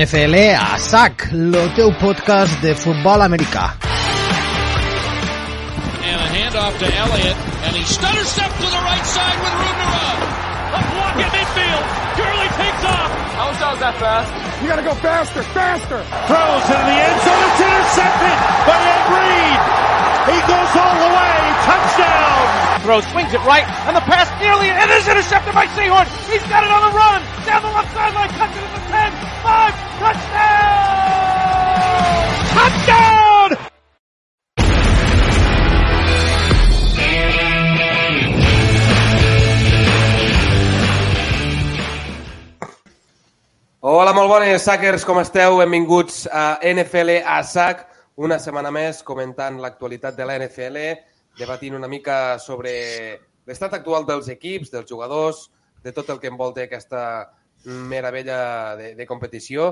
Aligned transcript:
NFL 0.00 0.34
a 0.56 0.78
sac, 0.80 1.28
el 1.28 1.72
teu 1.76 1.90
podcast 2.00 2.62
de 2.64 2.70
futbol 2.72 3.20
americà. 3.20 3.66
And 6.00 6.16
a 6.16 6.28
handoff 6.32 6.78
to 6.78 6.88
Elliott, 6.88 7.36
and 7.66 7.76
he 7.76 7.84
stutter 7.84 8.24
step 8.24 8.48
to 8.48 8.68
the 8.76 8.82
right 8.88 9.04
side 9.04 9.36
with 9.44 9.52
room 9.60 9.76
to 9.76 9.88
run. 9.92 10.16
A 10.72 10.80
block 10.94 11.16
at 11.20 11.30
midfield. 11.36 11.84
Gurley 12.16 12.48
takes 12.56 12.84
off. 12.88 13.10
How 13.36 13.48
was 13.50 13.80
that 13.80 13.94
fast? 14.00 14.62
You 14.62 14.68
gotta 14.68 14.88
go 14.88 14.94
faster, 15.04 15.42
faster. 15.52 16.00
Throws 16.00 16.64
into 16.64 16.84
the 16.88 16.96
end 16.96 17.20
zone. 17.20 17.44
It's 17.44 17.60
intercepted 17.60 18.36
by 18.64 18.76
Ed 18.80 19.04
Reed. 19.12 19.79
He 20.30 20.38
goes 20.46 20.72
all 20.78 20.94
the 20.94 21.10
way. 21.10 21.38
Touchdown. 21.66 22.80
Throw 22.86 23.00
swings 23.12 23.34
it 23.34 23.42
right, 23.44 23.66
and 23.90 23.96
the 23.96 24.00
pass 24.06 24.30
nearly, 24.40 24.70
and 24.70 24.90
is 24.94 25.06
intercepted 25.06 25.54
by 25.54 25.66
Seahorn. 25.74 26.06
He's 26.30 26.46
got 26.46 26.62
it 26.64 26.70
on 26.70 26.82
the 26.86 26.94
run. 26.96 27.20
Down 27.44 27.62
the 27.66 27.70
left 27.74 27.92
sideline. 27.92 28.30
Cuts 28.38 28.56
it 28.56 28.62
at 28.62 28.72
the 28.72 28.80
10, 28.94 29.12
5. 29.42 29.74
Touchdown! 30.00 31.10
Touchdown! 32.54 33.70
Hola, 43.82 44.12
molt 44.12 44.28
bones, 44.28 44.62
Sackers, 44.62 45.04
com 45.04 45.18
esteu? 45.20 45.56
Benvinguts 45.56 46.26
a 46.28 46.60
NFL 46.62 47.24
a 47.24 47.42
SAC, 47.42 47.89
una 48.20 48.36
setmana 48.38 48.68
més 48.74 49.00
comentant 49.06 49.56
l'actualitat 49.62 50.16
de 50.18 50.26
la 50.28 50.36
NFL, 50.36 50.78
debatint 51.38 51.76
una 51.78 51.88
mica 51.88 52.38
sobre 52.42 52.72
l'estat 53.48 53.78
actual 53.78 54.04
dels 54.08 54.28
equips, 54.28 54.68
dels 54.74 54.88
jugadors, 54.90 55.46
de 55.80 55.92
tot 55.96 56.10
el 56.12 56.20
que 56.20 56.28
envolta 56.28 56.66
aquesta 56.66 57.02
meravella 57.64 58.76
de, 58.76 58.94
de 58.98 59.06
competició. 59.08 59.70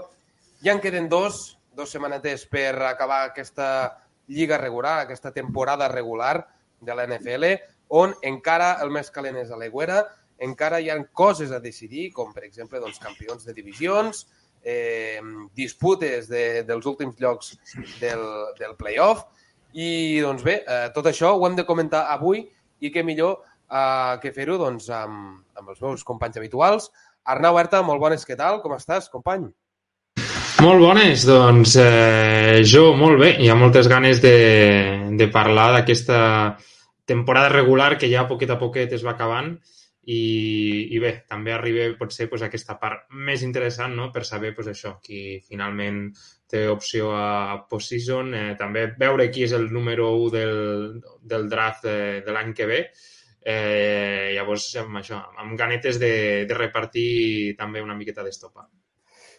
Ja 0.64 0.72
en 0.72 0.80
queden 0.80 1.10
dos, 1.12 1.58
dos 1.76 1.92
setmanetes 1.92 2.46
per 2.48 2.72
acabar 2.88 3.26
aquesta 3.26 3.98
lliga 4.32 4.56
regular, 4.56 5.02
aquesta 5.02 5.32
temporada 5.32 5.88
regular 5.92 6.46
de 6.80 6.96
la 6.96 7.04
NFL, 7.04 7.52
on 8.00 8.16
encara 8.22 8.78
el 8.80 8.92
més 8.94 9.12
calent 9.12 9.36
és 9.42 9.52
a 9.52 9.60
l'aigüera, 9.60 10.06
encara 10.38 10.80
hi 10.80 10.88
ha 10.88 10.96
coses 11.12 11.52
a 11.52 11.60
decidir, 11.60 12.12
com 12.16 12.32
per 12.32 12.46
exemple 12.48 12.80
doncs, 12.80 13.00
campions 13.02 13.44
de 13.44 13.52
divisions, 13.52 14.24
eh, 14.62 15.20
disputes 15.56 16.28
de, 16.30 16.62
dels 16.68 16.86
últims 16.86 17.18
llocs 17.20 17.54
del, 18.00 18.24
del 18.58 18.74
playoff, 18.78 19.26
i 19.76 20.20
doncs 20.24 20.44
bé, 20.46 20.62
eh, 20.64 20.88
tot 20.94 21.06
això 21.10 21.34
ho 21.36 21.46
hem 21.46 21.56
de 21.58 21.66
comentar 21.68 22.06
avui 22.12 22.46
i 22.80 22.90
què 22.94 23.04
millor 23.04 23.38
eh, 23.70 24.18
que 24.22 24.32
fer-ho 24.32 24.58
doncs, 24.60 24.88
amb, 24.94 25.38
amb 25.58 25.72
els 25.74 25.80
meus 25.84 26.04
companys 26.04 26.40
habituals. 26.40 26.90
Arnau 27.28 27.58
Herta, 27.60 27.82
molt 27.84 28.00
bones, 28.00 28.24
què 28.24 28.36
tal? 28.38 28.62
Com 28.62 28.76
estàs, 28.76 29.10
company? 29.12 29.48
Molt 30.64 30.82
bones, 30.82 31.22
doncs 31.28 31.76
eh, 31.78 32.64
jo 32.66 32.90
molt 32.98 33.20
bé, 33.20 33.34
hi 33.38 33.50
ha 33.50 33.54
moltes 33.54 33.86
ganes 33.86 34.18
de, 34.24 34.34
de 35.14 35.28
parlar 35.30 35.68
d'aquesta 35.76 36.20
temporada 37.06 37.52
regular 37.52 37.92
que 38.00 38.10
ja 38.10 38.26
poquet 38.28 38.50
a 38.50 38.58
poquet 38.58 38.92
es 38.96 39.04
va 39.06 39.14
acabant 39.14 39.54
i, 40.08 40.88
i 40.96 41.00
bé, 41.02 41.10
també 41.28 41.52
arriba 41.52 41.84
potser 41.98 42.30
pues, 42.30 42.40
aquesta 42.46 42.78
part 42.80 43.10
més 43.28 43.42
interessant 43.44 43.92
no? 43.96 44.08
per 44.14 44.24
saber 44.24 44.54
pues, 44.56 44.70
això, 44.72 44.94
qui 45.04 45.36
finalment 45.44 46.06
té 46.48 46.64
opció 46.72 47.10
a 47.12 47.58
postseason, 47.68 48.32
eh, 48.32 48.54
també 48.56 48.86
veure 48.96 49.28
qui 49.28 49.44
és 49.44 49.52
el 49.52 49.68
número 49.74 50.08
1 50.16 50.32
del, 50.32 50.56
del 51.20 51.46
draft 51.52 51.84
de, 51.84 51.98
de 52.24 52.34
l'any 52.34 52.56
que 52.56 52.70
ve. 52.70 52.80
Eh, 53.48 54.32
llavors, 54.34 54.70
amb 54.80 54.96
això, 55.02 55.20
amb 55.44 55.56
ganetes 55.60 56.00
de, 56.00 56.12
de 56.48 56.56
repartir 56.56 57.54
també 57.60 57.84
una 57.84 57.96
miqueta 57.96 58.24
d'estopa. 58.24 58.64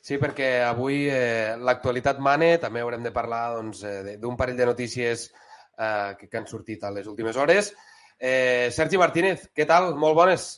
Sí, 0.06 0.22
perquè 0.22 0.62
avui 0.64 1.08
eh, 1.10 1.58
l'actualitat 1.58 2.22
mane, 2.24 2.58
també 2.62 2.86
haurem 2.86 3.04
de 3.04 3.12
parlar 3.14 3.44
doncs, 3.58 3.82
eh, 3.84 4.18
d'un 4.22 4.38
parell 4.38 4.58
de 4.58 4.70
notícies 4.70 5.32
eh, 5.34 6.14
que, 6.20 6.30
que 6.30 6.38
han 6.38 6.48
sortit 6.48 6.86
a 6.86 6.94
les 6.94 7.10
últimes 7.10 7.38
hores. 7.42 7.74
Eh, 8.20 8.68
Sergi 8.76 9.00
Martínez, 9.00 9.48
què 9.56 9.66
tal? 9.68 9.94
Molt 9.96 10.18
bones. 10.18 10.50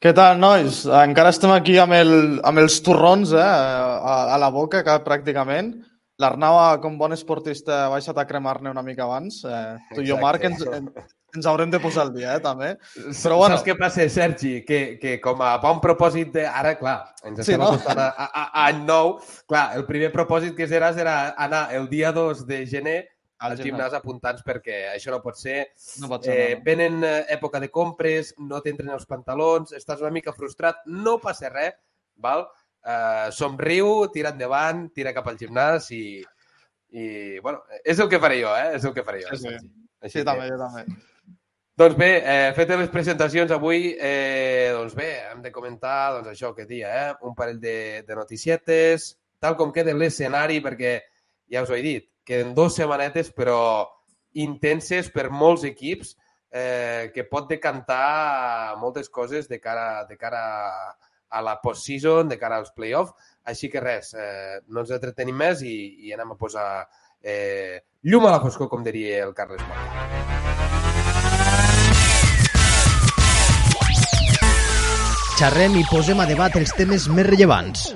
Què 0.00 0.14
tal, 0.16 0.38
nois? 0.40 0.86
Encara 0.96 1.28
estem 1.34 1.52
aquí 1.52 1.76
amb, 1.76 1.92
el, 1.92 2.12
amb 2.48 2.62
els 2.62 2.78
torrons 2.80 3.34
eh, 3.36 3.44
a, 3.44 4.14
a 4.32 4.40
la 4.40 4.48
boca, 4.54 4.80
que, 4.86 4.96
pràcticament. 5.04 5.74
L'Arnau, 6.20 6.56
com 6.80 6.96
bon 7.00 7.12
esportista, 7.16 7.84
ha 7.84 7.92
baixat 7.92 8.18
a 8.20 8.26
cremar-ne 8.28 8.72
una 8.72 8.84
mica 8.84 9.04
abans. 9.04 9.42
Eh, 9.44 9.76
tu 9.92 10.04
i 10.04 10.08
jo, 10.08 10.16
Marc, 10.20 10.44
ens, 10.48 10.64
ens 11.36 11.48
haurem 11.48 11.70
de 11.72 11.80
posar 11.80 12.06
al 12.06 12.14
dia, 12.16 12.34
eh, 12.36 12.42
també. 12.44 12.74
Però, 12.96 13.36
bueno... 13.42 13.58
Saps 13.58 13.66
què 13.68 13.76
passa, 13.76 14.08
Sergi? 14.12 14.54
Que, 14.64 14.80
que 15.00 15.14
com 15.20 15.40
a 15.44 15.54
bon 15.60 15.84
propòsit 15.84 16.32
de... 16.36 16.48
Ara, 16.48 16.74
clar, 16.80 16.98
ens 17.20 17.44
estem 17.44 17.56
sí, 17.56 17.60
no? 17.60 17.70
acostant 17.74 18.00
a, 18.00 18.10
a, 18.16 18.44
a 18.48 18.66
any 18.66 18.84
nou. 18.88 19.18
Clar, 19.48 19.70
el 19.76 19.84
primer 19.88 20.12
propòsit 20.16 20.56
que 20.56 20.68
serà 20.68 20.94
serà 20.96 21.16
anar 21.36 21.66
el 21.76 21.88
dia 21.92 22.12
2 22.16 22.46
de 22.48 22.64
gener 22.72 23.00
al 23.46 23.56
gimnàs 23.60 23.94
apuntats 23.96 24.44
perquè 24.46 24.82
això 24.92 25.12
no 25.14 25.20
pot 25.24 25.38
ser. 25.40 25.60
No 26.02 26.10
pot 26.12 26.26
ser 26.28 26.36
eh, 26.36 26.54
no. 26.54 26.62
Venen 26.66 27.04
eh, 27.06 27.12
època 27.36 27.60
de 27.62 27.70
compres, 27.72 28.34
no 28.38 28.60
t'entren 28.64 28.92
els 28.94 29.08
pantalons, 29.10 29.72
estàs 29.76 30.02
una 30.04 30.12
mica 30.14 30.34
frustrat, 30.36 30.82
no 30.86 31.18
passa 31.22 31.52
res, 31.52 31.78
val? 32.20 32.46
Eh, 32.80 33.28
somriu, 33.36 34.08
tira 34.12 34.34
endavant, 34.34 34.86
tira 34.96 35.14
cap 35.16 35.28
al 35.28 35.38
gimnàs 35.40 35.90
i, 35.96 36.04
i 36.96 37.04
bueno, 37.44 37.64
és 37.84 38.00
el 38.00 38.08
que 38.12 38.20
faré 38.22 38.42
jo, 38.42 38.52
eh? 38.56 38.74
És 38.78 38.88
el 38.88 38.96
que 38.96 39.06
faré 39.06 39.24
jo. 39.24 39.36
Sí, 39.36 39.48
sí. 39.48 39.72
Així 40.00 40.18
sí 40.18 40.22
que... 40.22 40.28
també, 40.28 40.50
jo 40.52 40.60
també. 40.60 40.84
Doncs 41.80 41.96
bé, 41.96 42.10
eh, 42.18 42.52
fetes 42.52 42.76
les 42.76 42.90
presentacions 42.92 43.52
avui, 43.56 43.94
eh, 43.96 44.68
doncs 44.76 44.92
bé, 44.98 45.08
hem 45.30 45.40
de 45.40 45.52
comentar 45.54 46.12
doncs 46.18 46.28
això 46.34 46.50
que 46.52 46.66
dia, 46.68 46.90
eh? 46.92 47.14
un 47.24 47.32
parell 47.38 47.60
de, 47.62 48.02
de 48.04 48.18
noticietes, 48.18 49.14
tal 49.40 49.56
com 49.56 49.72
queda 49.72 49.94
l'escenari, 49.96 50.58
perquè 50.60 50.98
ja 51.48 51.62
us 51.64 51.72
ho 51.72 51.78
he 51.78 51.80
dit, 51.86 52.04
queden 52.30 52.54
dues 52.54 52.76
setmanetes, 52.78 53.32
però 53.34 53.60
intenses 54.38 55.10
per 55.10 55.28
molts 55.34 55.64
equips, 55.66 56.14
eh, 56.50 57.10
que 57.14 57.26
pot 57.26 57.48
decantar 57.50 58.76
moltes 58.78 59.10
coses 59.10 59.48
de 59.50 59.58
cara, 59.58 60.04
de 60.06 60.16
cara 60.18 60.42
a 61.30 61.42
la 61.42 61.56
post-season, 61.62 62.30
de 62.30 62.38
cara 62.38 62.60
als 62.62 62.70
play-off. 62.76 63.12
Així 63.50 63.70
que 63.70 63.82
res, 63.82 64.14
eh, 64.14 64.60
no 64.68 64.84
ens 64.84 64.94
entretenim 64.94 65.38
més 65.42 65.64
i, 65.66 65.74
i 66.06 66.14
anem 66.14 66.34
a 66.34 66.38
posar 66.38 66.68
eh, 67.22 67.82
llum 68.06 68.26
a 68.26 68.36
la 68.36 68.42
foscor, 68.42 68.70
com 68.70 68.86
diria 68.86 69.24
el 69.24 69.34
Carles 69.34 69.66
Mort. 69.66 69.98
Xerrem 75.40 75.78
i 75.80 75.84
posem 75.88 76.18
a 76.20 76.28
debat 76.28 76.54
els 76.60 76.74
temes 76.76 77.08
més 77.08 77.26
rellevants. 77.26 77.88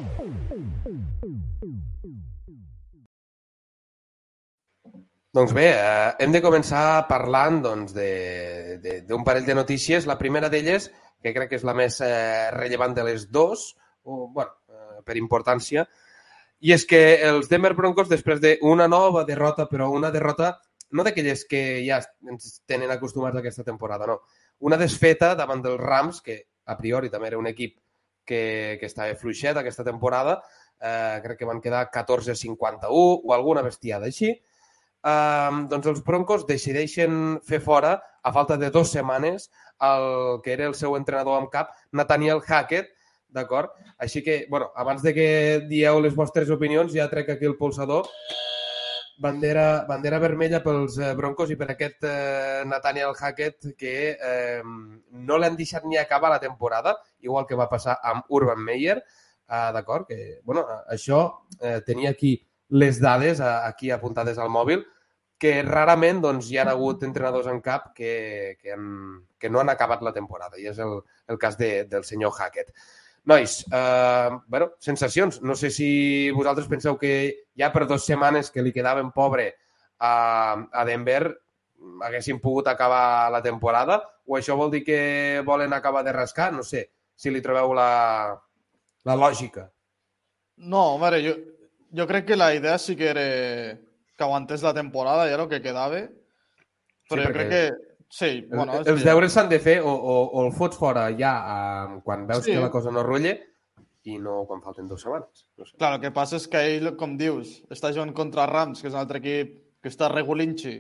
Doncs 5.34 5.50
bé, 5.50 5.64
eh, 5.74 6.10
hem 6.22 6.30
de 6.30 6.38
començar 6.38 7.08
parlant 7.08 7.56
d'un 7.64 7.80
doncs, 7.88 9.24
parell 9.26 9.46
de 9.48 9.56
notícies. 9.58 10.04
La 10.06 10.14
primera 10.14 10.46
d'elles, 10.52 10.86
que 11.18 11.32
crec 11.34 11.50
que 11.50 11.58
és 11.58 11.64
la 11.66 11.74
més 11.74 11.96
eh, 12.06 12.52
rellevant 12.54 12.94
de 12.94 13.02
les 13.08 13.24
dues, 13.34 13.64
o, 14.04 14.28
bueno, 14.36 14.54
eh, 14.70 15.00
per 15.02 15.16
importància, 15.18 15.88
i 16.62 16.70
és 16.76 16.86
que 16.86 17.02
els 17.32 17.50
Denver 17.50 17.72
Broncos, 17.74 18.12
després 18.12 18.38
d'una 18.44 18.86
nova 18.86 19.24
derrota, 19.26 19.66
però 19.66 19.90
una 19.90 20.12
derrota 20.14 20.52
no 20.94 21.02
d'aquelles 21.02 21.42
que 21.50 21.82
ja 21.82 21.98
ens 22.30 22.60
tenen 22.62 22.94
acostumats 22.94 23.42
aquesta 23.42 23.66
temporada, 23.66 24.06
no. 24.06 24.20
Una 24.62 24.78
desfeta 24.78 25.34
davant 25.34 25.66
dels 25.66 25.82
Rams, 25.82 26.22
que 26.22 26.44
a 26.70 26.78
priori 26.78 27.10
també 27.10 27.32
era 27.32 27.42
un 27.42 27.50
equip 27.50 27.80
que, 28.22 28.78
que 28.78 28.86
estava 28.86 29.18
fluixet 29.18 29.58
aquesta 29.58 29.82
temporada, 29.82 30.38
eh, 30.78 31.18
crec 31.26 31.42
que 31.42 31.50
van 31.50 31.60
quedar 31.60 31.88
14-51 31.90 32.86
o 32.94 33.34
alguna 33.34 33.66
bestiada 33.66 34.06
així, 34.06 34.36
eh, 35.04 35.50
doncs 35.70 35.92
els 35.92 36.02
Broncos 36.04 36.46
decideixen 36.48 37.38
fer 37.46 37.60
fora, 37.60 37.98
a 38.24 38.32
falta 38.32 38.56
de 38.56 38.70
dues 38.72 38.92
setmanes, 38.96 39.50
el 39.84 40.40
que 40.42 40.54
era 40.54 40.66
el 40.66 40.74
seu 40.74 40.96
entrenador 40.96 41.42
en 41.42 41.50
cap, 41.52 41.74
Nathaniel 41.92 42.40
Hackett, 42.40 42.94
d'acord? 43.34 43.74
Així 43.98 44.22
que, 44.22 44.46
bueno, 44.48 44.70
abans 44.76 45.02
de 45.02 45.12
que 45.12 45.28
dieu 45.68 46.00
les 46.00 46.14
vostres 46.14 46.50
opinions, 46.54 46.94
ja 46.94 47.10
trec 47.10 47.34
aquí 47.34 47.50
el 47.50 47.58
pulsador. 47.58 48.08
Bandera, 49.24 49.84
bandera 49.86 50.18
vermella 50.18 50.58
pels 50.62 50.96
eh, 50.98 51.12
Broncos 51.14 51.52
i 51.52 51.56
per 51.58 51.68
aquest 51.70 52.02
eh, 52.08 52.64
Nathaniel 52.66 53.12
Hackett 53.14 53.68
que 53.78 53.92
eh, 54.14 54.62
no 54.64 55.38
l'han 55.38 55.54
deixat 55.54 55.86
ni 55.86 56.00
acabar 56.00 56.32
la 56.32 56.40
temporada, 56.42 56.96
igual 57.22 57.46
que 57.46 57.58
va 57.58 57.68
passar 57.70 58.00
amb 58.02 58.26
Urban 58.34 58.58
Meyer, 58.58 58.96
eh, 58.98 59.68
d'acord? 59.76 60.08
Que, 60.08 60.40
bueno, 60.42 60.66
això 60.90 61.20
eh, 61.60 61.78
tenia 61.86 62.10
aquí 62.10 62.34
les 62.74 62.98
dades 62.98 63.38
eh, 63.38 63.54
aquí 63.68 63.92
apuntades 63.94 64.38
al 64.38 64.50
mòbil 64.50 64.82
que 65.44 65.60
rarament 65.66 66.22
doncs, 66.24 66.48
hi 66.48 66.56
ha 66.56 66.64
hagut 66.72 67.04
entrenadors 67.04 67.50
en 67.52 67.60
cap 67.60 67.90
que, 67.96 68.56
que, 68.62 68.72
han, 68.72 68.86
que 69.38 69.50
no 69.52 69.60
han 69.60 69.72
acabat 69.72 70.00
la 70.06 70.14
temporada, 70.16 70.56
i 70.56 70.70
és 70.72 70.80
el, 70.80 71.02
el 71.28 71.40
cas 71.40 71.58
de, 71.60 71.72
del 71.90 72.06
senyor 72.08 72.32
Hackett. 72.32 72.72
Nois, 73.28 73.58
eh, 73.72 74.30
bueno, 74.48 74.70
sensacions. 74.80 75.42
No 75.42 75.56
sé 75.56 75.70
si 75.72 76.30
vosaltres 76.36 76.68
penseu 76.68 76.96
que 77.00 77.12
ja 77.60 77.70
per 77.72 77.86
dues 77.88 78.08
setmanes 78.08 78.50
que 78.52 78.64
li 78.64 78.72
quedaven 78.72 79.12
pobre 79.12 79.50
a, 80.00 80.56
a 80.72 80.84
Denver 80.88 81.22
haguessin 82.04 82.40
pogut 82.40 82.68
acabar 82.68 83.30
la 83.32 83.42
temporada 83.44 84.00
o 84.24 84.36
això 84.38 84.56
vol 84.56 84.70
dir 84.72 84.84
que 84.84 85.42
volen 85.44 85.72
acabar 85.72 86.04
de 86.04 86.12
rascar? 86.12 86.52
No 86.52 86.64
sé 86.64 86.86
si 87.16 87.32
li 87.32 87.44
trobeu 87.44 87.72
la, 87.76 88.32
la 89.04 89.16
lògica. 89.16 89.68
No, 90.56 90.86
veure, 91.00 91.20
jo, 91.24 91.34
jo 91.92 92.06
crec 92.08 92.28
que 92.28 92.40
la 92.40 92.54
idea 92.54 92.78
sí 92.78 92.96
que 92.96 93.10
era 93.12 93.26
que 94.16 94.24
aguantés 94.24 94.62
la 94.62 94.74
temporada, 94.74 95.26
ja 95.30 95.40
el 95.40 95.48
que 95.50 95.62
quedava. 95.62 96.04
Però 97.10 97.20
sí, 97.20 97.26
jo 97.26 97.34
crec 97.34 97.50
que... 97.50 97.64
Sí, 98.14 98.30
bueno, 98.46 98.76
els 98.86 99.02
deures 99.02 99.32
s'han 99.34 99.48
de 99.50 99.58
fer 99.58 99.80
o, 99.82 99.90
o, 99.90 100.14
o 100.38 100.44
el 100.46 100.52
fots 100.54 100.78
fora 100.78 101.08
ja 101.18 101.32
um, 101.88 101.96
quan 102.04 102.28
veus 102.28 102.44
sí. 102.46 102.52
que 102.54 102.62
la 102.62 102.70
cosa 102.70 102.92
no 102.94 103.02
rutlla 103.02 103.32
i 104.04 104.18
no 104.22 104.42
quan 104.46 104.60
falten 104.62 104.86
dues 104.86 105.02
setmanes. 105.02 105.46
No 105.58 105.66
sé. 105.66 105.74
Clar, 105.80 105.94
el 105.96 106.02
que 106.02 106.12
passa 106.14 106.38
és 106.38 106.46
que 106.50 106.60
ell, 106.76 106.90
com 107.00 107.16
dius, 107.18 107.56
està 107.72 107.90
jugant 107.90 108.12
contra 108.16 108.46
Rams, 108.50 108.82
que 108.82 108.90
és 108.90 108.94
un 108.94 109.00
altre 109.00 109.18
equip 109.22 109.56
que 109.82 109.90
està 109.90 110.10
regulinxi. 110.12 110.76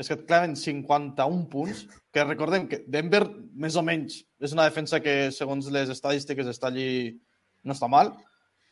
És 0.00 0.08
que 0.08 0.16
et 0.16 0.22
claven 0.24 0.54
51 0.56 1.42
punts, 1.52 1.82
que 2.14 2.24
recordem 2.24 2.68
que 2.70 2.80
Denver, 2.88 3.24
més 3.52 3.76
o 3.76 3.82
menys, 3.84 4.22
és 4.40 4.54
una 4.56 4.64
defensa 4.70 5.02
que, 5.04 5.16
segons 5.34 5.68
les 5.74 5.90
estadístiques, 5.92 6.48
està 6.48 6.70
allí... 6.70 7.18
no 7.66 7.74
està 7.76 7.90
mal. 7.92 8.14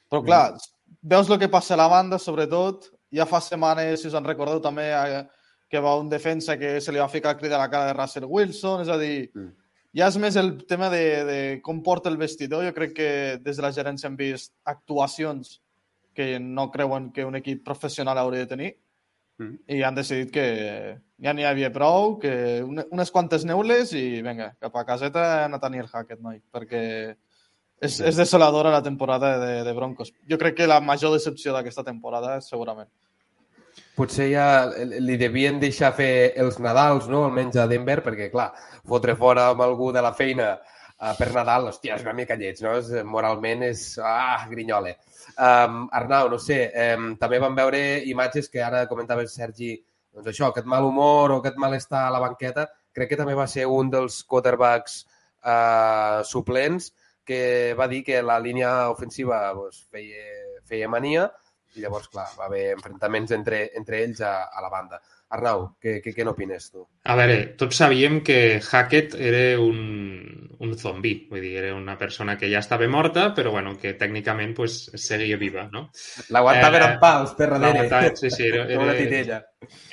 Però, 0.08 0.22
clar, 0.24 0.56
veus 1.02 1.28
el 1.28 1.42
que 1.42 1.50
passa 1.52 1.74
a 1.76 1.82
la 1.82 1.90
banda, 1.92 2.22
sobretot, 2.22 2.88
ja 3.14 3.26
fa 3.26 3.40
setmanes, 3.40 4.02
si 4.02 4.08
us 4.10 4.16
en 4.18 4.26
recordeu 4.26 4.60
també, 4.64 4.88
eh, 4.92 5.22
que 5.68 5.80
va 5.84 5.96
un 6.00 6.08
defensa 6.08 6.56
que 6.58 6.80
se 6.80 6.92
li 6.92 7.00
va 7.00 7.08
ficar 7.12 7.34
el 7.34 7.40
crit 7.40 7.52
a 7.52 7.60
la 7.60 7.70
cara 7.70 7.90
de 7.90 7.96
Russell 7.96 8.28
Wilson, 8.28 8.82
és 8.82 8.88
a 8.92 8.98
dir, 9.00 9.28
mm. 9.34 9.48
ja 10.00 10.08
és 10.08 10.18
més 10.20 10.36
el 10.40 10.54
tema 10.68 10.88
de, 10.92 11.04
de 11.28 11.38
com 11.64 11.82
porta 11.84 12.08
el 12.08 12.16
vestidor. 12.20 12.64
Jo 12.64 12.74
crec 12.76 12.94
que 12.96 13.10
des 13.44 13.56
de 13.56 13.64
la 13.64 13.72
gerència 13.76 14.08
hem 14.08 14.16
vist 14.16 14.54
actuacions 14.64 15.58
que 16.16 16.38
no 16.40 16.70
creuen 16.72 17.12
que 17.12 17.24
un 17.24 17.36
equip 17.38 17.62
professional 17.64 18.18
hauria 18.18 18.46
de 18.46 18.50
tenir 18.50 18.70
mm. 19.38 19.54
i 19.76 19.82
han 19.86 19.94
decidit 19.98 20.32
que 20.34 20.46
ja 21.22 21.34
n'hi 21.34 21.46
havia 21.46 21.70
prou, 21.74 22.16
que 22.22 22.32
unes 22.64 23.12
quantes 23.14 23.44
neules 23.46 23.92
i 23.92 24.22
vinga, 24.24 24.54
cap 24.58 24.76
a 24.76 24.84
caseta 24.88 25.48
Nathaniel 25.52 25.90
Hackett, 25.92 26.22
noi, 26.24 26.40
perquè 26.50 26.82
és, 27.80 27.98
és 28.00 28.16
desoladora 28.18 28.72
la 28.74 28.82
temporada 28.82 29.36
de, 29.38 29.52
de 29.64 29.74
Broncos. 29.74 30.12
Jo 30.28 30.38
crec 30.38 30.58
que 30.60 30.70
la 30.70 30.80
major 30.80 31.14
decepció 31.14 31.54
d'aquesta 31.54 31.84
temporada, 31.86 32.38
segurament. 32.44 32.90
Potser 33.98 34.28
ja 34.30 34.46
li 34.86 35.16
devien 35.18 35.58
deixar 35.62 35.92
fer 35.94 36.34
els 36.38 36.58
Nadals, 36.62 37.08
no? 37.10 37.24
almenys 37.26 37.58
a 37.58 37.66
Denver, 37.70 38.00
perquè, 38.06 38.28
clar, 38.32 38.50
fotre 38.86 39.14
fora 39.18 39.48
amb 39.52 39.62
algú 39.66 39.90
de 39.94 40.02
la 40.02 40.12
feina 40.14 40.52
uh, 40.54 41.12
per 41.18 41.30
Nadal, 41.34 41.70
hòstia, 41.70 41.96
és 41.98 42.06
una 42.06 42.14
mica 42.18 42.38
lleig, 42.38 42.62
no? 42.62 42.76
És, 42.78 42.90
moralment 43.06 43.66
és... 43.68 43.84
Ah, 44.02 44.46
grinyole. 44.50 44.96
Um, 45.34 45.84
Arnau, 45.94 46.30
no 46.32 46.38
sé, 46.42 46.64
um, 46.96 47.12
també 47.20 47.38
vam 47.42 47.58
veure 47.58 47.82
imatges 48.10 48.50
que 48.50 48.62
ara 48.64 48.86
comentava 48.90 49.22
el 49.22 49.30
Sergi, 49.30 49.76
doncs 50.14 50.30
això, 50.32 50.50
aquest 50.50 50.66
mal 50.66 50.86
humor 50.86 51.34
o 51.34 51.40
aquest 51.42 51.58
malestar 51.62 52.06
a 52.06 52.14
la 52.14 52.22
banqueta, 52.22 52.66
crec 52.94 53.12
que 53.12 53.18
també 53.20 53.34
va 53.38 53.46
ser 53.50 53.66
un 53.70 53.90
dels 53.92 54.22
quarterbacks 54.26 55.02
uh, 55.44 56.24
suplents 56.26 56.90
que 57.28 57.74
va 57.78 57.88
dir 57.90 58.02
que 58.06 58.22
la 58.24 58.38
línia 58.40 58.72
ofensiva 58.92 59.42
doncs, 59.56 59.84
feia, 59.92 60.24
feia 60.68 60.88
mania 60.88 61.28
i 61.76 61.84
llavors, 61.84 62.08
clar, 62.12 62.26
va 62.38 62.48
haver 62.48 62.64
enfrontaments 62.74 63.34
entre, 63.36 63.66
entre 63.78 64.02
ells 64.06 64.22
a, 64.24 64.34
a 64.48 64.64
la 64.64 64.72
banda. 64.72 65.00
Arnau, 65.28 65.64
què, 65.82 65.98
què, 66.00 66.14
què 66.16 66.24
n'opines 66.24 66.70
tu? 66.72 66.86
A 67.04 67.14
veure, 67.18 67.34
tots 67.60 67.76
sabíem 67.82 68.22
que 68.24 68.38
Hackett 68.64 69.12
era 69.20 69.60
un, 69.60 69.82
un 70.64 70.72
zombi, 70.80 71.12
vull 71.28 71.42
dir, 71.44 71.52
era 71.60 71.74
una 71.76 71.98
persona 72.00 72.38
que 72.40 72.48
ja 72.48 72.62
estava 72.64 72.88
morta, 72.88 73.26
però 73.36 73.52
bueno, 73.52 73.74
que 73.76 73.92
tècnicament 74.00 74.54
pues, 74.56 74.78
seguia 74.96 75.36
viva, 75.36 75.66
no? 75.72 75.84
L'aguantaven 76.32 76.80
eh, 76.80 76.88
amb 76.88 77.04
pals 77.04 77.36
per 77.36 77.50
darrere. 77.52 78.14
Sí, 78.16 78.32
sí, 78.32 78.48
era, 78.48 78.64
era, 78.64 78.80
una 78.86 78.96
titella. 78.96 79.42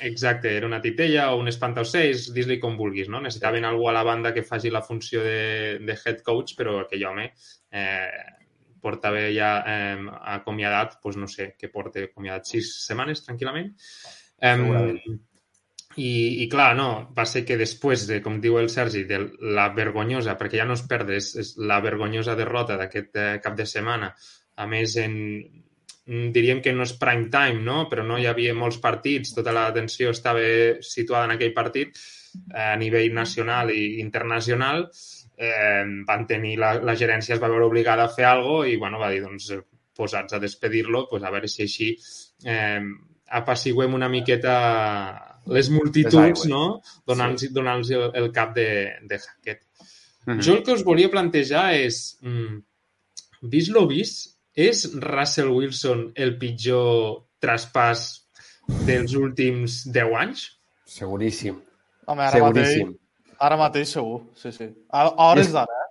Exacte, 0.08 0.56
era 0.56 0.70
una 0.70 0.80
titella 0.80 1.28
o 1.34 1.38
un 1.42 1.52
espantaocells, 1.52 2.30
dis-li 2.32 2.56
com 2.62 2.80
vulguis, 2.80 3.12
no? 3.12 3.20
Necessitaven 3.20 3.66
sí. 3.66 3.70
algú 3.74 3.90
a 3.90 3.96
la 3.98 4.06
banda 4.08 4.32
que 4.32 4.46
faci 4.46 4.72
la 4.72 4.84
funció 4.86 5.20
de, 5.26 5.78
de 5.84 6.00
head 6.00 6.24
coach, 6.24 6.56
però 6.56 6.80
aquell 6.80 7.04
home 7.12 7.28
eh, 7.28 8.36
portava 8.80 9.28
ja 9.34 9.56
eh, 9.68 9.98
acomiadat, 10.38 11.02
doncs 11.02 11.20
no 11.20 11.28
sé, 11.28 11.52
que 11.60 11.68
porta 11.68 12.08
acomiadat 12.08 12.48
sis 12.56 12.78
setmanes 12.86 13.26
tranquil·lament. 13.28 13.74
Um, 14.42 14.98
i, 15.96 16.44
I 16.44 16.48
clar, 16.52 16.74
no, 16.76 16.88
va 17.16 17.24
ser 17.24 17.42
que 17.48 17.56
després 17.56 18.04
de, 18.08 18.20
com 18.24 18.40
diu 18.40 18.58
el 18.60 18.68
Sergi, 18.68 19.06
de 19.08 19.22
la 19.56 19.70
vergonyosa, 19.76 20.36
perquè 20.36 20.60
ja 20.60 20.66
no 20.68 20.76
es 20.76 20.84
perd, 20.88 21.12
és, 21.16 21.30
és 21.40 21.54
la 21.56 21.78
vergonyosa 21.84 22.36
derrota 22.36 22.76
d'aquest 22.76 23.16
eh, 23.16 23.30
cap 23.44 23.56
de 23.56 23.64
setmana, 23.68 24.10
a 24.60 24.66
més 24.68 24.98
en, 25.00 25.16
diríem 26.36 26.60
que 26.62 26.74
no 26.76 26.84
és 26.84 26.92
prime 27.00 27.30
time, 27.32 27.64
no? 27.64 27.86
però 27.90 28.04
no 28.04 28.20
hi 28.20 28.28
havia 28.28 28.54
molts 28.54 28.78
partits, 28.82 29.32
tota 29.34 29.54
l'atenció 29.56 30.12
estava 30.12 30.44
situada 30.84 31.30
en 31.30 31.36
aquell 31.38 31.56
partit 31.56 31.96
eh, 31.96 32.68
a 32.68 32.76
nivell 32.76 33.16
nacional 33.16 33.72
i 33.72 33.96
internacional, 34.04 34.84
eh, 35.36 35.82
van 36.06 36.28
tenir, 36.28 36.58
la, 36.60 36.76
la 36.84 36.94
gerència 36.94 37.34
es 37.34 37.42
va 37.42 37.50
veure 37.52 37.66
obligada 37.72 38.04
a 38.04 38.12
fer 38.12 38.28
alguna 38.28 38.60
cosa 38.60 38.70
i 38.74 38.78
bueno, 38.84 39.00
va 39.00 39.10
dir, 39.14 39.24
doncs, 39.24 39.50
posats 39.96 40.36
a 40.36 40.38
despedir-lo, 40.38 41.06
pues, 41.08 41.24
a 41.24 41.32
veure 41.32 41.48
si 41.48 41.62
així 41.64 41.94
eh, 42.44 42.84
apaciguem 43.26 43.94
una 43.94 44.08
miqueta 44.08 44.56
les 45.46 45.70
multituds, 45.70 46.46
no? 46.50 46.80
Donant-los 47.06 47.46
sí. 47.46 47.52
donant 47.54 47.84
el, 47.90 48.10
el 48.18 48.32
cap 48.34 48.54
de, 48.54 48.68
de 49.02 49.18
Hackett. 49.18 49.62
Mm 50.26 50.32
-hmm. 50.32 50.42
Jo 50.42 50.56
el 50.56 50.62
que 50.64 50.72
us 50.72 50.84
volia 50.84 51.10
plantejar 51.10 51.74
és, 51.74 52.18
mm, 52.22 52.62
vist 53.42 53.70
lo 53.70 53.86
vist, 53.86 54.36
és 54.54 54.90
Russell 54.94 55.50
Wilson 55.50 56.12
el 56.14 56.36
pitjor 56.38 57.22
traspàs 57.38 58.26
dels 58.66 59.14
últims 59.14 59.84
10 59.92 60.14
anys? 60.18 60.46
Seguríssim. 60.84 61.60
Home, 62.06 62.22
ara 62.22 62.38
Seguríssim. 62.38 62.88
mateix, 62.88 63.36
ara 63.38 63.56
mateix 63.56 63.88
segur, 63.88 64.22
sí, 64.34 64.52
sí. 64.52 64.70
A, 64.90 65.02
a 65.06 65.30
hores 65.30 65.52
d'ara, 65.52 65.72
eh? 65.72 65.86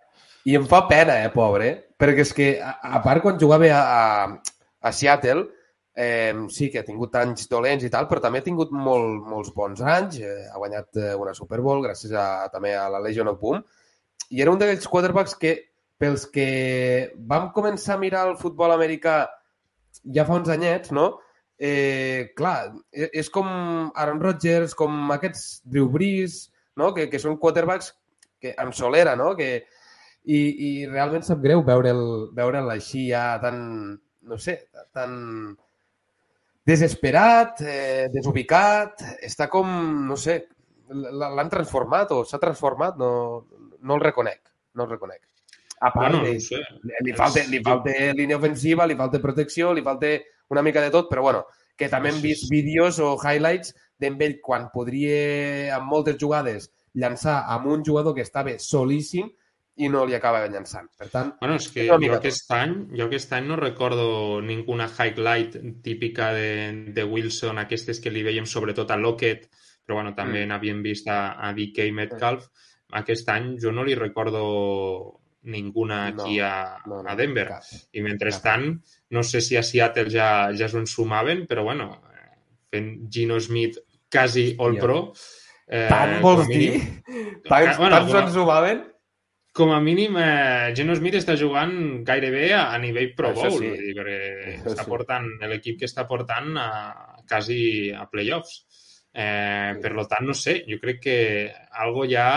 I 0.45 0.55
em 0.55 0.65
fa 0.69 0.87
pena, 0.87 1.23
eh, 1.23 1.31
pobre, 1.33 1.71
perquè 1.97 2.21
és 2.21 2.33
que, 2.33 2.49
a, 2.61 2.75
a 2.97 3.01
part, 3.01 3.21
quan 3.21 3.39
jugava 3.39 3.65
a, 3.73 3.81
a, 3.81 4.41
a 4.81 4.91
Seattle, 4.91 5.47
Eh, 5.95 6.33
sí 6.51 6.67
que 6.71 6.81
ha 6.81 6.87
tingut 6.87 7.13
anys 7.15 7.47
dolents 7.47 7.85
i 7.87 7.89
tal, 7.91 8.09
però 8.09 8.19
també 8.19 8.41
ha 8.41 8.45
tingut 8.45 8.73
molt, 8.75 9.21
molts 9.29 9.53
bons 9.55 9.79
anys. 9.79 10.19
Eh, 10.19 10.49
ha 10.51 10.59
guanyat 10.59 10.99
eh, 10.99 11.13
una 11.15 11.33
Super 11.37 11.61
Bowl 11.63 11.85
gràcies 11.85 12.11
a, 12.11 12.47
també 12.51 12.75
a 12.75 12.89
la 12.91 12.99
Legion 13.03 13.31
of 13.31 13.39
Boom. 13.39 13.63
I 14.35 14.43
era 14.43 14.51
un 14.51 14.59
d'aquells 14.59 14.89
quarterbacks 14.91 15.37
que, 15.39 15.55
pels 16.01 16.25
que 16.33 16.47
vam 17.29 17.51
començar 17.55 17.95
a 17.95 18.01
mirar 18.01 18.25
el 18.27 18.35
futbol 18.41 18.73
americà 18.75 19.21
ja 20.15 20.25
fa 20.27 20.41
uns 20.41 20.51
anyets, 20.51 20.91
no? 20.91 21.13
Eh, 21.55 22.33
clar, 22.35 22.73
e, 22.91 23.07
és 23.15 23.29
com 23.31 23.47
Aaron 23.95 24.19
Rodgers, 24.19 24.75
com 24.75 25.13
aquests 25.15 25.61
Drew 25.63 25.87
Brees, 25.89 26.49
no? 26.75 26.91
que, 26.93 27.07
que 27.07 27.21
són 27.21 27.39
quarterbacks 27.39 27.93
que, 28.43 28.51
amb 28.59 28.75
solera, 28.75 29.15
no? 29.15 29.31
Que, 29.39 29.63
i, 30.25 30.39
I 30.67 30.69
realment 30.89 31.23
sap 31.23 31.39
greu 31.43 31.63
veure'l 31.63 32.31
veure, 32.35 32.63
així 32.73 33.07
ja 33.11 33.37
tan, 33.39 33.57
no 34.25 34.39
sé, 34.41 34.57
tan 34.95 35.13
desesperat, 36.65 37.61
eh, 37.61 38.07
desubicat, 38.13 39.03
està 39.23 39.47
com, 39.51 39.69
no 40.07 40.17
sé, 40.17 40.39
l'han 40.89 41.51
transformat 41.51 42.11
o 42.15 42.23
s'ha 42.25 42.41
transformat, 42.41 42.97
no, 42.97 43.11
no 43.81 43.97
el 43.97 44.01
reconec, 44.01 44.41
no 44.73 44.85
el 44.85 44.95
reconec. 44.95 45.21
A 45.81 45.91
part, 45.91 46.15
bueno, 46.15 46.23
no 46.25 46.39
sé. 46.39 46.61
li, 47.03 47.13
falta, 47.13 47.43
li 47.51 47.61
falta 47.61 47.93
línia 48.17 48.39
ofensiva, 48.39 48.87
li 48.87 48.97
falta 48.97 49.21
protecció, 49.21 49.73
li 49.73 49.83
falta 49.85 50.15
una 50.49 50.63
mica 50.65 50.81
de 50.81 50.89
tot, 50.93 51.09
però 51.11 51.21
bueno, 51.27 51.45
que 51.77 51.89
també 51.91 52.09
hem 52.09 52.21
vist 52.23 52.49
vídeos 52.49 52.97
o 53.03 53.15
highlights 53.19 53.75
d'en 54.01 54.17
ell 54.23 54.39
quan 54.41 54.69
podria, 54.73 55.75
amb 55.75 55.91
moltes 55.91 56.17
jugades, 56.21 56.69
llançar 56.95 57.43
amb 57.51 57.67
un 57.67 57.83
jugador 57.85 58.15
que 58.15 58.23
estava 58.23 58.55
solíssim 58.59 59.29
i 59.75 59.89
no 59.91 60.05
li 60.07 60.15
acaba 60.15 60.45
llançant. 60.47 60.87
Per 60.97 61.09
tant, 61.11 61.33
bueno, 61.41 61.57
és 61.59 61.67
que 61.73 61.85
jo 61.89 61.97
aquest, 62.15 62.47
any, 62.55 62.75
jo 62.95 63.09
aquest 63.09 63.33
any 63.35 63.49
no 63.49 63.57
recordo 63.59 64.39
ninguna 64.41 64.87
highlight 64.87 65.57
típica 65.83 66.31
de, 66.35 66.93
de 66.95 67.03
Wilson, 67.03 67.59
aquestes 67.59 67.99
que 67.99 68.13
li 68.13 68.23
veiem 68.23 68.47
sobretot 68.47 68.91
a 68.91 68.99
Lockett, 68.99 69.49
però 69.85 69.99
bueno, 69.99 70.15
també 70.15 70.45
mm. 70.45 70.51
n'havíem 70.51 70.81
vist 70.85 71.11
a, 71.11 71.35
a 71.35 71.51
DK 71.57 71.91
Metcalf. 71.93 72.47
Aquest 72.95 73.29
any 73.33 73.55
jo 73.59 73.73
no 73.75 73.83
li 73.83 73.97
recordo 73.99 74.45
ninguna 75.45 76.07
aquí 76.07 76.39
no, 76.39 76.45
a, 76.45 76.81
no, 76.87 77.03
no, 77.03 77.09
a 77.11 77.15
Denver. 77.19 77.47
Cap, 77.51 77.67
I 77.93 78.01
mentrestant, 78.05 78.71
no 79.11 79.23
sé 79.27 79.43
si 79.43 79.59
a 79.59 79.63
Seattle 79.63 80.09
ja, 80.09 80.29
ja 80.55 80.71
s'ho 80.71 80.79
ensumaven, 80.81 81.45
però 81.49 81.67
bueno, 81.67 81.91
fent 82.71 83.09
Gino 83.11 83.39
Smith 83.39 83.81
quasi 84.11 84.53
all-pro... 84.57 85.11
Eh, 85.65 85.87
Tant 85.89 86.19
vols 86.21 86.45
mínim... 86.47 86.75
dir? 86.77 87.39
Tants, 87.49 87.79
bueno, 87.81 88.03
tants 88.05 88.35
sumaven? 88.37 88.83
Com 89.55 89.71
a 89.71 89.79
mínim, 89.79 90.17
eh, 90.19 90.73
Geno 90.75 90.97
Smith 90.99 91.15
està 91.15 91.37
jugant 91.39 92.03
gairebé 92.03 92.49
a, 92.57 92.65
a 92.75 92.79
nivell 92.83 93.13
Pro 93.15 93.29
Bowl, 93.37 93.53
sí. 93.55 93.69
dir, 93.79 93.93
perquè 93.95 94.17
Això 94.57 94.73
està 94.73 94.83
sí. 94.83 94.91
portant 94.91 95.29
l'equip 95.47 95.77
que 95.79 95.87
està 95.87 96.03
portant 96.09 96.49
a, 96.59 96.67
quasi 97.29 97.59
a 97.95 98.03
playoffs. 98.11 98.65
Eh, 99.15 99.71
sí. 99.71 99.79
Per 99.79 99.93
lo 99.95 100.03
tant, 100.11 100.27
no 100.27 100.35
sé, 100.35 100.57
jo 100.67 100.75
crec 100.81 100.99
que 101.05 101.17
algo 101.85 102.03
ja 102.11 102.27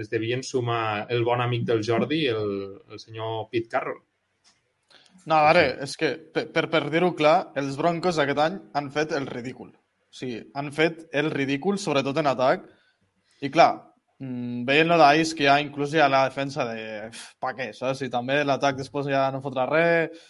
es 0.00 0.08
devien 0.08 0.40
sumar 0.40 1.04
el 1.12 1.26
bon 1.28 1.44
amic 1.44 1.66
del 1.68 1.84
Jordi, 1.84 2.22
el, 2.32 2.54
el 2.88 3.02
senyor 3.04 3.50
Pete 3.52 3.68
Carroll. 3.74 4.00
No, 5.26 5.36
a 5.36 5.50
veure, 5.50 5.66
és 5.84 5.92
que, 6.00 6.14
per, 6.32 6.70
per 6.72 6.86
dir-ho 6.88 7.10
clar, 7.18 7.50
els 7.60 7.76
Broncos 7.76 8.22
aquest 8.22 8.40
any 8.40 8.56
han 8.80 8.88
fet 8.94 9.12
el 9.18 9.28
ridícul. 9.28 9.74
O 9.76 10.16
sigui, 10.16 10.40
han 10.56 10.72
fet 10.72 11.04
el 11.12 11.28
ridícul, 11.34 11.76
sobretot 11.82 12.16
en 12.22 12.32
atac, 12.32 12.64
i 13.44 13.52
clar, 13.52 13.74
veient 14.18 14.88
lo 14.88 14.96
d'Ais, 14.96 15.34
que 15.36 15.44
ja 15.44 15.58
inclús 15.60 15.94
ha 15.94 16.08
la 16.08 16.24
defensa 16.28 16.64
de... 16.70 17.10
Pa 17.40 17.52
què, 17.56 17.72
saps? 17.76 18.02
I 18.06 18.10
també 18.12 18.42
l'atac 18.44 18.78
després 18.80 19.08
ja 19.12 19.28
no 19.32 19.42
fotrà 19.44 19.68
res... 19.68 20.24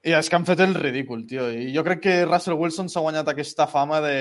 I 0.00 0.14
és 0.16 0.30
que 0.32 0.36
han 0.38 0.46
fet 0.48 0.62
el 0.64 0.72
ridícul, 0.72 1.26
tio. 1.28 1.50
I 1.52 1.74
jo 1.74 1.82
crec 1.84 1.98
que 2.06 2.12
Russell 2.24 2.56
Wilson 2.56 2.86
s'ha 2.88 3.02
guanyat 3.04 3.28
aquesta 3.28 3.66
fama 3.68 3.98
de 4.00 4.14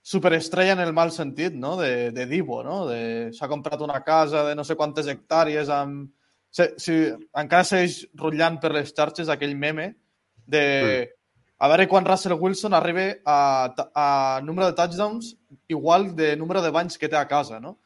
superestrella 0.00 0.72
en 0.72 0.80
el 0.80 0.94
mal 0.96 1.12
sentit, 1.12 1.52
no? 1.52 1.74
De, 1.76 2.10
de 2.16 2.24
divo, 2.30 2.62
no? 2.64 2.86
De... 2.88 3.28
S'ha 3.36 3.50
comprat 3.50 3.82
una 3.84 4.00
casa 4.06 4.46
de 4.48 4.54
no 4.56 4.64
sé 4.64 4.76
quantes 4.76 5.10
hectàrees 5.10 5.68
amb... 5.72 6.08
Si, 6.54 6.68
si 6.78 6.96
encara 7.34 7.66
segueix 7.66 7.98
rotllant 8.16 8.56
per 8.62 8.70
les 8.76 8.94
xarxes 8.94 9.28
aquell 9.28 9.58
meme 9.58 9.90
de... 10.46 10.64
Mm 10.64 11.12
a 11.64 11.68
veure 11.70 11.86
quan 11.88 12.04
Russell 12.04 12.36
Wilson 12.36 12.74
arriba 12.76 13.06
a, 13.24 13.38
a 13.96 14.08
número 14.44 14.66
de 14.68 14.76
touchdowns 14.76 15.30
igual 15.72 16.10
de 16.14 16.34
número 16.36 16.60
de 16.60 16.70
banys 16.70 16.98
que 17.00 17.08
té 17.08 17.16
a 17.16 17.28
casa, 17.28 17.56
no? 17.60 17.78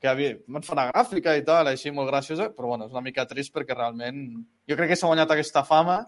Que 0.00 0.08
havia, 0.08 0.38
van 0.48 0.64
fer 0.64 0.72
una 0.72 0.86
gràfica 0.88 1.34
i 1.36 1.42
tal, 1.44 1.68
així 1.68 1.92
molt 1.92 2.08
graciosa, 2.08 2.48
però 2.56 2.70
bueno, 2.72 2.86
és 2.88 2.94
una 2.96 3.04
mica 3.04 3.26
trist 3.28 3.52
perquè 3.52 3.76
realment 3.76 4.22
jo 4.64 4.78
crec 4.78 4.94
que 4.94 4.96
s'ha 4.96 5.10
guanyat 5.10 5.34
aquesta 5.34 5.66
fama 5.68 5.98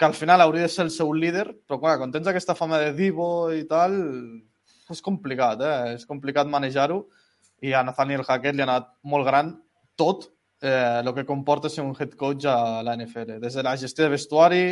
que 0.00 0.08
al 0.08 0.16
final 0.16 0.44
hauria 0.44 0.64
de 0.64 0.72
ser 0.72 0.86
el 0.86 0.94
seu 0.94 1.12
líder, 1.12 1.44
però 1.68 1.80
clar, 1.82 1.98
quan 2.00 2.12
tens 2.14 2.28
aquesta 2.32 2.56
fama 2.56 2.80
de 2.80 2.94
divo 2.96 3.28
i 3.52 3.66
tal, 3.68 3.96
és 4.92 5.04
complicat, 5.04 5.60
eh? 5.60 5.94
És 5.98 6.08
complicat 6.08 6.48
manejar-ho 6.48 7.02
i 7.64 7.72
a 7.76 7.84
Nathaniel 7.84 8.24
Hackett 8.24 8.56
li 8.56 8.64
ha 8.64 8.68
anat 8.70 8.90
molt 9.04 9.28
gran 9.28 9.52
tot 9.96 10.30
eh, 10.60 11.00
el 11.02 11.12
que 11.16 11.24
comporta 11.28 11.68
ser 11.72 11.84
un 11.84 11.96
head 11.98 12.16
coach 12.16 12.48
a 12.48 12.82
la 12.84 12.96
NFL. 12.96 13.40
Des 13.44 13.56
de 13.56 13.64
la 13.64 13.76
gestió 13.76 14.04
de 14.04 14.14
vestuari, 14.16 14.64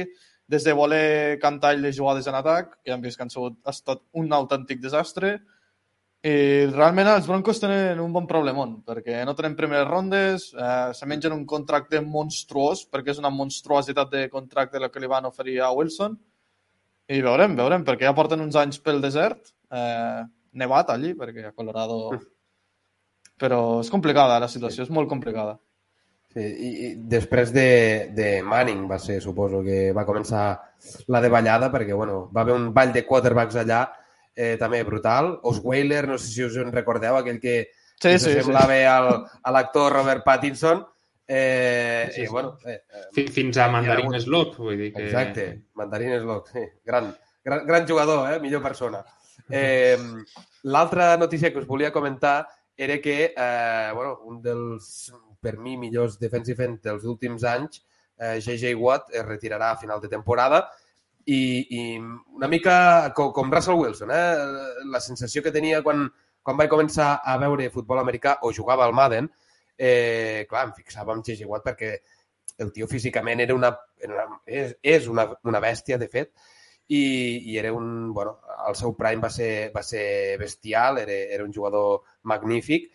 des 0.48 0.64
de 0.64 0.72
voler 0.76 1.38
cantar 1.40 1.74
les 1.78 1.96
jugades 1.96 2.26
en 2.28 2.36
atac, 2.36 2.78
que 2.84 2.92
hem 2.92 3.02
vist 3.02 3.16
que 3.16 3.24
han 3.24 3.32
sigut, 3.32 3.56
ha 3.64 3.72
estat 3.72 4.02
un 4.12 4.32
autèntic 4.32 4.82
desastre, 4.82 5.38
i 6.24 6.34
realment 6.72 7.10
els 7.12 7.26
Broncos 7.28 7.58
tenen 7.60 7.98
un 8.00 8.12
bon 8.12 8.26
problemon, 8.28 8.78
perquè 8.86 9.18
no 9.28 9.34
tenen 9.36 9.56
primeres 9.58 9.88
rondes, 9.88 10.46
eh, 10.56 10.92
se 10.96 11.08
mengen 11.08 11.34
un 11.36 11.44
contracte 11.44 12.00
monstruós, 12.00 12.86
perquè 12.88 13.12
és 13.12 13.20
una 13.20 13.32
monstruositat 13.32 14.12
de 14.12 14.28
contracte 14.32 14.80
el 14.80 14.88
que 14.90 15.02
li 15.02 15.10
van 15.10 15.28
oferir 15.28 15.58
a 15.60 15.72
Wilson, 15.72 16.16
i 17.12 17.20
veurem, 17.20 17.56
veurem, 17.56 17.84
perquè 17.84 18.08
ja 18.08 18.14
porten 18.16 18.40
uns 18.40 18.56
anys 18.56 18.80
pel 18.80 19.02
desert, 19.04 19.52
eh, 19.68 20.24
nevat 20.52 20.94
allí, 20.94 21.12
perquè 21.18 21.50
a 21.50 21.52
Colorado... 21.52 22.06
Però 23.34 23.80
és 23.82 23.88
complicada, 23.90 24.38
la 24.38 24.48
situació 24.48 24.84
és 24.84 24.90
molt 24.94 25.08
complicada. 25.10 25.56
Sí, 26.34 26.42
i, 26.42 26.70
i 26.86 26.88
després 26.98 27.52
de, 27.54 28.10
de 28.14 28.42
Manning 28.42 28.88
va 28.90 28.98
ser, 28.98 29.20
suposo, 29.22 29.62
que 29.62 29.92
va 29.94 30.04
començar 30.06 30.46
la 31.06 31.20
davallada, 31.22 31.70
perquè 31.70 31.94
bueno, 31.94 32.24
va 32.34 32.42
haver 32.42 32.54
un 32.58 32.72
ball 32.74 32.90
de 32.92 33.04
quarterbacks 33.06 33.54
allà 33.62 33.84
eh, 34.34 34.56
també 34.58 34.82
brutal. 34.82 35.38
Osweiler, 35.46 36.08
no 36.08 36.18
sé 36.18 36.26
si 36.32 36.42
us 36.42 36.56
en 36.58 36.72
recordeu, 36.74 37.16
aquell 37.20 37.38
que, 37.40 37.68
sí, 38.00 38.08
que 38.08 38.18
sí, 38.18 38.32
semblava 38.40 38.74
sí. 38.74 38.82
al, 38.82 39.12
a 39.42 39.52
l'actor 39.54 39.92
Robert 40.00 40.24
Pattinson, 40.26 40.84
Eh, 41.26 42.10
Sí, 42.12 42.20
i, 42.20 42.26
sí. 42.26 42.30
bueno, 42.30 42.58
eh, 42.66 42.82
eh, 42.84 43.04
Fi- 43.14 43.28
Fins 43.32 43.56
a 43.56 43.68
Mandarín 43.72 44.10
hagut- 44.10 44.20
Slot, 44.20 44.58
vull 44.58 44.76
dir 44.76 44.90
que... 44.92 45.06
Exacte, 45.06 45.44
Mandarín 45.80 46.18
Slot, 46.20 46.50
sí. 46.52 46.60
Gran, 46.84 47.16
gran, 47.42 47.62
gran 47.66 47.86
jugador, 47.88 48.26
eh? 48.34 48.40
millor 48.40 48.60
persona. 48.60 49.00
Eh, 49.48 49.96
L'altra 50.64 51.16
notícia 51.16 51.50
que 51.50 51.60
us 51.62 51.66
volia 51.66 51.90
comentar 51.92 52.46
era 52.76 52.98
que 53.00 53.32
eh, 53.34 53.90
bueno, 53.94 54.18
un 54.24 54.42
dels, 54.42 55.14
per 55.44 55.58
mi, 55.60 55.76
millors 55.80 56.16
defensive 56.22 56.64
end 56.64 56.80
dels 56.88 57.04
últims 57.10 57.44
anys, 57.48 57.84
eh, 58.18 58.40
J.J. 58.40 58.74
Watt, 58.80 59.12
es 59.12 59.26
retirarà 59.26 59.72
a 59.72 59.78
final 59.80 60.00
de 60.02 60.10
temporada 60.12 60.64
i, 61.24 61.40
i 61.70 61.84
una 62.36 62.48
mica 62.48 63.12
com, 63.16 63.32
com 63.36 63.52
Russell 63.52 63.80
Wilson, 63.80 64.12
eh? 64.12 64.82
la 64.92 65.00
sensació 65.00 65.42
que 65.44 65.52
tenia 65.54 65.82
quan, 65.86 66.06
quan 66.44 66.58
vaig 66.60 66.72
començar 66.72 67.14
a 67.24 67.36
veure 67.40 67.70
futbol 67.72 68.00
americà 68.02 68.38
o 68.42 68.52
jugava 68.52 68.84
al 68.84 68.96
Madden, 68.96 69.30
eh, 69.76 70.44
clar, 70.50 70.68
em 70.68 70.74
fixava 70.76 71.16
en 71.16 71.24
J.J. 71.24 71.48
Watt 71.48 71.64
perquè 71.66 71.94
el 72.58 72.72
tio 72.72 72.86
físicament 72.86 73.40
era 73.42 73.54
una, 73.54 73.72
era 73.98 74.14
una, 74.14 74.40
és, 74.46 74.76
és 74.82 75.08
una, 75.10 75.26
una 75.48 75.62
bèstia, 75.62 75.98
de 75.98 76.08
fet, 76.12 76.34
i, 76.86 77.00
i 77.50 77.56
era 77.58 77.72
un, 77.72 78.12
bueno, 78.14 78.38
el 78.68 78.76
seu 78.78 78.94
prime 78.96 79.24
va 79.24 79.30
ser, 79.32 79.70
va 79.74 79.82
ser 79.82 80.36
bestial, 80.38 81.00
era, 81.02 81.16
era 81.38 81.46
un 81.46 81.52
jugador 81.52 82.04
magnífic, 82.30 82.92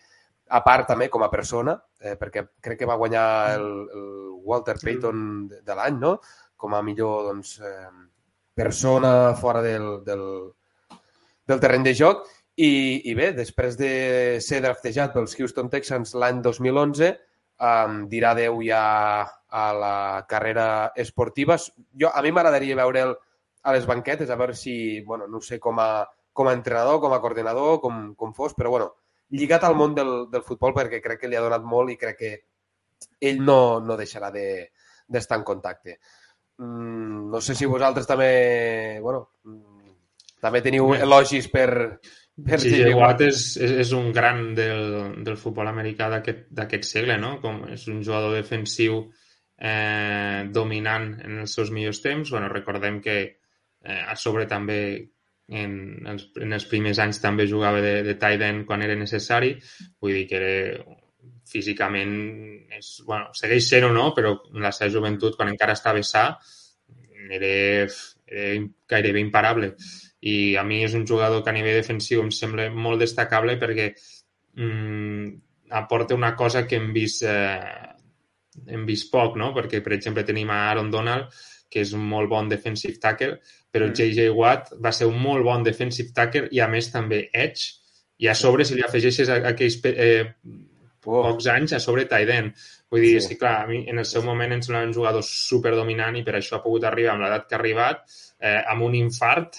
a 0.50 0.60
part 0.66 0.88
també 0.90 1.08
com 1.08 1.22
a 1.22 1.30
persona, 1.30 1.76
eh, 2.02 2.16
perquè 2.18 2.44
crec 2.62 2.80
que 2.82 2.88
va 2.88 2.98
guanyar 2.98 3.26
el, 3.54 3.68
el 3.94 4.06
Walter 4.44 4.76
Payton 4.82 5.24
de, 5.50 5.60
de 5.66 5.76
l'any, 5.78 5.98
no? 6.02 6.16
Com 6.58 6.74
a 6.74 6.82
millor 6.82 7.30
doncs, 7.30 7.56
eh, 7.62 7.88
persona 8.54 9.34
fora 9.38 9.62
del, 9.62 9.88
del, 10.04 10.24
del 11.46 11.62
terreny 11.62 11.86
de 11.86 11.94
joc. 11.96 12.26
I, 12.60 12.70
I 13.08 13.14
bé, 13.16 13.30
després 13.32 13.78
de 13.78 13.92
ser 14.44 14.60
draftejat 14.64 15.14
pels 15.14 15.36
Houston 15.38 15.70
Texans 15.72 16.16
l'any 16.18 16.42
2011, 16.44 17.12
um, 17.62 18.00
dirà 18.10 18.34
adeu 18.34 18.58
ja 18.66 18.82
a 19.50 19.66
la 19.72 19.96
carrera 20.28 20.92
esportiva. 20.96 21.56
Jo, 21.94 22.10
a 22.10 22.22
mi 22.26 22.34
m'agradaria 22.34 22.76
veure'l 22.82 23.14
a 23.62 23.76
les 23.76 23.86
banquetes, 23.86 24.30
a 24.30 24.38
veure 24.40 24.56
si, 24.56 25.00
bueno, 25.06 25.28
no 25.28 25.40
sé, 25.44 25.60
com 25.60 25.78
a, 25.80 26.04
com 26.32 26.48
a 26.48 26.56
entrenador, 26.56 27.00
com 27.00 27.14
a 27.14 27.20
coordinador, 27.22 27.78
com, 27.80 28.10
com 28.18 28.34
fos, 28.34 28.54
però 28.56 28.74
bueno, 28.74 28.92
lligat 29.30 29.64
al 29.64 29.76
món 29.78 29.94
del, 29.94 30.12
del 30.30 30.42
futbol 30.46 30.74
perquè 30.76 31.00
crec 31.02 31.20
que 31.22 31.28
li 31.30 31.38
ha 31.38 31.44
donat 31.44 31.62
molt 31.66 31.92
i 31.92 31.98
crec 32.00 32.18
que 32.18 32.32
ell 33.20 33.42
no, 33.44 33.80
no 33.80 33.96
deixarà 33.96 34.30
de- 34.34 34.70
d'estar 35.08 35.36
de, 35.36 35.40
en 35.40 35.44
contacte. 35.46 35.98
Mm, 36.58 37.30
no 37.32 37.40
sé 37.40 37.54
si 37.54 37.66
vosaltres 37.66 38.06
també, 38.06 38.98
bueno, 39.00 39.30
mm, 39.44 39.94
també 40.40 40.60
teniu 40.64 40.92
elogis 40.94 41.48
per, 41.52 41.70
per 42.40 42.58
J.J. 42.60 42.92
Watt 42.96 43.24
és, 43.26 43.40
és, 43.60 43.72
és 43.84 43.92
un 43.96 44.10
gran 44.12 44.54
del, 44.56 44.84
del 45.24 45.38
futbol 45.40 45.68
americà 45.68 46.10
d'aquest 46.10 46.88
segle, 46.88 47.16
no? 47.20 47.38
Com 47.42 47.64
és 47.72 47.86
un 47.92 48.02
jugador 48.04 48.36
defensiu 48.36 49.02
eh, 49.60 50.48
dominant 50.52 51.12
en 51.24 51.40
els 51.44 51.54
seus 51.56 51.72
millors 51.72 52.00
temps. 52.04 52.30
Bueno, 52.32 52.48
recordem 52.52 53.00
que 53.04 53.16
eh, 53.20 54.02
a 54.06 54.16
sobre 54.16 54.46
també 54.48 54.80
en 55.50 55.74
els, 56.12 56.28
en 56.40 56.54
els 56.56 56.66
primers 56.70 57.00
anys 57.02 57.20
també 57.22 57.48
jugava 57.50 57.82
de, 57.82 58.00
de 58.06 58.16
tight 58.20 58.42
end 58.46 58.66
quan 58.68 58.82
era 58.86 58.98
necessari. 58.98 59.56
Vull 60.00 60.16
dir 60.20 60.26
que 60.30 60.38
era 60.38 60.98
físicament 61.50 62.14
és, 62.76 63.00
bueno, 63.06 63.32
segueix 63.34 63.66
sent 63.66 63.88
o 63.88 63.92
no, 63.92 64.10
però 64.14 64.36
en 64.54 64.62
la 64.62 64.70
seva 64.76 64.92
joventut, 64.94 65.34
quan 65.36 65.50
encara 65.50 65.74
estava 65.74 66.02
sa, 66.06 66.28
era, 67.30 67.50
era 68.30 68.46
gairebé 68.90 69.20
imparable 69.22 69.74
i 70.20 70.56
a 70.56 70.64
mi 70.66 70.82
és 70.84 70.94
un 70.94 71.06
jugador 71.08 71.42
que 71.44 71.50
a 71.52 71.56
nivell 71.56 71.78
defensiu 71.78 72.20
em 72.20 72.30
sembla 72.34 72.68
molt 72.70 73.00
destacable 73.00 73.56
perquè 73.60 73.86
mm, 74.56 75.28
aporta 75.80 76.14
una 76.18 76.34
cosa 76.36 76.66
que 76.66 76.76
hem 76.76 76.90
vist, 76.92 77.24
eh, 77.24 77.94
hem 78.68 78.84
vist 78.86 79.08
poc, 79.12 79.38
no? 79.40 79.52
Perquè, 79.56 79.80
per 79.84 79.94
exemple, 79.96 80.26
tenim 80.26 80.50
a 80.50 80.66
Aaron 80.68 80.90
Donald, 80.92 81.30
que 81.70 81.80
és 81.84 81.92
un 81.94 82.02
molt 82.08 82.28
bon 82.28 82.48
defensive 82.50 82.98
tackle, 83.00 83.38
però 83.70 83.86
Mm. 83.88 83.94
J.J. 83.94 84.28
Watt 84.34 84.72
va 84.82 84.90
ser 84.92 85.06
un 85.06 85.20
molt 85.22 85.44
bon 85.46 85.62
defensive 85.62 86.12
tackle 86.12 86.48
i, 86.50 86.60
a 86.60 86.66
més, 86.68 86.90
també 86.92 87.28
edge. 87.32 87.76
I 88.18 88.28
a 88.28 88.34
sobre, 88.34 88.64
si 88.66 88.74
li 88.74 88.82
afegeixes 88.82 89.28
a- 89.30 89.40
aquells 89.54 89.78
eh, 89.84 90.34
Oh, 91.06 91.22
pocs 91.22 91.46
anys, 91.48 91.72
a 91.72 91.78
sobre 91.80 92.02
end. 92.10 92.52
Vull 92.90 93.00
dir, 93.00 93.22
Sí. 93.22 93.28
sí. 93.28 93.36
clar, 93.38 93.62
a 93.62 93.66
mi 93.66 93.88
en 93.88 93.98
el 93.98 94.04
seu 94.04 94.22
moment 94.22 94.52
em 94.52 94.60
semblava 94.60 94.86
un 94.86 94.92
jugador 94.92 95.22
superdominant 95.24 96.14
i 96.16 96.22
per 96.22 96.34
això 96.34 96.56
ha 96.58 96.62
pogut 96.62 96.84
arribar 96.84 97.14
amb 97.14 97.22
l'edat 97.22 97.48
que 97.48 97.54
ha 97.54 97.58
arribat, 97.58 98.02
eh, 98.38 98.62
amb 98.68 98.82
un 98.82 98.94
infart 98.94 99.56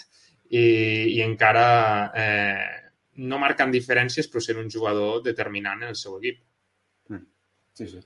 i, 0.52 1.16
i 1.18 1.22
encara 1.24 2.12
eh, 2.14 2.92
no 3.16 3.40
marcant 3.40 3.72
diferències, 3.72 4.30
però 4.30 4.40
sent 4.40 4.60
un 4.60 4.70
jugador 4.70 5.24
determinant 5.24 5.82
en 5.82 5.90
el 5.90 5.96
seu 5.96 6.20
equip. 6.20 6.38
sí, 7.74 7.88
sí. 7.88 8.00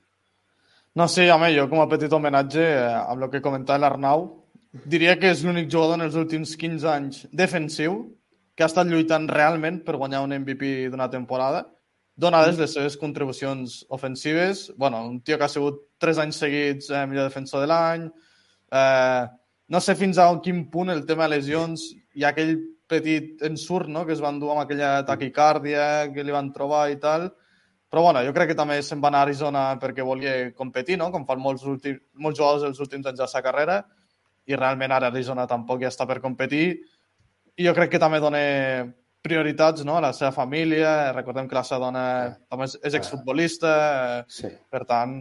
No, 0.96 1.10
sí, 1.12 1.26
home, 1.28 1.50
jo 1.52 1.66
com 1.68 1.82
a 1.84 1.90
petit 1.92 2.14
homenatge 2.16 2.62
eh, 2.64 2.84
amb 2.96 3.26
el 3.26 3.32
que 3.34 3.42
comentava 3.44 3.82
l'Arnau, 3.84 4.22
diria 4.88 5.18
que 5.20 5.28
és 5.34 5.42
l'únic 5.44 5.68
jugador 5.68 5.98
en 6.00 6.06
els 6.06 6.16
últims 6.16 6.54
15 6.56 6.88
anys 6.88 7.18
defensiu 7.36 7.98
que 8.56 8.64
ha 8.64 8.70
estat 8.72 8.88
lluitant 8.88 9.28
realment 9.28 9.82
per 9.84 9.98
guanyar 10.00 10.24
un 10.24 10.32
MVP 10.38 10.88
d'una 10.94 11.10
temporada, 11.12 11.66
donades 12.16 12.56
les 12.62 12.72
seves 12.78 12.96
contribucions 12.96 13.82
ofensives. 13.90 14.72
bueno, 14.78 15.04
un 15.06 15.20
tio 15.20 15.38
que 15.38 15.44
ha 15.44 15.52
sigut 15.52 15.82
3 16.00 16.24
anys 16.24 16.40
seguits 16.40 16.90
eh, 16.90 17.06
millor 17.12 17.28
defensor 17.28 17.66
de 17.66 17.68
l'any. 17.68 18.08
Eh, 18.72 19.24
no 19.68 19.82
sé 19.82 20.00
fins 20.00 20.18
a 20.18 20.32
quin 20.40 20.70
punt 20.72 20.96
el 20.96 21.06
tema 21.06 21.28
de 21.28 21.36
lesions 21.36 21.90
i 22.16 22.24
aquell 22.24 22.56
petit 22.88 23.44
ensurt 23.44 23.92
no? 23.92 24.06
que 24.06 24.14
es 24.16 24.24
van 24.24 24.40
dur 24.40 24.56
amb 24.56 24.64
aquella 24.64 25.02
taquicàrdia 25.04 26.14
que 26.16 26.24
li 26.24 26.32
van 26.32 26.54
trobar 26.56 26.88
i 26.94 26.96
tal. 27.04 27.34
Però 27.92 28.02
bueno, 28.02 28.24
jo 28.26 28.34
crec 28.34 28.52
que 28.52 28.58
també 28.58 28.80
se'n 28.84 29.02
va 29.04 29.12
anar 29.12 29.22
a 29.22 29.28
Arizona 29.30 29.64
perquè 29.80 30.04
volia 30.04 30.34
competir, 30.58 30.98
no? 30.98 31.12
com 31.14 31.26
fan 31.28 31.40
molts, 31.40 31.64
últims, 31.70 32.02
molts 32.18 32.40
jugadors 32.40 32.66
els 32.68 32.82
últims 32.84 33.06
anys 33.06 33.22
de 33.22 33.28
seva 33.30 33.46
carrera, 33.46 33.80
i 34.46 34.58
realment 34.58 34.92
ara 34.92 35.10
Arizona 35.14 35.48
tampoc 35.50 35.82
ja 35.82 35.92
està 35.94 36.08
per 36.10 36.20
competir. 36.24 36.66
I 37.56 37.68
jo 37.68 37.74
crec 37.78 37.94
que 37.94 38.02
també 38.02 38.20
dona 38.20 38.42
prioritats 39.26 39.86
no? 39.88 39.98
a 39.98 40.04
la 40.06 40.12
seva 40.14 40.32
família. 40.36 41.14
Recordem 41.16 41.48
que 41.50 41.58
la 41.58 41.64
seva 41.66 41.88
dona 41.88 42.04
també 42.52 42.68
és, 42.70 42.76
és 42.90 42.98
exfutbolista, 43.00 43.72
eh, 44.20 44.20
sí. 44.30 44.52
per 44.70 44.84
tant, 44.90 45.16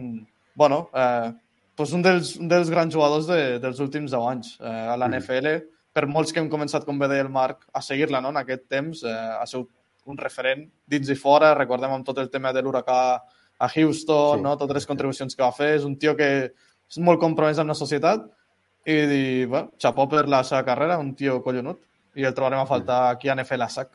bueno, 0.57 0.83
eh, 0.93 1.31
doncs 1.75 1.95
un, 1.97 2.03
dels, 2.05 2.35
un 2.41 2.51
dels 2.51 2.69
grans 2.71 2.93
jugadors 2.93 3.29
de, 3.29 3.39
dels 3.63 3.81
últims 3.83 4.13
10 4.13 4.27
anys 4.33 4.51
eh, 4.59 4.75
a 4.93 4.97
la 4.97 5.09
Mm. 5.09 5.21
NFL. 5.21 5.49
Per 5.95 6.05
molts 6.11 6.33
que 6.35 6.41
hem 6.43 6.51
començat, 6.51 6.83
com 6.85 6.99
bé 6.99 7.07
deia 7.07 7.23
el 7.23 7.31
Marc, 7.31 7.65
a 7.73 7.81
seguir-la 7.81 8.21
no? 8.21 8.33
en 8.35 8.41
aquest 8.43 8.67
temps, 8.69 9.03
eh, 9.07 9.15
ha 9.39 9.45
sigut 9.47 9.71
un 10.05 10.17
referent 10.17 10.65
dins 10.87 11.09
i 11.09 11.15
fora. 11.15 11.53
Recordem 11.57 11.91
amb 11.95 12.05
tot 12.05 12.17
el 12.21 12.29
tema 12.29 12.53
de 12.53 12.61
l'huracà 12.61 12.99
a 13.57 13.69
Houston, 13.69 14.37
Sí. 14.39 14.43
no? 14.43 14.57
totes 14.57 14.75
les 14.81 14.85
contribucions 14.87 15.35
que 15.35 15.43
va 15.43 15.51
fer. 15.51 15.75
És 15.75 15.83
un 15.85 15.97
tio 15.97 16.15
que 16.15 16.29
és 16.89 16.97
molt 16.99 17.19
compromès 17.19 17.57
amb 17.59 17.69
la 17.69 17.77
societat 17.77 18.25
i, 18.85 18.93
i 18.93 19.45
bueno, 19.45 19.71
xapó 19.81 20.07
per 20.09 20.27
la 20.29 20.43
seva 20.43 20.63
carrera, 20.65 20.97
un 20.99 21.15
tio 21.15 21.41
collonut. 21.43 21.79
I 22.15 22.23
el 22.23 22.33
trobarem 22.33 22.59
a 22.61 22.65
faltar 22.69 23.09
aquí 23.11 23.27
a 23.29 23.35
NFL 23.35 23.61
a 23.65 23.69
sac. 23.69 23.89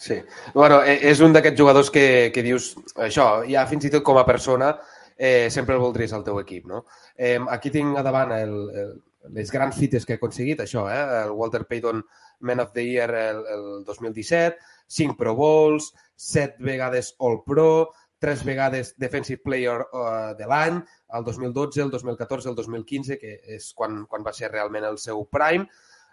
Sí. 0.00 0.16
Bueno, 0.54 0.78
e- 0.82 1.10
és 1.10 1.20
un 1.20 1.32
d'aquests 1.32 1.58
jugadors 1.60 1.90
que, 1.92 2.30
que 2.32 2.42
dius, 2.42 2.70
això, 2.96 3.42
ja 3.50 3.66
fins 3.68 3.84
i 3.84 3.90
tot 3.92 4.02
com 4.02 4.16
a 4.16 4.24
persona, 4.24 4.70
eh, 5.18 5.50
sempre 5.50 5.74
el 5.74 5.80
voldries 5.82 6.12
al 6.16 6.24
teu 6.24 6.38
equip, 6.40 6.64
no? 6.70 6.86
Eh, 7.16 7.36
aquí 7.52 7.68
tinc 7.70 7.98
a 7.98 8.02
davant 8.02 8.32
el, 8.32 8.54
el, 8.70 8.94
les 9.36 9.50
grans 9.52 9.76
fites 9.76 10.06
que 10.06 10.14
ha 10.14 10.16
aconseguit, 10.16 10.62
això, 10.64 10.86
eh? 10.88 11.02
el 11.26 11.34
Walter 11.36 11.66
Payton 11.68 12.00
Man 12.48 12.60
of 12.64 12.72
the 12.72 12.86
Year 12.86 13.10
el, 13.14 13.42
el 13.52 13.84
2017, 13.84 14.56
5 14.90 15.16
Pro 15.18 15.34
Bowls, 15.38 15.92
7 16.16 16.58
vegades 16.66 17.14
All 17.18 17.40
Pro, 17.46 17.92
3 18.20 18.42
vegades 18.44 18.94
Defensive 19.00 19.40
Player 19.42 19.78
uh, 19.80 20.34
de 20.36 20.46
l'any, 20.50 20.80
el 21.16 21.24
2012, 21.24 21.80
el 21.86 21.92
2014, 21.94 22.50
el 22.50 22.58
2015, 22.58 23.16
que 23.22 23.38
és 23.56 23.70
quan, 23.74 24.02
quan 24.10 24.26
va 24.26 24.34
ser 24.36 24.50
realment 24.52 24.84
el 24.90 24.98
seu 25.00 25.22
prime, 25.32 25.64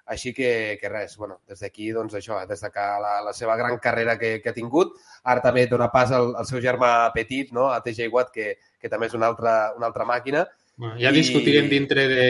així 0.07 0.31
que, 0.31 0.77
que 0.79 0.87
res, 0.87 1.17
bueno, 1.19 1.41
des 1.49 1.59
d'aquí, 1.59 1.89
doncs 1.91 2.15
això, 2.15 2.37
eh, 2.39 2.47
destacar 2.47 2.93
la, 3.03 3.17
la 3.25 3.33
seva 3.35 3.57
gran 3.59 3.75
carrera 3.83 4.15
que, 4.17 4.37
que 4.39 4.53
ha 4.53 4.55
tingut. 4.55 4.93
Ara 5.27 5.43
també 5.43 5.65
dona 5.67 5.89
pas 5.91 6.13
al, 6.15 6.31
al 6.39 6.47
seu 6.47 6.61
germà 6.63 7.11
petit, 7.11 7.51
no? 7.51 7.67
a 7.75 7.81
TJ 7.83 8.07
Watt, 8.13 8.31
que, 8.31 8.53
que 8.79 8.87
també 8.93 9.09
és 9.11 9.17
una 9.19 9.27
altra, 9.27 9.57
una 9.75 9.89
altra 9.91 10.07
màquina. 10.07 10.45
Bueno, 10.77 10.95
ja 11.01 11.11
I- 11.11 11.17
discutirem 11.19 11.67
dintre 11.67 12.07
de 12.07 12.29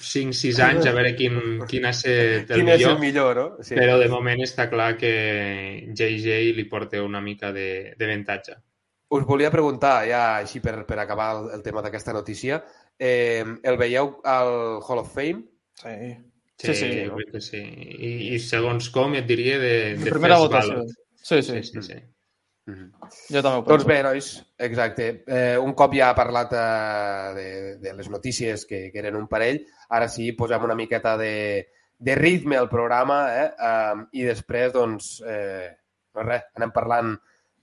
5-6 0.00 0.60
anys 0.64 0.86
a 0.86 0.92
veure 0.96 1.14
quin, 1.18 1.38
quin 1.70 1.86
ha 1.86 1.92
estat 1.94 2.50
el 2.50 2.60
Quin 2.60 2.70
és 2.72 2.78
millor, 2.80 2.94
el 2.94 3.00
millor, 3.02 3.40
no? 3.40 3.64
Sí. 3.64 3.74
però 3.78 3.96
de 4.00 4.08
moment 4.12 4.42
està 4.44 4.68
clar 4.70 4.94
que 5.00 5.14
JJ 5.94 6.54
li 6.56 6.64
porta 6.70 7.02
una 7.02 7.20
mica 7.24 7.52
de, 7.52 7.94
de 7.98 8.08
avantatge. 8.08 8.56
Us 9.14 9.26
volia 9.28 9.50
preguntar, 9.52 10.02
ja 10.08 10.22
així 10.40 10.60
per, 10.64 10.80
per 10.88 10.98
acabar 10.98 11.30
el, 11.36 11.50
el 11.58 11.62
tema 11.62 11.82
d'aquesta 11.84 12.12
notícia, 12.16 12.62
eh, 12.98 13.44
el 13.62 13.76
veieu 13.78 14.16
al 14.24 14.80
Hall 14.82 15.02
of 15.04 15.12
Fame? 15.14 15.44
Sí. 15.80 16.14
Sí, 16.56 16.70
Sí, 16.70 16.74
sí, 16.74 16.88
jo 17.02 17.10
no? 17.10 17.16
crec 17.18 17.32
que 17.32 17.40
sí. 17.42 17.60
I, 17.60 18.10
I 18.34 18.38
segons 18.38 18.88
com, 18.94 19.14
et 19.18 19.26
diria 19.26 19.58
de, 19.58 19.72
de 19.98 20.10
Primera 20.10 20.38
first 20.38 20.46
votació. 20.46 20.84
Sí, 21.18 21.42
sí, 21.42 21.62
Sí, 21.62 21.62
sí, 21.72 21.82
sí. 21.82 21.96
Mm 22.66 22.74
-hmm. 22.74 22.90
Jo 23.28 23.42
també 23.42 23.56
ho 23.58 23.62
penso. 23.62 23.70
Doncs 23.70 23.84
bé, 23.84 24.02
nois, 24.02 24.46
exacte. 24.56 25.24
Eh, 25.26 25.58
un 25.58 25.74
cop 25.74 25.92
ja 25.94 26.10
ha 26.10 26.14
parlat 26.14 26.52
eh, 26.52 27.34
de, 27.34 27.76
de 27.76 27.92
les 27.92 28.08
notícies, 28.08 28.64
que, 28.64 28.90
que 28.90 28.98
eren 28.98 29.16
un 29.16 29.28
parell, 29.28 29.60
ara 29.90 30.08
sí, 30.08 30.32
posem 30.32 30.62
una 30.64 30.74
miqueta 30.74 31.16
de, 31.16 31.68
de 31.98 32.14
ritme 32.14 32.56
al 32.56 32.68
programa 32.68 33.28
eh? 33.36 33.54
Um, 33.58 34.06
i 34.12 34.24
després, 34.24 34.72
doncs, 34.72 35.22
eh, 35.26 35.76
no 36.14 36.22
res, 36.22 36.42
anem 36.56 36.70
parlant 36.72 37.18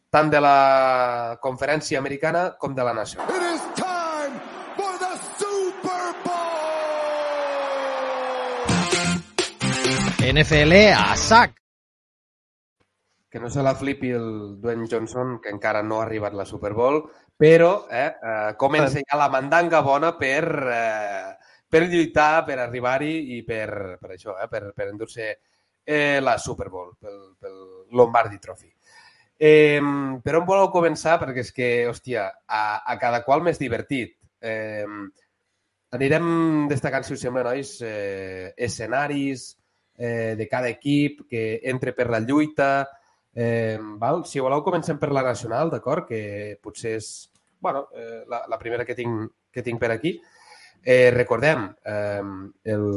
tant 0.09 0.29
de 0.29 0.41
la 0.43 1.37
conferència 1.41 1.99
americana 1.99 2.55
com 2.59 2.75
de 2.75 2.83
la 2.83 2.93
nacional. 2.93 3.29
It 3.29 3.41
is 3.53 3.61
time 3.79 4.39
for 4.75 4.97
the 4.99 5.13
Super 5.39 6.13
Bowl! 6.25 6.35
NFL 10.33 10.73
a 10.93 11.15
sac. 11.15 11.60
Que 13.31 13.39
no 13.39 13.49
se 13.49 13.63
la 13.63 13.75
flipi 13.79 14.09
el 14.11 14.59
Dwayne 14.59 14.89
Johnson, 14.91 15.37
que 15.39 15.53
encara 15.53 15.81
no 15.81 16.01
ha 16.01 16.05
arribat 16.05 16.33
la 16.35 16.43
Super 16.45 16.73
Bowl, 16.75 17.05
però 17.39 17.87
eh, 17.87 18.09
eh, 18.11 18.55
comença 18.59 18.99
ja 18.99 19.17
la 19.17 19.29
mandanga 19.31 19.79
bona 19.81 20.11
per, 20.19 20.43
eh, 20.67 21.31
per 21.71 21.85
lluitar, 21.87 22.43
per 22.45 22.59
arribar-hi 22.59 23.37
i 23.37 23.43
per, 23.47 23.95
per 24.01 24.11
això, 24.17 24.35
eh, 24.35 24.49
per, 24.51 24.73
per 24.75 24.89
endur-se 24.91 25.29
eh, 25.83 26.19
la 26.19 26.37
Super 26.37 26.67
Bowl, 26.69 26.91
pel, 26.99 27.37
pel 27.39 27.55
Lombardi 27.95 28.37
Trophy. 28.37 28.69
Eh, 29.41 29.79
per 30.21 30.35
on 30.37 30.45
voleu 30.45 30.67
començar? 30.69 31.15
Perquè 31.23 31.41
és 31.41 31.55
que, 31.55 31.69
hòstia, 31.89 32.27
a, 32.45 32.61
a 32.85 32.97
cada 33.01 33.23
qual 33.25 33.41
més 33.41 33.57
divertit. 33.57 34.13
Eh, 34.37 34.85
anirem 35.97 36.67
destacant, 36.69 37.07
si 37.07 37.15
us 37.15 37.23
sembla, 37.25 37.47
nois, 37.49 37.73
eh, 37.81 38.53
escenaris 38.57 39.47
eh, 39.97 40.35
de 40.37 40.47
cada 40.47 40.69
equip 40.69 41.25
que 41.31 41.61
entre 41.73 41.95
per 41.97 42.11
la 42.13 42.21
lluita. 42.21 42.87
Eh, 43.33 43.79
val? 44.01 44.25
Si 44.27 44.43
voleu, 44.43 44.63
comencem 44.63 44.99
per 44.99 45.11
la 45.11 45.23
nacional, 45.23 45.71
d'acord? 45.71 46.07
Que 46.07 46.57
potser 46.61 46.97
és 46.99 47.11
bueno, 47.61 47.87
eh, 47.95 48.23
la, 48.27 48.43
la 48.49 48.59
primera 48.59 48.85
que 48.85 48.95
tinc, 48.97 49.29
que 49.53 49.63
tinc 49.63 49.79
per 49.79 49.91
aquí. 49.93 50.17
Eh, 50.83 51.11
recordem 51.13 51.67
eh, 51.85 52.23
el, 52.73 52.87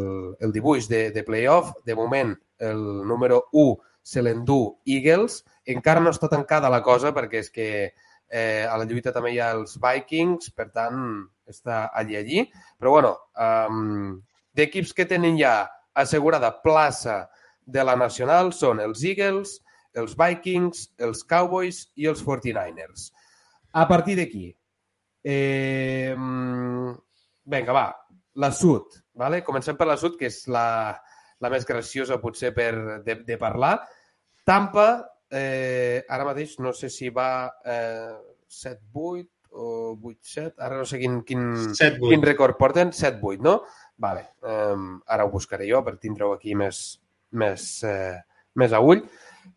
el 0.41 0.53
dibuix 0.53 0.89
de, 0.89 1.11
de 1.13 1.23
playoff. 1.23 1.75
De 1.85 1.95
moment, 1.95 2.33
el 2.59 2.81
número 3.07 3.45
1 3.53 3.77
se 4.03 4.25
l'endú 4.25 4.81
Eagles. 4.87 5.43
Encara 5.71 6.01
no 6.01 6.13
està 6.13 6.29
tancada 6.33 6.73
la 6.73 6.83
cosa 6.85 7.13
perquè 7.17 7.45
és 7.45 7.53
que 7.53 7.69
eh, 7.85 8.65
a 8.65 8.77
la 8.81 8.89
lluita 8.89 9.13
també 9.13 9.35
hi 9.35 9.41
ha 9.41 9.53
els 9.55 9.77
Vikings, 9.81 10.51
per 10.57 10.71
tant, 10.73 10.99
està 11.49 11.87
allí 11.95 12.17
allí. 12.17 12.45
Però, 12.81 12.97
bueno, 12.97 13.15
um, 13.37 14.17
d'equips 14.57 14.93
que 14.97 15.07
tenen 15.09 15.39
ja 15.41 15.57
assegurada 15.95 16.57
plaça 16.65 17.27
de 17.65 17.85
la 17.85 17.97
nacional 17.97 18.53
són 18.53 18.81
els 18.85 19.05
Eagles, 19.05 19.61
els 20.01 20.17
Vikings, 20.19 20.89
els 20.99 21.25
Cowboys 21.29 21.85
i 22.01 22.09
els 22.11 22.23
49ers. 22.25 23.09
A 23.75 23.87
partir 23.91 24.17
d'aquí, 24.19 24.49
eh, 25.25 26.15
vinga, 27.45 27.73
va, 27.73 27.87
la 28.35 28.51
Sud, 28.53 29.01
vale? 29.15 29.43
comencem 29.45 29.77
per 29.77 29.89
la 29.89 29.99
Sud, 30.01 30.19
que 30.19 30.31
és 30.31 30.45
la, 30.53 30.95
la 31.41 31.51
més 31.53 31.67
graciosa 31.67 32.21
potser 32.23 32.53
per, 32.57 33.03
de, 33.07 33.21
de 33.27 33.39
parlar. 33.41 33.77
Tampa, 34.45 34.89
eh, 35.31 36.05
ara 36.09 36.27
mateix 36.29 36.59
no 36.63 36.75
sé 36.77 36.91
si 36.93 37.11
va 37.15 37.47
eh, 37.65 38.15
7-8 38.51 39.31
o 39.55 39.95
8-7, 39.97 40.55
ara 40.67 40.81
no 40.81 40.87
sé 40.89 40.99
quin, 40.99 41.21
quin, 41.27 41.45
7-8. 41.79 42.09
quin 42.11 42.25
rècord 42.27 42.59
porten, 42.59 42.91
7-8, 42.91 43.43
no? 43.45 43.61
Vale, 44.03 44.27
um, 44.43 44.97
ara 45.07 45.27
ho 45.27 45.31
buscaré 45.31 45.69
jo 45.71 45.81
per 45.87 45.95
tindre-ho 46.03 46.33
aquí 46.35 46.57
més, 46.59 46.81
més, 47.39 47.69
eh, 47.87 48.19
més 48.59 48.75
a 48.75 48.83
ull. 48.83 49.05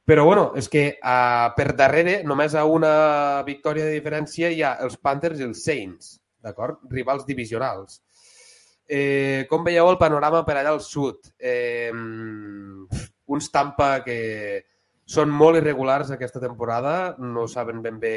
Però, 0.07 0.23
bueno, 0.25 0.51
és 0.59 0.69
que 0.71 0.85
uh, 0.95 1.49
per 1.57 1.73
darrere, 1.75 2.21
només 2.23 2.55
a 2.55 2.63
una 2.65 3.43
victòria 3.47 3.87
de 3.87 3.95
diferència, 3.97 4.51
hi 4.51 4.63
ha 4.63 4.77
els 4.85 4.97
Panthers 5.03 5.41
i 5.41 5.47
els 5.47 5.63
Saints, 5.67 6.13
d'acord? 6.43 6.79
Rivals 6.91 7.25
divisionals. 7.27 8.01
Eh, 8.87 9.43
com 9.49 9.65
veieu 9.67 9.89
el 9.91 9.99
panorama 9.99 10.45
per 10.47 10.55
allà 10.55 10.71
al 10.71 10.79
sud? 10.79 11.33
Eh, 11.37 11.91
uns 13.27 13.51
Tampa 13.51 13.89
que 14.05 14.19
són 15.07 15.31
molt 15.31 15.59
irregulars 15.59 16.11
aquesta 16.11 16.39
temporada, 16.43 17.15
no 17.19 17.47
saben 17.51 17.81
ben 17.83 17.99
bé 17.99 18.15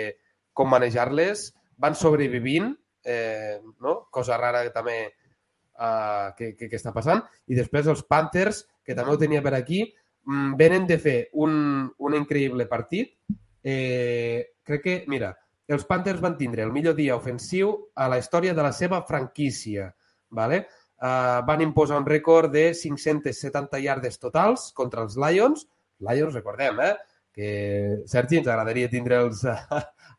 com 0.54 0.70
manejar-les, 0.70 1.48
van 1.80 1.96
sobrevivint, 1.98 2.70
eh, 3.02 3.58
no? 3.82 3.96
cosa 4.10 4.38
rara 4.38 4.62
que 4.66 4.74
també 4.74 4.98
uh, 5.06 6.30
que, 6.36 6.52
que, 6.58 6.68
que 6.68 6.78
està 6.78 6.92
passant, 6.94 7.22
i 7.50 7.58
després 7.58 7.88
els 7.90 8.02
Panthers, 8.06 8.64
que 8.86 8.96
també 8.98 9.14
ho 9.14 9.20
tenia 9.20 9.42
per 9.42 9.54
aquí, 9.58 9.84
venen 10.24 10.86
de 10.86 10.98
fer 10.98 11.18
un, 11.32 11.88
un 11.98 12.14
increïble 12.14 12.66
partit. 12.68 13.14
Eh, 13.62 14.56
crec 14.64 14.82
que, 14.82 14.96
mira, 15.08 15.34
els 15.70 15.86
Panthers 15.86 16.20
van 16.20 16.36
tindre 16.38 16.64
el 16.66 16.72
millor 16.72 16.96
dia 16.98 17.16
ofensiu 17.16 17.72
a 17.94 18.08
la 18.10 18.18
història 18.18 18.54
de 18.54 18.62
la 18.62 18.72
seva 18.72 19.02
franquícia. 19.06 19.90
Vale? 20.30 20.66
Uh, 21.00 21.40
van 21.48 21.62
imposar 21.64 21.96
un 21.96 22.04
rècord 22.06 22.52
de 22.52 22.74
570 22.76 23.78
yardes 23.80 24.18
totals 24.20 24.68
contra 24.76 25.02
els 25.06 25.16
Lions. 25.16 25.64
Lions, 26.04 26.34
recordem, 26.34 26.80
eh? 26.84 26.96
que 27.32 28.02
Sergi, 28.10 28.40
ens 28.40 28.48
agradaria 28.50 28.90
tindre'ls 28.90 29.44
a, 29.48 29.54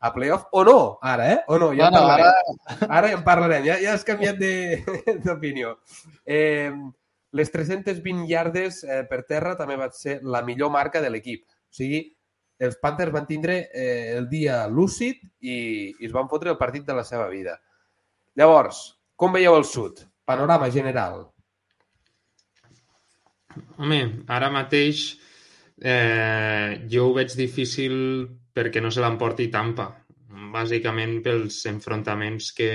a 0.00 0.10
playoff, 0.14 0.48
o 0.56 0.64
no, 0.64 0.78
ara, 1.04 1.28
eh? 1.34 1.38
O 1.52 1.58
no, 1.60 1.70
ja 1.76 1.90
en 1.90 1.94
parlarem. 1.94 2.88
Ara 2.88 3.12
ja 3.12 3.18
en 3.18 3.24
parlarem, 3.26 3.66
ja, 3.68 3.76
ja 3.82 3.92
has 3.94 4.04
canviat 4.08 4.40
de- 4.40 4.82
d'opinió. 5.24 5.76
Eh, 6.24 6.72
les 7.32 7.50
320 7.52 8.26
yardes 8.28 8.82
eh, 8.84 9.02
per 9.08 9.22
terra 9.28 9.54
també 9.56 9.76
va 9.80 9.88
ser 9.96 10.20
la 10.22 10.42
millor 10.44 10.70
marca 10.72 11.00
de 11.00 11.10
l'equip. 11.10 11.44
O 11.48 11.76
sigui, 11.78 12.02
els 12.62 12.78
Panthers 12.82 13.12
van 13.14 13.26
tindre 13.26 13.58
eh, 13.72 14.12
el 14.16 14.28
dia 14.30 14.66
lúcid 14.68 15.22
i, 15.40 15.56
i 15.98 16.06
es 16.06 16.12
van 16.14 16.28
fotre 16.30 16.52
el 16.52 16.60
partit 16.60 16.84
de 16.86 16.96
la 16.96 17.04
seva 17.08 17.28
vida. 17.32 17.56
Llavors, 18.38 18.84
com 19.16 19.32
veieu 19.34 19.56
el 19.56 19.64
sud? 19.68 20.04
Panorama 20.28 20.68
general. 20.70 21.24
Home, 23.76 24.00
ara 24.32 24.48
mateix 24.52 25.02
eh, 25.80 26.84
jo 26.88 27.08
ho 27.08 27.16
veig 27.16 27.34
difícil 27.36 27.94
perquè 28.54 28.80
no 28.84 28.92
se 28.92 29.02
l'emporti 29.02 29.48
Tampa. 29.52 29.88
Bàsicament 30.52 31.18
pels 31.24 31.58
enfrontaments 31.68 32.52
que, 32.56 32.70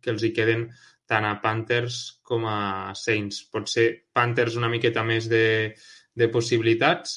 que 0.00 0.14
els 0.14 0.24
hi 0.24 0.32
queden 0.34 0.68
tant 1.10 1.26
a 1.26 1.34
Panthers 1.42 1.98
com 2.22 2.46
a 2.46 2.92
Saints. 2.98 3.42
Potser 3.50 3.88
Panthers 4.14 4.58
una 4.60 4.70
miqueta 4.72 5.02
més 5.06 5.26
de, 5.30 5.74
de 6.14 6.28
possibilitats, 6.30 7.16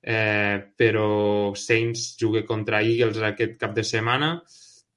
eh, 0.00 0.56
però 0.76 1.52
Saints 1.56 2.14
juga 2.20 2.46
contra 2.48 2.80
Eagles 2.80 3.20
aquest 3.28 3.58
cap 3.60 3.76
de 3.76 3.84
setmana. 3.84 4.32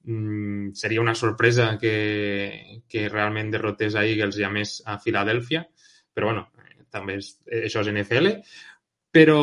Mm, 0.04 0.72
seria 0.74 1.02
una 1.04 1.14
sorpresa 1.14 1.76
que, 1.78 2.82
que 2.88 3.06
realment 3.08 3.52
derrotés 3.52 3.94
a 3.94 4.06
Eagles 4.08 4.40
i 4.40 4.48
a 4.48 4.50
més 4.50 4.80
a 4.88 4.98
Filadèlfia, 4.98 5.62
però 6.12 6.32
bueno, 6.32 6.48
també 6.90 7.20
és, 7.20 7.34
això 7.62 7.84
és 7.84 7.92
NFL. 7.92 8.32
Però, 9.12 9.40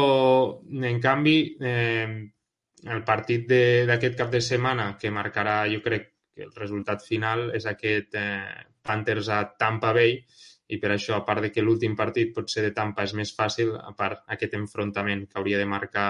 en 0.66 0.98
canvi, 1.02 1.38
eh, 1.62 2.08
el 2.90 3.04
partit 3.06 3.46
d'aquest 3.86 4.18
cap 4.18 4.32
de 4.34 4.42
setmana 4.42 4.96
que 4.98 5.12
marcarà, 5.14 5.62
jo 5.70 5.84
crec, 5.86 6.10
que 6.34 6.48
el 6.48 6.56
resultat 6.56 7.04
final 7.04 7.50
és 7.58 7.66
aquest 7.68 8.16
eh, 8.16 8.69
Panthers 8.90 9.30
a 9.30 9.44
Tampa 9.62 9.94
Bay 9.96 10.18
i 10.70 10.78
per 10.82 10.92
això, 10.94 11.16
a 11.18 11.26
part 11.26 11.42
de 11.46 11.50
que 11.54 11.62
l'últim 11.66 11.96
partit 11.98 12.34
potser 12.36 12.62
de 12.68 12.74
Tampa 12.78 13.06
és 13.08 13.14
més 13.18 13.32
fàcil, 13.34 13.72
a 13.78 13.94
part 13.98 14.26
aquest 14.36 14.54
enfrontament 14.58 15.24
que 15.30 15.40
hauria 15.42 15.58
de 15.62 15.66
marcar 15.70 16.10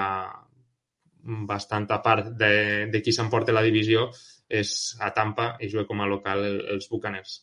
bastant 1.47 1.85
a 1.91 1.99
part 2.03 2.31
de, 2.39 2.87
de 2.91 3.01
qui 3.03 3.11
s'emporta 3.15 3.51
la 3.55 3.63
divisió 3.65 4.07
és 4.49 4.73
a 5.03 5.11
Tampa 5.15 5.53
i 5.61 5.67
juga 5.69 5.85
com 5.87 5.99
a 6.01 6.07
local 6.09 6.43
el- 6.47 6.65
els 6.75 6.87
Bucaners. 6.91 7.37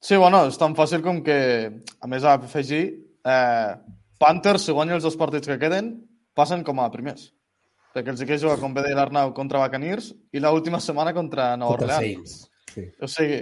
Sí, 0.00 0.16
bueno, 0.16 0.44
és 0.46 0.58
tan 0.58 0.74
fàcil 0.78 1.02
com 1.02 1.22
que, 1.26 1.36
a 2.00 2.06
més, 2.10 2.22
a 2.24 2.36
afegir, 2.38 2.82
eh, 3.26 3.72
Panthers, 4.22 4.66
si 4.68 4.72
guanya 4.72 4.94
els 4.96 5.04
dos 5.04 5.16
partits 5.18 5.48
que 5.50 5.58
queden, 5.58 5.90
passen 6.36 6.62
com 6.64 6.78
a 6.80 6.90
primers. 6.92 7.32
Perquè 7.96 8.12
els 8.12 8.22
equips 8.22 8.42
juguen, 8.44 8.60
com 8.60 8.74
bé 8.76 8.84
deia 8.84 8.96
l'Arnau, 8.98 9.32
contra 9.34 9.58
Buccaneers 9.64 10.12
i 10.36 10.40
l'última 10.40 10.78
setmana 10.84 11.14
contra 11.16 11.54
Nova 11.56 11.76
Contra 11.78 11.96
Orleans. 11.98 12.36
Sí. 12.76 12.84
O 13.00 13.08
sigui, 13.08 13.40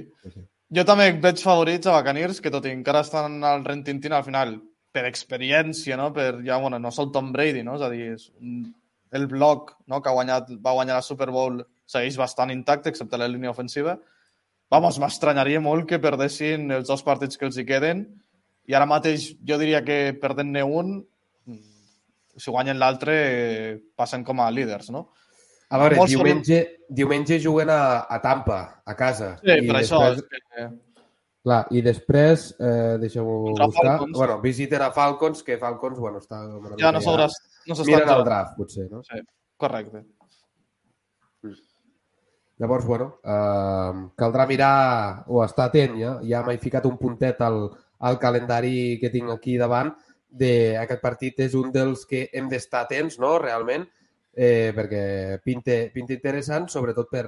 jo 0.79 0.87
també 0.87 1.11
veig 1.23 1.42
favorits 1.42 1.90
a 1.90 1.99
Buccaneers, 1.99 2.40
que 2.40 2.53
tot 2.55 2.64
i 2.70 2.73
encara 2.73 3.03
estan 3.05 3.42
al 3.44 3.66
rentintin 3.66 4.14
al 4.14 4.25
final, 4.27 4.57
per 4.94 5.05
experiència, 5.09 5.99
no? 5.99 6.12
Per, 6.14 6.31
ja, 6.47 6.61
bueno, 6.62 6.79
no 6.79 6.94
sol 6.94 7.11
Tom 7.12 7.33
Brady, 7.35 7.64
no? 7.66 7.75
És 7.81 7.83
a 7.83 7.90
dir, 7.90 8.12
és 8.14 8.29
un, 8.38 8.68
el 9.14 9.27
bloc 9.31 9.75
no? 9.90 10.01
que 10.01 10.11
ha 10.11 10.16
guanyat, 10.16 10.53
va 10.62 10.77
guanyar 10.79 11.01
la 11.01 11.07
Super 11.07 11.33
Bowl 11.35 11.59
segueix 11.90 12.16
bastant 12.16 12.53
intacte, 12.55 12.92
excepte 12.92 13.18
la 13.18 13.29
línia 13.29 13.51
ofensiva. 13.51 13.97
Vamos, 14.73 14.99
m'estranyaria 15.03 15.61
molt 15.61 15.88
que 15.90 16.01
perdessin 16.03 16.70
els 16.79 16.87
dos 16.88 17.03
partits 17.07 17.38
que 17.38 17.47
els 17.51 17.59
hi 17.59 17.66
queden 17.68 18.07
i 18.70 18.75
ara 18.75 18.88
mateix 18.88 19.33
jo 19.44 19.59
diria 19.61 19.83
que 19.85 20.14
perdent-ne 20.20 20.62
un, 20.64 20.94
si 22.37 22.51
guanyen 22.51 22.81
l'altre, 22.81 23.14
eh, 23.14 23.75
passen 23.97 24.25
com 24.25 24.40
a 24.40 24.51
líders, 24.51 24.90
no? 24.94 25.09
A 25.75 25.79
veure, 25.83 25.99
Molt 25.99 26.13
diumenge, 26.13 26.59
diumenge 26.89 27.41
juguen 27.43 27.71
a, 27.75 28.07
a 28.07 28.21
Tampa, 28.23 28.59
a 28.87 28.95
casa. 28.95 29.35
Sí, 29.43 29.57
per 29.67 29.81
això. 29.81 30.01
després- 30.07 30.23
és 30.23 30.49
que, 30.55 30.67
Clar, 31.45 31.59
i 31.77 31.83
després, 31.85 32.45
eh, 32.57 32.97
deixeu-ho 33.03 33.51
buscar, 33.51 33.67
Falcons. 33.99 34.17
bueno, 34.17 34.41
visiten 34.41 34.81
a 34.81 34.91
Falcons, 34.97 35.43
que 35.45 35.59
Falcons, 35.61 35.99
bueno, 35.99 36.23
està... 36.23 36.39
Ja 36.81 36.93
no 36.95 37.03
s'haurà... 37.05 37.27
No 37.67 37.75
Miren 37.85 38.09
el 38.15 38.25
draft, 38.25 38.55
potser, 38.57 38.87
no? 38.91 39.03
Correcte. 39.61 40.05
Llavors, 42.57 42.87
bueno, 42.87 43.19
eh, 43.25 44.09
caldrà 44.17 44.47
mirar 44.47 45.25
o 45.27 45.43
estar 45.45 45.67
atent, 45.69 45.99
ja, 46.01 46.15
ja 46.23 46.41
m'he 46.47 46.57
ficat 46.63 46.87
un 46.87 46.97
puntet 46.97 47.41
al, 47.43 47.67
al 47.99 48.19
calendari 48.23 48.97
que 49.03 49.11
tinc 49.11 49.29
aquí 49.35 49.59
davant, 49.61 49.91
de 50.31 50.79
aquest 50.79 51.03
partit 51.03 51.45
és 51.45 51.55
un 51.59 51.69
dels 51.75 52.07
que 52.07 52.29
hem 52.33 52.49
d'estar 52.49 52.87
atents, 52.87 53.19
no?, 53.19 53.35
realment, 53.43 53.85
eh, 54.37 54.73
perquè 54.75 55.40
pinta, 55.44 55.79
pinta 55.94 56.14
interessant, 56.14 56.68
sobretot 56.68 57.11
per 57.11 57.27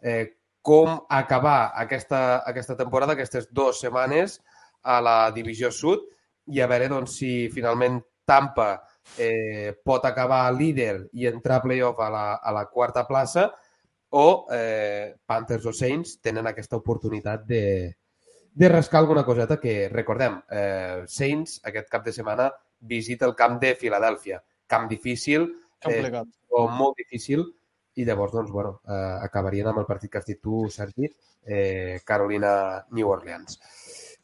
eh, 0.00 0.38
com 0.62 1.04
acabar 1.08 1.72
aquesta, 1.74 2.42
aquesta 2.46 2.76
temporada, 2.76 3.14
aquestes 3.14 3.48
dues 3.52 3.80
setmanes 3.80 4.38
a 4.82 5.00
la 5.02 5.18
Divisió 5.34 5.70
Sud 5.74 6.06
i 6.52 6.60
a 6.60 6.68
veure 6.70 6.88
doncs, 6.90 7.18
si 7.20 7.48
finalment 7.52 8.00
Tampa 8.28 8.74
eh, 9.16 9.72
pot 9.84 10.04
acabar 10.04 10.50
líder 10.52 11.08
i 11.16 11.26
entrar 11.26 11.62
a 11.62 11.64
playoff 11.64 12.00
a 12.04 12.10
la, 12.12 12.26
a 12.36 12.52
la 12.52 12.66
quarta 12.68 13.06
plaça 13.08 13.48
o 14.10 14.46
eh, 14.52 15.16
Panthers 15.24 15.66
o 15.68 15.72
Saints 15.72 16.18
tenen 16.20 16.46
aquesta 16.48 16.76
oportunitat 16.76 17.46
de, 17.48 17.64
de 18.52 18.68
rascar 18.68 19.00
alguna 19.00 19.24
coseta 19.24 19.58
que, 19.60 19.88
recordem, 19.92 20.40
eh, 20.50 21.04
Saints 21.06 21.60
aquest 21.68 21.88
cap 21.92 22.04
de 22.04 22.12
setmana 22.12 22.50
visita 22.80 23.26
el 23.26 23.34
camp 23.36 23.58
de 23.60 23.74
Filadèlfia. 23.74 24.42
Camp 24.68 24.88
difícil, 24.88 25.48
eh, 25.86 26.22
o 26.50 26.66
molt 26.68 26.98
difícil, 26.98 27.44
i 27.98 28.04
llavors, 28.06 28.32
doncs, 28.32 28.50
bueno, 28.50 28.80
eh, 28.86 29.16
acabarien 29.26 29.66
amb 29.70 29.82
el 29.82 29.86
partit 29.86 30.10
que 30.12 30.20
has 30.20 30.26
dit 30.28 30.40
tu, 30.40 30.66
Sergi, 30.70 31.08
eh, 31.44 32.00
Carolina-New 32.06 33.08
Orleans. 33.08 33.58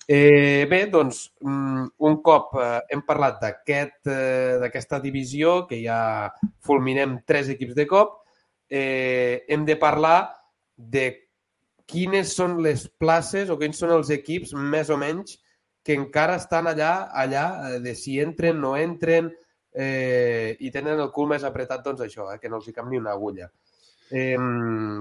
Eh, 0.06 0.66
bé, 0.68 0.84
doncs, 0.92 1.32
mm, 1.40 1.86
un 2.06 2.16
cop 2.22 2.54
eh, 2.60 2.80
hem 2.92 3.02
parlat 3.06 3.40
d'aquesta 3.40 4.68
aquest, 4.68 4.92
eh, 4.92 5.00
divisió, 5.02 5.66
que 5.66 5.80
ja 5.82 6.30
fulminem 6.60 7.22
tres 7.26 7.48
equips 7.48 7.74
de 7.74 7.86
cop, 7.88 8.20
eh, 8.68 9.44
hem 9.48 9.64
de 9.64 9.76
parlar 9.76 10.34
de 10.76 11.06
quines 11.86 12.34
són 12.36 12.60
les 12.62 12.86
places 12.88 13.50
o 13.50 13.56
quins 13.60 13.78
són 13.78 13.92
els 13.96 14.10
equips 14.10 14.54
més 14.54 14.90
o 14.90 14.96
menys 15.00 15.38
que 15.84 15.96
encara 15.96 16.36
estan 16.40 16.68
allà, 16.68 17.10
allà 17.12 17.46
eh, 17.70 17.80
de 17.84 17.94
si 17.94 18.18
entren, 18.20 18.60
no 18.60 18.74
entren 18.76 19.32
eh, 19.32 19.43
i 19.74 20.70
tenen 20.70 21.00
el 21.02 21.10
cul 21.10 21.28
més 21.30 21.44
apretat, 21.44 21.82
doncs 21.84 22.04
això, 22.06 22.28
eh, 22.32 22.38
que 22.38 22.50
no 22.50 22.60
els 22.60 22.68
hi 22.68 22.74
cap 22.76 22.86
ni 22.90 23.00
una 23.00 23.14
agulla. 23.14 23.50
Eh, 24.10 24.36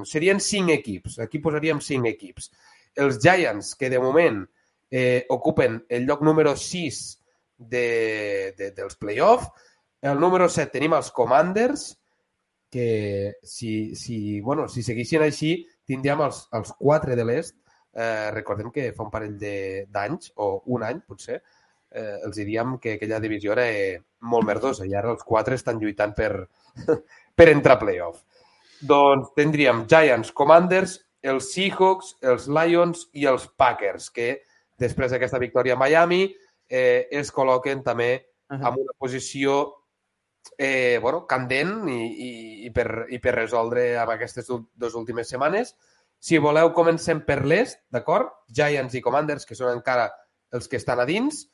serien 0.09 0.39
cinc 0.41 0.73
equips, 0.73 1.19
aquí 1.21 1.41
posaríem 1.43 1.81
cinc 1.83 2.09
equips. 2.09 2.49
Els 2.95 3.19
Giants, 3.21 3.73
que 3.75 3.89
de 3.89 3.99
moment 4.01 4.43
eh, 4.89 5.25
ocupen 5.29 5.83
el 5.89 6.05
lloc 6.05 6.21
número 6.21 6.55
6 6.55 7.01
de, 7.57 8.53
de, 8.57 8.71
dels 8.71 8.95
playoffs. 8.95 9.49
El 10.01 10.19
número 10.19 10.49
7 10.49 10.73
tenim 10.73 10.93
els 10.97 11.11
Commanders, 11.15 11.91
que 12.73 13.35
si, 13.43 13.95
si, 13.95 14.41
bueno, 14.41 14.67
si 14.67 14.81
seguissin 14.83 15.21
així 15.21 15.55
tindríem 15.85 16.23
els, 16.25 16.47
els 16.57 16.73
quatre 16.79 17.17
de 17.17 17.25
l'est. 17.25 17.57
Eh, 17.93 18.31
recordem 18.33 18.71
que 18.73 18.87
fa 18.97 19.05
un 19.05 19.11
parell 19.13 19.35
d'anys, 19.37 20.31
o 20.41 20.55
un 20.73 20.85
any 20.85 21.03
potser, 21.05 21.43
eh, 21.93 22.19
els 22.25 22.35
diríem 22.35 22.77
que 22.81 22.97
aquella 22.97 23.21
divisió 23.23 23.53
era 23.55 23.67
eh, 23.69 24.01
molt 24.29 24.47
merdosa 24.49 24.87
i 24.89 24.95
ara 24.97 25.13
els 25.13 25.23
quatre 25.23 25.55
estan 25.59 25.79
lluitant 25.79 26.15
per, 26.17 26.31
per 27.37 27.49
entrar 27.51 27.77
a 27.77 27.83
playoff. 27.85 28.23
Doncs 28.83 29.31
tindríem 29.37 29.85
Giants, 29.87 30.33
Commanders, 30.35 30.97
els 31.23 31.53
Seahawks, 31.53 32.17
els 32.21 32.49
Lions 32.51 33.07
i 33.15 33.27
els 33.29 33.47
Packers, 33.55 34.09
que 34.11 34.41
després 34.79 35.13
d'aquesta 35.13 35.39
victòria 35.39 35.77
a 35.77 35.79
Miami 35.79 36.25
eh, 36.67 37.07
es 37.11 37.31
col·loquen 37.31 37.83
també 37.85 38.11
en 38.51 38.61
una 38.61 38.93
posició 38.99 39.61
eh, 40.57 40.99
bueno, 41.01 41.25
candent 41.25 41.87
i, 41.89 41.95
i, 41.95 42.31
i, 42.67 42.69
per, 42.75 43.07
i 43.09 43.19
per 43.23 43.37
resoldre 43.37 43.93
amb 44.01 44.13
aquestes 44.13 44.49
dues 44.49 44.97
últimes 44.99 45.29
setmanes. 45.31 45.73
Si 46.23 46.39
voleu, 46.39 46.71
comencem 46.75 47.23
per 47.25 47.41
l'est, 47.43 47.81
d'acord? 47.91 48.31
Giants 48.47 48.95
i 48.95 49.01
Commanders, 49.03 49.47
que 49.47 49.57
són 49.59 49.73
encara 49.73 50.09
els 50.55 50.69
que 50.71 50.79
estan 50.79 51.01
a 51.03 51.07
dins. 51.07 51.45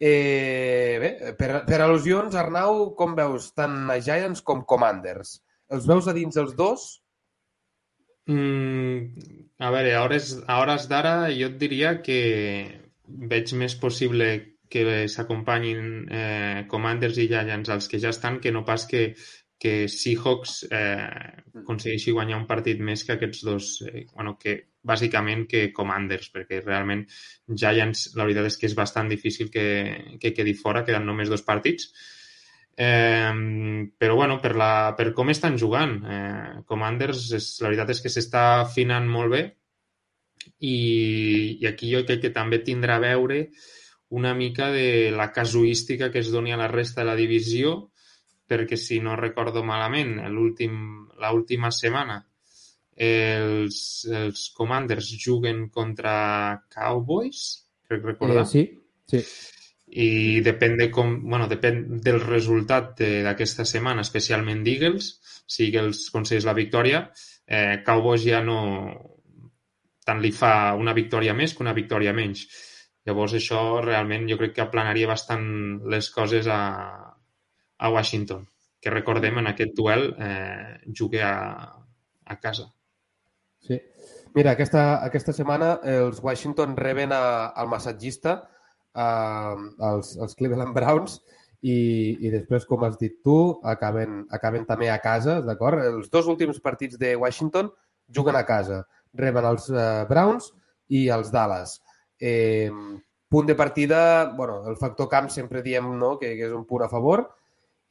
Eh, 0.00 0.98
bé, 1.00 1.10
per, 1.38 1.50
per 1.68 1.80
al·lusions, 1.80 2.34
Arnau, 2.34 2.90
com 2.98 3.14
veus 3.18 3.52
tant 3.54 3.84
a 3.92 4.00
Giants 4.02 4.42
com 4.42 4.64
Commanders? 4.66 5.38
Els 5.72 5.86
veus 5.88 6.08
a 6.10 6.14
dins 6.16 6.36
els 6.40 6.56
dos? 6.58 6.88
Mm, 8.26 9.28
a 9.60 9.70
veure, 9.70 9.94
a 9.94 10.02
hores, 10.02 10.32
hores 10.48 10.88
d'ara 10.90 11.14
jo 11.36 11.50
et 11.52 11.56
diria 11.60 11.94
que 12.02 12.18
veig 13.30 13.52
més 13.60 13.76
possible 13.76 14.28
que 14.72 15.06
s'acompanyin 15.12 15.88
eh, 16.10 16.60
Commanders 16.70 17.20
i 17.20 17.28
Giants 17.30 17.70
als 17.70 17.88
que 17.88 18.00
ja 18.02 18.10
estan, 18.10 18.40
que 18.42 18.52
no 18.52 18.64
pas 18.66 18.86
que, 18.90 19.04
que 19.60 19.74
Seahawks 19.88 20.64
eh, 20.72 21.42
aconsegueixi 21.62 22.16
guanyar 22.16 22.40
un 22.40 22.48
partit 22.50 22.80
més 22.80 23.04
que 23.04 23.14
aquests 23.14 23.44
dos, 23.46 23.74
eh, 23.86 24.06
bueno, 24.14 24.34
que 24.40 24.56
bàsicament 24.84 25.46
que 25.50 25.70
Commanders, 25.74 26.30
perquè 26.34 26.60
realment 26.62 27.04
Giants 27.48 28.10
la 28.18 28.26
veritat 28.26 28.50
és 28.50 28.58
que 28.60 28.68
és 28.68 28.76
bastant 28.76 29.08
difícil 29.10 29.50
que, 29.52 29.66
que 30.20 30.34
quedi 30.36 30.54
fora, 30.58 30.84
queden 30.84 31.06
només 31.08 31.32
dos 31.32 31.44
partits. 31.46 31.90
Eh, 32.76 33.32
però 33.98 34.16
bueno, 34.18 34.40
per, 34.42 34.54
la, 34.58 34.94
per 34.98 35.12
com 35.14 35.30
estan 35.30 35.58
jugant, 35.60 36.00
eh, 36.04 36.62
Commanders 36.66 37.28
és, 37.38 37.50
la 37.62 37.70
veritat 37.70 37.94
és 37.94 38.02
que 38.02 38.12
s'està 38.12 38.44
afinant 38.64 39.06
molt 39.08 39.34
bé 39.36 39.44
i, 40.58 40.76
i 41.62 41.68
aquí 41.70 41.92
jo 41.92 42.02
crec 42.04 42.26
que 42.26 42.34
també 42.34 42.60
tindrà 42.66 42.98
a 42.98 43.04
veure 43.04 43.46
una 44.14 44.34
mica 44.34 44.68
de 44.74 45.10
la 45.14 45.30
casuística 45.32 46.10
que 46.10 46.20
es 46.20 46.30
doni 46.34 46.52
a 46.52 46.58
la 46.58 46.68
resta 46.68 47.02
de 47.02 47.08
la 47.08 47.16
divisió, 47.18 47.76
perquè 48.46 48.76
si 48.76 49.00
no 49.00 49.16
recordo 49.16 49.64
malament, 49.64 50.18
l'última 50.28 51.70
setmana 51.72 52.20
els, 52.96 53.76
els 54.10 54.46
Commanders 54.54 55.10
juguen 55.20 55.68
contra 55.74 56.14
Cowboys, 56.70 57.44
crec 57.88 58.04
recordar. 58.04 58.44
Eh, 58.44 58.50
sí, 58.50 58.64
sí. 59.10 59.22
I 59.94 60.40
depèn, 60.42 60.76
de 60.80 60.88
com, 60.90 61.16
bueno, 61.22 61.46
depèn 61.46 62.00
del 62.02 62.20
resultat 62.22 62.98
d'aquesta 62.98 63.66
setmana, 63.68 64.02
especialment 64.02 64.64
d'Eagles. 64.66 65.10
Si 65.46 65.68
Eagles 65.68 66.08
aconsegueix 66.08 66.46
la 66.48 66.56
victòria, 66.56 67.04
eh, 67.46 67.82
Cowboys 67.86 68.24
ja 68.26 68.42
no... 68.42 68.60
Tant 70.04 70.20
li 70.20 70.34
fa 70.36 70.74
una 70.76 70.92
victòria 70.92 71.32
més 71.32 71.54
que 71.54 71.62
una 71.64 71.72
victòria 71.72 72.12
menys. 72.12 72.42
Llavors 73.08 73.36
això 73.38 73.80
realment 73.84 74.26
jo 74.28 74.36
crec 74.40 74.52
que 74.56 74.64
aplanaria 74.64 75.08
bastant 75.08 75.46
les 75.88 76.10
coses 76.12 76.48
a, 76.52 76.60
a 77.78 77.90
Washington, 77.92 78.44
que 78.80 78.92
recordem 78.92 79.40
en 79.40 79.48
aquest 79.48 79.72
duel 79.76 80.10
eh, 80.20 80.80
jugué 80.92 81.22
a, 81.24 81.36
a 82.24 82.36
casa. 82.40 82.73
Sí. 83.64 83.80
Mira, 84.34 84.52
aquesta, 84.52 85.04
aquesta 85.06 85.32
setmana 85.32 85.78
els 85.86 86.18
Washington 86.22 86.74
reben 86.76 87.14
a, 87.14 87.52
al 87.54 87.70
massatgista, 87.70 88.40
a, 88.94 89.06
als, 89.90 90.16
als 90.18 90.34
Cleveland 90.38 90.74
Browns, 90.74 91.20
i, 91.64 91.76
i 92.20 92.32
després, 92.32 92.66
com 92.68 92.82
has 92.84 92.98
dit 93.00 93.14
tu, 93.24 93.38
acaben, 93.64 94.24
acaben 94.36 94.66
també 94.68 94.90
a 94.92 94.98
casa, 95.00 95.38
d'acord? 95.40 95.80
Els 95.80 96.10
dos 96.12 96.28
últims 96.28 96.60
partits 96.60 96.98
de 97.00 97.14
Washington 97.16 97.70
juguen 98.12 98.36
a 98.36 98.44
casa. 98.44 98.82
Reben 99.16 99.48
els 99.48 99.70
uh, 99.72 100.04
Browns 100.10 100.50
i 100.92 101.06
els 101.14 101.30
Dallas. 101.32 101.78
Eh, 102.20 102.68
punt 103.32 103.48
de 103.48 103.56
partida, 103.56 104.26
bueno, 104.36 104.60
el 104.68 104.76
factor 104.76 105.08
camp 105.08 105.30
sempre 105.32 105.62
diem 105.64 105.88
no, 105.98 106.18
que, 106.20 106.34
que 106.36 106.50
és 106.50 106.52
un 106.52 106.66
punt 106.68 106.84
a 106.84 106.90
favor. 106.92 107.24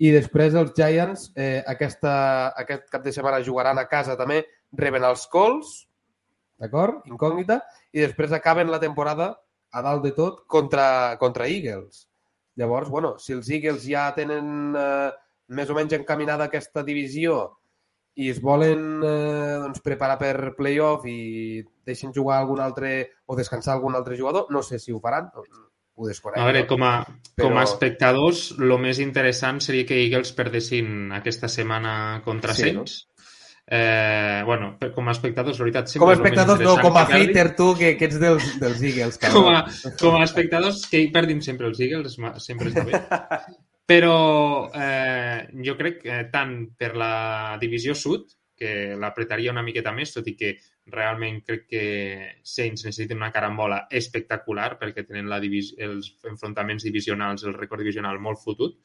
I 0.04 0.12
després 0.14 0.54
els 0.60 0.74
Giants 0.78 1.32
eh, 1.34 1.64
aquesta, 1.74 2.14
aquest 2.60 2.86
cap 2.94 3.02
de 3.06 3.14
setmana 3.16 3.42
jugaran 3.46 3.82
a 3.82 3.88
casa 3.90 4.18
també, 4.20 4.44
reben 4.78 5.06
els 5.08 5.26
Colts, 5.32 5.74
d'acord? 6.62 7.04
Incògnita. 7.10 7.62
I 7.94 8.06
després 8.06 8.34
acaben 8.36 8.72
la 8.72 8.82
temporada 8.82 9.34
a 9.74 9.82
dalt 9.82 10.06
de 10.06 10.14
tot 10.18 10.44
contra, 10.48 11.18
contra 11.22 11.50
Eagles. 11.50 12.08
Llavors, 12.56 12.90
bueno, 12.90 13.16
si 13.18 13.34
els 13.34 13.50
Eagles 13.50 13.86
ja 13.90 14.08
tenen 14.14 14.78
eh, 14.78 15.12
més 15.58 15.70
o 15.70 15.78
menys 15.78 15.96
encaminada 15.98 16.48
aquesta 16.50 16.84
divisió 16.86 17.42
i 18.14 18.30
es 18.30 18.40
volen 18.42 19.02
eh, 19.02 19.58
doncs, 19.64 19.82
preparar 19.82 20.20
per 20.22 20.54
playoff 20.58 21.08
i 21.10 21.64
deixen 21.86 22.14
jugar 22.14 22.38
algun 22.40 22.62
altre 22.62 22.94
o 23.26 23.38
descansar 23.38 23.74
algun 23.74 23.98
altre 23.98 24.18
jugador, 24.20 24.52
no 24.54 24.62
sé 24.62 24.78
si 24.80 24.94
ho 24.94 25.00
faran, 25.02 25.32
ho 25.34 26.08
desconec. 26.08 26.38
A 26.38 26.46
veure, 26.50 26.66
com 26.70 26.86
a, 26.86 26.94
però... 27.34 27.48
com 27.48 27.58
a 27.58 27.64
espectadors, 27.66 28.44
el 28.60 28.76
més 28.82 29.02
interessant 29.02 29.62
seria 29.66 29.88
que 29.90 29.98
Eagles 30.06 30.34
perdessin 30.38 31.10
aquesta 31.18 31.50
setmana 31.50 31.96
contra 32.26 32.54
sí, 32.54 32.68
Saints. 32.68 33.00
No? 33.02 33.13
Eh, 33.66 34.44
bueno, 34.46 34.78
com 34.94 35.08
a 35.08 35.14
espectadors, 35.16 35.58
la 35.60 35.66
veritat, 35.70 35.92
Com 35.98 36.12
a 36.12 36.18
espectadors, 36.18 36.60
no, 36.62 36.76
com 36.84 36.98
a 37.00 37.06
hater 37.08 37.54
tu, 37.56 37.70
que, 37.80 37.94
que 37.98 38.10
ets 38.10 38.20
dels, 38.20 38.50
dels 38.60 38.82
Eagles. 38.84 39.20
Com 39.32 39.48
a, 39.48 39.64
com 40.02 40.18
a 40.20 40.26
espectadors, 40.26 40.84
que 40.92 41.00
hi 41.00 41.12
perdim 41.16 41.40
sempre 41.42 41.70
els 41.72 41.80
Eagles, 41.80 42.18
sempre 42.44 42.74
està 42.74 42.84
bé. 42.84 43.00
Però 43.94 44.18
eh, 44.76 45.48
jo 45.64 45.76
crec 45.80 46.04
que 46.04 46.20
tant 46.32 46.54
per 46.80 46.94
la 47.00 47.58
divisió 47.62 47.96
sud, 47.96 48.30
que 48.56 48.94
l'apretaria 49.00 49.52
una 49.52 49.64
miqueta 49.66 49.92
més, 49.96 50.14
tot 50.16 50.28
i 50.30 50.36
que 50.40 50.54
realment 50.94 51.42
crec 51.48 51.66
que 51.68 51.84
Saints 52.44 52.86
necessiten 52.86 53.20
una 53.20 53.32
carambola 53.32 53.86
espectacular 53.92 54.74
perquè 54.80 55.06
tenen 55.08 55.32
la 55.32 55.40
divis 55.44 55.74
els 55.80 56.14
enfrontaments 56.30 56.84
divisionals, 56.84 57.44
el 57.48 57.56
record 57.58 57.84
divisional 57.84 58.20
molt 58.24 58.44
fotut, 58.44 58.78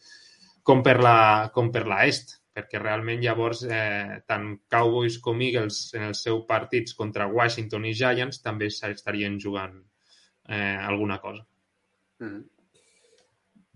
com 0.63 0.83
per 0.87 0.99
la, 1.03 1.19
com 1.55 1.71
per 1.75 1.87
la 1.91 2.05
est, 2.07 2.38
perquè 2.59 2.83
realment 2.83 3.23
llavors 3.23 3.63
eh, 3.71 4.19
tant 4.27 4.51
Cowboys 4.71 5.21
com 5.23 5.41
Eagles 5.47 5.95
en 5.95 6.09
els 6.11 6.23
seus 6.27 6.43
partits 6.49 6.97
contra 6.99 7.31
Washington 7.31 7.87
i 7.87 7.95
Giants 7.95 8.43
també 8.43 8.67
estarien 8.67 9.39
jugant 9.39 9.79
eh, 10.49 10.77
alguna 10.83 11.21
cosa. 11.23 11.47
Mm 12.19 12.29
-hmm. 12.29 12.47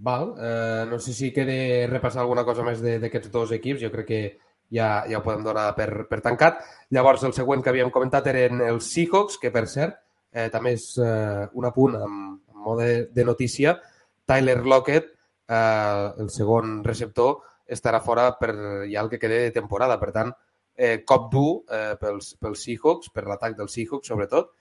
Val. 0.03 0.35
Eh, 0.37 0.87
no 0.91 0.99
sé 0.99 1.13
si 1.13 1.33
queda 1.33 1.87
repassar 1.87 2.23
alguna 2.23 2.45
cosa 2.45 2.65
més 2.65 2.81
de- 2.83 2.99
d'aquests 2.99 3.31
dos 3.31 3.53
equips. 3.53 3.81
Jo 3.83 3.91
crec 3.91 4.07
que 4.07 4.39
ja, 4.71 5.05
ja 5.09 5.19
ho 5.19 5.23
podem 5.23 5.45
donar 5.45 5.75
per, 5.77 6.09
per 6.09 6.21
tancat. 6.21 6.59
Llavors, 6.91 7.23
el 7.23 7.33
següent 7.33 7.63
que 7.63 7.71
havíem 7.71 7.91
comentat 7.91 8.27
eren 8.27 8.61
els 8.61 8.93
Seahawks, 8.93 9.39
que, 9.39 9.51
per 9.51 9.67
cert, 9.69 9.95
eh, 10.33 10.49
també 10.51 10.73
és 10.73 10.99
eh, 10.99 11.47
un 11.53 11.65
apunt 11.65 11.95
amb, 11.95 12.41
amb 12.49 12.67
mode 12.67 13.09
de 13.13 13.25
notícia. 13.25 13.81
Tyler 14.27 14.65
Lockett, 14.65 15.13
eh, 15.49 16.13
el 16.19 16.31
segon 16.31 16.83
receptor, 16.85 17.39
estarà 17.67 18.01
fora 18.01 18.31
per 18.39 18.53
ja 18.91 19.03
el 19.03 19.11
que 19.11 19.21
queda 19.23 19.43
de 19.45 19.55
temporada. 19.55 19.99
Per 20.01 20.11
tant, 20.15 20.33
eh, 20.75 21.03
cop 21.07 21.31
dur 21.33 21.63
eh, 21.71 21.95
pels, 22.01 22.35
pels 22.41 22.67
Seahawks, 22.67 23.13
per 23.15 23.27
l'atac 23.29 23.57
dels 23.59 23.73
Seahawks, 23.77 24.09
sobretot. 24.09 24.53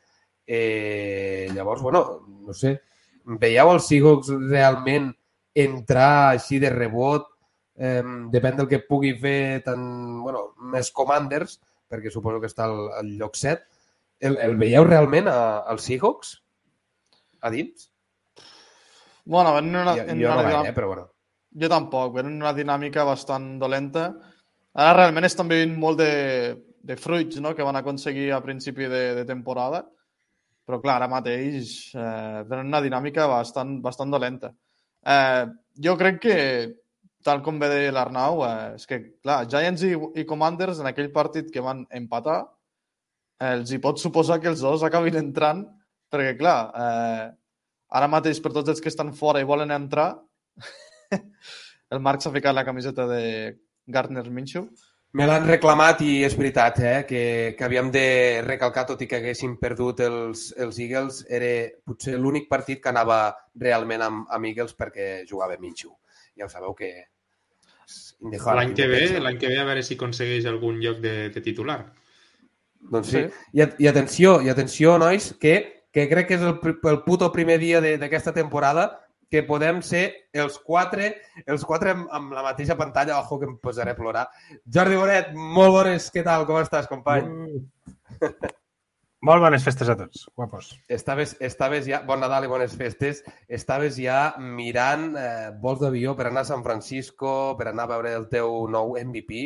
Eh, 0.45 1.49
llavors, 1.55 1.81
bueno, 1.81 2.03
no 2.45 2.53
sé, 2.57 2.75
veieu 3.41 3.71
els 3.71 3.87
Seahawks 3.87 4.31
realment 4.49 5.11
entrar 5.55 6.31
així 6.31 6.59
de 6.59 6.71
rebot? 6.73 7.27
Eh, 7.81 8.03
depèn 8.33 8.57
del 8.59 8.69
que 8.69 8.81
pugui 8.85 9.13
fer 9.19 9.61
tant, 9.65 9.85
bueno, 10.21 10.51
més 10.73 10.91
Commanders, 10.93 11.59
perquè 11.89 12.11
suposo 12.11 12.41
que 12.41 12.49
està 12.51 12.67
al, 12.67 12.89
al 12.99 13.15
lloc 13.19 13.39
7. 13.39 13.63
El, 14.21 14.37
el 14.37 14.57
veieu 14.59 14.85
realment 14.85 15.29
a, 15.31 15.39
als 15.71 15.87
Seahawks? 15.89 16.35
A 17.41 17.49
dins? 17.49 17.89
Bueno, 19.25 19.57
en 19.57 19.75
una, 19.75 19.95
Jo, 19.95 20.03
en 20.03 20.19
jo 20.19 20.27
una 20.27 20.35
no 20.35 20.43
gaire, 20.43 20.69
eh, 20.69 20.73
però 20.73 20.87
bueno. 20.87 21.10
Jo 21.51 21.67
tampoc, 21.67 22.13
venen 22.15 22.37
una 22.39 22.53
dinàmica 22.55 23.03
bastant 23.03 23.57
dolenta. 23.59 24.05
Ara 24.71 24.93
realment 25.01 25.27
estan 25.27 25.49
vivint 25.51 25.73
molt 25.79 25.99
de, 25.99 26.11
de 26.79 26.95
fruits 26.95 27.41
no? 27.43 27.51
que 27.55 27.65
van 27.67 27.75
aconseguir 27.75 28.29
a 28.31 28.39
principi 28.43 28.87
de, 28.87 29.01
de 29.17 29.25
temporada, 29.27 29.83
però 30.65 30.79
clar, 30.79 31.01
ara 31.01 31.09
mateix 31.11 31.91
eh, 31.91 32.43
tenen 32.47 32.69
una 32.69 32.81
dinàmica 32.83 33.27
bastant, 33.27 33.79
bastant 33.83 34.13
dolenta. 34.13 34.53
Eh, 35.03 35.43
jo 35.83 35.97
crec 35.99 36.21
que, 36.23 36.37
tal 37.25 37.41
com 37.43 37.59
ve 37.59 37.67
de 37.73 37.91
l'Arnau, 37.91 38.45
eh, 38.47 38.79
és 38.79 38.87
que, 38.87 39.01
clar, 39.19 39.43
Giants 39.51 39.83
i, 39.89 39.91
i 40.23 40.27
Commanders 40.29 40.79
en 40.79 40.89
aquell 40.89 41.11
partit 41.11 41.51
que 41.51 41.63
van 41.65 41.83
empatar, 41.99 42.39
eh, 43.41 43.53
els 43.57 43.75
hi 43.75 43.81
pot 43.83 43.99
suposar 43.99 44.39
que 44.39 44.53
els 44.53 44.63
dos 44.63 44.87
acabin 44.87 45.19
entrant, 45.19 45.65
perquè, 46.11 46.37
clar, 46.39 46.59
eh, 46.71 47.27
ara 47.91 48.07
mateix 48.07 48.39
per 48.39 48.53
tots 48.55 48.71
els 48.71 48.79
que 48.79 48.91
estan 48.93 49.11
fora 49.17 49.43
i 49.43 49.49
volen 49.51 49.75
entrar, 49.75 50.13
el 51.11 51.99
Marc 51.99 52.21
s'ha 52.23 52.31
ficat 52.31 52.55
la 52.55 52.65
camiseta 52.65 53.05
de 53.07 53.21
Gardner 53.87 54.29
Minshew. 54.29 54.69
Me 55.13 55.25
l'han 55.27 55.43
reclamat 55.43 55.99
i 56.07 56.21
és 56.23 56.37
veritat 56.39 56.77
eh, 56.79 56.99
que, 57.03 57.21
que 57.57 57.65
havíem 57.67 57.89
de 57.91 58.03
recalcar, 58.45 58.85
tot 58.87 59.01
i 59.03 59.07
que 59.11 59.17
haguéssim 59.19 59.57
perdut 59.59 59.99
els, 60.05 60.45
els 60.55 60.77
Eagles, 60.79 61.25
era 61.27 61.49
potser 61.83 62.13
l'únic 62.15 62.47
partit 62.47 62.79
que 62.79 62.93
anava 62.93 63.17
realment 63.59 64.05
amb, 64.05 64.21
amb 64.31 64.47
Eagles 64.47 64.71
perquè 64.79 65.25
jugava 65.27 65.57
Minshew. 65.59 65.91
Ja 66.39 66.47
ho 66.47 66.49
sabeu 66.53 66.71
que... 66.77 66.93
L'any 68.21 68.71
que 68.77 68.85
ve, 68.87 69.19
l'any 69.19 69.37
que 69.41 69.49
ve 69.51 69.57
a 69.59 69.65
veure 69.67 69.83
si 69.83 69.97
aconsegueix 69.97 70.45
algun 70.47 70.77
lloc 70.79 71.01
de, 71.03 71.27
de 71.33 71.41
titular. 71.43 71.81
Doncs 72.79 73.09
sí. 73.11 73.25
Sí. 73.25 73.41
I, 73.59 73.65
I 73.83 73.87
atenció, 73.91 74.37
i 74.45 74.47
atenció, 74.53 74.93
nois, 75.01 75.33
que, 75.41 75.55
que 75.91 76.07
crec 76.07 76.29
que 76.29 76.37
és 76.39 76.45
el, 76.47 76.55
el 76.93 77.01
puto 77.03 77.27
primer 77.35 77.57
dia 77.59 77.81
de- 77.83 77.97
d'aquesta 77.99 78.31
temporada 78.37 78.85
que 79.31 79.43
podem 79.47 79.79
ser 79.85 80.03
els 80.35 80.57
quatre, 80.59 81.13
els 81.47 81.63
quatre 81.65 81.93
amb, 81.95 82.09
amb 82.11 82.33
la 82.35 82.43
mateixa 82.49 82.75
pantalla, 82.79 83.19
ojo 83.23 83.39
que 83.39 83.47
em 83.47 83.57
posaré 83.63 83.95
a 83.95 83.99
plorar. 83.99 84.25
Jordi 84.67 84.99
Bonet, 84.99 85.31
molt 85.33 85.71
bones, 85.77 86.09
què 86.11 86.25
tal, 86.27 86.43
com 86.49 86.59
estàs, 86.59 86.89
company? 86.91 87.29
Molt 89.21 89.43
bones 89.43 89.61
festes 89.61 89.89
a 89.91 89.93
tots, 89.95 90.23
guapos. 90.35 90.71
Estaves, 90.89 91.35
estaves 91.45 91.85
ja, 91.85 91.99
bon 92.07 92.19
Nadal 92.23 92.47
i 92.47 92.49
bones 92.49 92.73
festes, 92.73 93.19
estaves 93.47 93.99
ja 94.01 94.31
mirant 94.41 95.11
eh, 95.13 95.51
vols 95.61 95.83
d'avió 95.83 96.15
per 96.17 96.25
anar 96.31 96.41
a 96.41 96.49
San 96.49 96.63
Francisco, 96.65 97.53
per 97.59 97.67
anar 97.69 97.85
a 97.85 97.91
veure 97.93 98.15
el 98.17 98.25
teu 98.33 98.65
nou 98.73 98.95
MVP, 98.97 99.43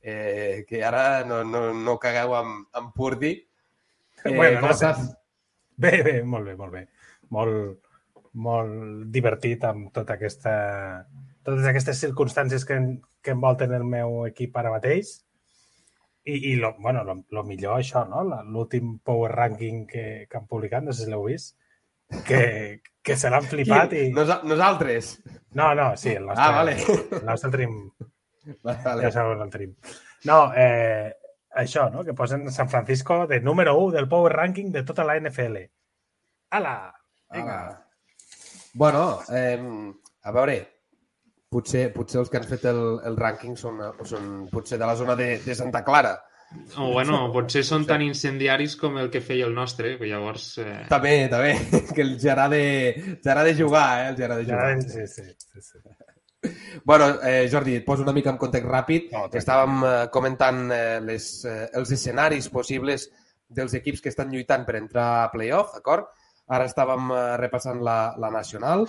eh, 0.00 0.64
que 0.68 0.80
ara 0.84 1.20
no, 1.28 1.42
no, 1.44 1.66
no 1.76 1.98
cagueu 2.00 2.32
amb, 2.40 2.64
amb 2.72 2.94
Purdi. 2.96 3.34
Eh, 4.24 4.32
Bueno, 4.32 4.62
no 4.64 4.72
sé. 4.72 4.88
estàs? 4.88 5.12
Bé, 5.76 5.98
bé, 6.06 6.22
molt 6.24 6.48
bé, 6.48 6.56
molt 6.56 6.72
bé. 6.72 6.86
Molt, 7.34 7.83
molt 8.34 9.04
divertit 9.14 9.62
amb 9.64 9.92
tota 9.94 10.16
aquesta, 10.18 10.54
totes 11.46 11.66
aquestes 11.70 12.00
circumstàncies 12.02 12.64
que, 12.66 12.78
que 13.22 13.34
envolten 13.36 13.72
el 13.76 13.84
meu 13.84 14.24
equip 14.28 14.56
ara 14.56 14.72
mateix. 14.74 15.20
I, 16.24 16.38
i 16.52 16.54
lo, 16.56 16.72
bueno, 16.80 17.02
lo, 17.04 17.18
lo 17.36 17.42
millor 17.44 17.78
això, 17.82 18.06
no? 18.08 18.22
L'últim 18.48 18.98
power 19.04 19.30
ranking 19.34 19.84
que, 19.86 20.24
que 20.30 20.38
han 20.38 20.46
publicat, 20.48 20.82
no 20.86 20.92
sé 20.96 21.04
si 21.04 21.10
l'heu 21.12 21.26
vist, 21.28 21.58
que, 22.24 22.80
que 23.04 23.16
se 23.20 23.28
l'han 23.32 23.44
flipat 23.44 23.92
i... 23.98 24.06
Nosa 24.14 24.38
nosaltres. 24.48 25.18
No, 25.52 25.74
no, 25.76 25.90
sí, 26.00 26.14
el 26.16 26.24
nostre, 26.26 26.46
Ah, 26.46 26.56
vale. 26.56 26.78
el 26.80 27.26
nostre 27.28 27.50
tenim 27.52 27.76
Vale. 28.64 29.04
ja 29.04 29.10
sabeu 29.12 29.36
el 29.40 29.52
tenim. 29.52 29.76
No, 30.24 30.38
eh, 30.56 31.12
això, 31.60 31.90
no? 31.92 32.02
Que 32.04 32.16
posen 32.16 32.48
San 32.52 32.68
Francisco 32.72 33.26
de 33.28 33.40
número 33.40 33.76
1 33.78 33.92
del 33.98 34.08
power 34.08 34.32
ranking 34.32 34.72
de 34.72 34.82
tota 34.82 35.04
la 35.04 35.18
NFL. 35.20 35.60
Ala! 36.56 36.76
Vinga. 37.32 37.58
Ah. 37.68 37.83
Bueno, 38.74 39.20
eh, 39.30 39.58
a 40.22 40.32
veure, 40.34 40.56
potser, 41.48 41.88
potser 41.94 42.20
els 42.24 42.30
que 42.30 42.40
han 42.40 42.46
fet 42.48 42.64
el, 42.70 42.80
el 43.06 43.18
rànquing 43.18 43.56
són, 43.58 43.80
són 44.04 44.30
potser 44.50 44.78
de 44.80 44.88
la 44.88 44.96
zona 44.98 45.14
de, 45.18 45.36
de 45.44 45.54
Santa 45.54 45.84
Clara. 45.86 46.16
O 46.78 46.92
bueno, 46.92 47.18
potser 47.34 47.64
són 47.66 47.86
tan 47.86 48.02
incendiaris 48.04 48.76
com 48.78 48.98
el 49.02 49.10
que 49.10 49.22
feia 49.24 49.46
el 49.48 49.54
nostre, 49.54 49.96
que 49.98 50.10
llavors... 50.10 50.46
Eh... 50.62 50.84
També, 50.90 51.14
també, 51.30 51.54
que 51.94 52.02
el 52.04 52.16
gerà 52.22 52.48
de, 52.50 52.64
gerà 53.24 53.46
de 53.46 53.54
jugar, 53.58 53.86
eh? 54.02 54.08
El 54.12 54.18
gerà 54.18 54.38
de 54.38 54.48
jugar. 54.50 54.74
sí, 54.82 55.06
sí, 55.06 55.30
sí, 55.38 55.64
sí. 55.70 55.84
Bueno, 56.84 57.06
eh, 57.24 57.48
Jordi, 57.50 57.78
et 57.78 57.84
poso 57.86 58.02
una 58.04 58.12
mica 58.12 58.28
en 58.28 58.36
context 58.36 58.68
ràpid. 58.68 59.06
No. 59.14 59.22
Estàvem 59.32 59.78
eh, 59.88 59.92
comentant 60.12 60.58
eh, 60.74 60.98
les, 61.00 61.28
eh, 61.48 61.70
els 61.78 61.94
escenaris 61.96 62.50
possibles 62.52 63.06
dels 63.48 63.72
equips 63.78 64.02
que 64.04 64.12
estan 64.12 64.32
lluitant 64.34 64.66
per 64.68 64.76
entrar 64.76 65.06
a 65.22 65.30
playoff, 65.32 65.72
d'acord? 65.78 66.10
Ara 66.52 66.68
estàvem 66.68 67.10
eh, 67.10 67.24
repassant 67.40 67.80
la, 67.84 68.14
la 68.20 68.30
nacional 68.30 68.86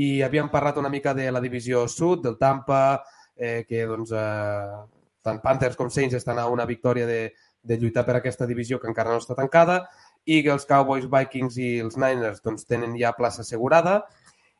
i 0.00 0.20
havíem 0.22 0.50
parlat 0.52 0.78
una 0.80 0.90
mica 0.92 1.14
de 1.14 1.30
la 1.32 1.40
divisió 1.40 1.86
sud, 1.88 2.22
del 2.24 2.36
Tampa, 2.38 3.02
eh, 3.36 3.64
que 3.68 3.86
doncs, 3.88 4.12
eh, 4.12 4.80
tant 5.24 5.40
Panthers 5.42 5.76
com 5.76 5.90
Saints 5.90 6.16
estan 6.16 6.38
a 6.38 6.48
una 6.48 6.66
victòria 6.68 7.06
de, 7.08 7.32
de 7.62 7.76
lluitar 7.80 8.04
per 8.06 8.16
aquesta 8.18 8.46
divisió 8.46 8.78
que 8.80 8.88
encara 8.88 9.12
no 9.12 9.20
està 9.20 9.36
tancada 9.36 9.82
i 10.24 10.42
que 10.44 10.52
els 10.52 10.66
Cowboys, 10.68 11.08
Vikings 11.10 11.56
i 11.58 11.70
els 11.84 11.96
Niners 12.00 12.42
doncs, 12.44 12.66
tenen 12.68 12.96
ja 13.00 13.14
plaça 13.16 13.40
assegurada. 13.44 14.02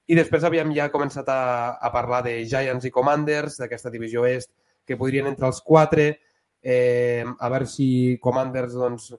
I 0.09 0.17
després 0.19 0.45
havíem 0.45 0.73
ja 0.75 0.89
començat 0.91 1.29
a, 1.31 1.77
a 1.77 1.91
parlar 1.95 2.23
de 2.27 2.41
Giants 2.49 2.89
i 2.89 2.93
Commanders, 2.93 3.61
d'aquesta 3.61 3.93
divisió 3.93 4.25
est, 4.27 4.51
que 4.89 4.99
podrien 4.99 5.29
entrar 5.29 5.53
els 5.53 5.61
quatre, 5.63 6.09
eh, 6.63 7.25
a 7.25 7.51
veure 7.53 7.69
si 7.69 8.19
Commanders 8.25 8.75
doncs, 8.75 9.13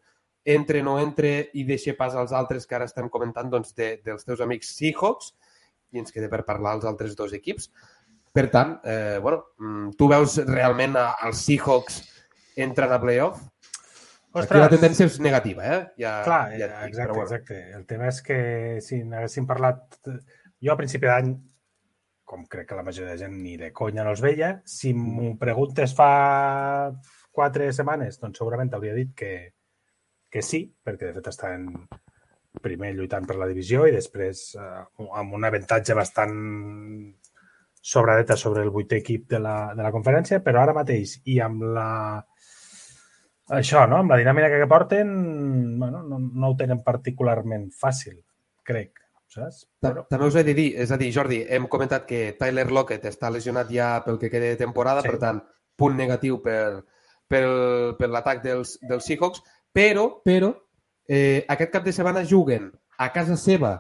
entre 0.45 0.81
no 0.83 0.97
entre 0.99 1.49
i 1.53 1.63
deixa 1.67 1.93
pas 1.97 2.15
als 2.17 2.33
altres 2.33 2.65
que 2.65 2.75
ara 2.75 2.87
estem 2.89 3.09
comentant 3.09 3.49
doncs, 3.51 3.75
de, 3.77 3.93
dels 4.05 4.25
teus 4.25 4.41
amics 4.41 4.73
Seahawks 4.77 5.33
i 5.91 6.01
ens 6.01 6.13
queda 6.13 6.29
per 6.31 6.43
parlar 6.47 6.77
els 6.79 6.87
altres 6.87 7.15
dos 7.19 7.33
equips. 7.37 7.69
Per 8.31 8.47
tant, 8.49 8.77
eh, 8.87 9.19
bueno, 9.21 9.43
mm, 9.59 9.93
tu 9.99 10.07
veus 10.07 10.37
realment 10.47 10.95
els 10.97 11.45
Seahawks 11.45 12.01
entren 12.55 12.91
a 12.91 12.99
playoff? 13.01 13.41
Aquí 14.31 14.55
la 14.55 14.69
tendència 14.71 15.05
és 15.09 15.17
negativa, 15.19 15.63
eh? 15.67 15.79
Ja, 15.99 16.21
Clar, 16.23 16.43
ja 16.55 16.67
dic, 16.69 16.83
exacte, 16.87 17.11
bueno. 17.11 17.23
exacte. 17.27 17.57
El 17.75 17.85
tema 17.85 18.07
és 18.07 18.21
que 18.23 18.41
si 18.83 19.01
n'haguéssim 19.03 19.47
parlat... 19.47 19.99
Jo 20.61 20.75
a 20.75 20.77
principi 20.77 21.09
d'any, 21.09 21.33
com 22.23 22.45
crec 22.47 22.69
que 22.69 22.77
la 22.77 22.85
majoria 22.85 23.15
de 23.15 23.19
gent 23.19 23.33
ni 23.41 23.57
de 23.57 23.71
conya 23.75 24.05
no 24.05 24.13
els 24.13 24.21
veia, 24.23 24.53
si 24.63 24.93
m'ho 24.93 25.33
preguntes 25.41 25.95
fa 25.97 26.93
quatre 27.33 27.71
setmanes, 27.75 28.19
doncs 28.21 28.39
segurament 28.39 28.69
t'hauria 28.71 28.93
dit 28.95 29.11
que, 29.17 29.31
que 30.31 30.41
sí, 30.41 30.63
perquè 30.85 31.09
de 31.11 31.17
fet 31.19 31.27
estan 31.33 31.67
primer 32.61 32.93
lluitant 32.95 33.25
per 33.27 33.35
la 33.39 33.47
divisió 33.49 33.85
i 33.87 33.93
després 33.95 34.55
eh, 34.59 34.83
amb 35.19 35.33
un 35.37 35.43
avantatge 35.47 35.95
bastant 35.97 36.35
sobradeta 37.81 38.35
sobre 38.37 38.61
el 38.63 38.69
vuitè 38.69 38.99
equip 39.01 39.27
de 39.31 39.39
la, 39.41 39.55
de 39.75 39.81
la 39.83 39.91
conferència, 39.91 40.41
però 40.45 40.61
ara 40.61 40.75
mateix 40.77 41.15
i 41.25 41.39
amb 41.41 41.63
la 41.75 41.87
això, 43.51 43.85
no? 43.89 43.97
Amb 44.01 44.13
la 44.13 44.19
dinàmica 44.21 44.49
que 44.53 44.67
porten, 44.69 45.09
bueno, 45.79 46.03
no, 46.07 46.19
no 46.19 46.51
ho 46.51 46.57
tenen 46.59 46.83
particularment 46.85 47.69
fàcil, 47.75 48.19
crec, 48.67 49.01
saps? 49.31 49.65
Ta- 49.83 50.05
També 50.07 50.27
us 50.29 50.37
he 50.39 50.43
de 50.47 50.53
dir, 50.55 50.69
és 50.79 50.91
a 50.93 50.99
dir, 51.01 51.09
Jordi, 51.15 51.41
hem 51.49 51.65
comentat 51.71 52.05
que 52.07 52.21
Tyler 52.39 52.69
Lockett 52.71 53.09
està 53.09 53.31
lesionat 53.33 53.71
ja 53.73 53.95
pel 54.05 54.19
que 54.21 54.29
queda 54.31 54.53
de 54.53 54.59
temporada, 54.61 55.01
Sí. 55.03 55.09
per 55.11 55.19
tant, 55.19 55.41
punt 55.75 55.97
negatiu 55.97 56.37
per, 56.43 56.83
per, 57.27 57.43
per 57.97 58.09
l'atac 58.13 58.43
dels, 58.45 58.77
dels 58.87 59.05
Seahawks, 59.09 59.41
però, 59.71 60.07
però 60.23 60.51
eh, 61.07 61.45
aquest 61.47 61.71
cap 61.73 61.85
de 61.85 61.93
setmana 61.95 62.25
juguen 62.27 62.69
a 62.97 63.11
casa 63.11 63.37
seva 63.39 63.75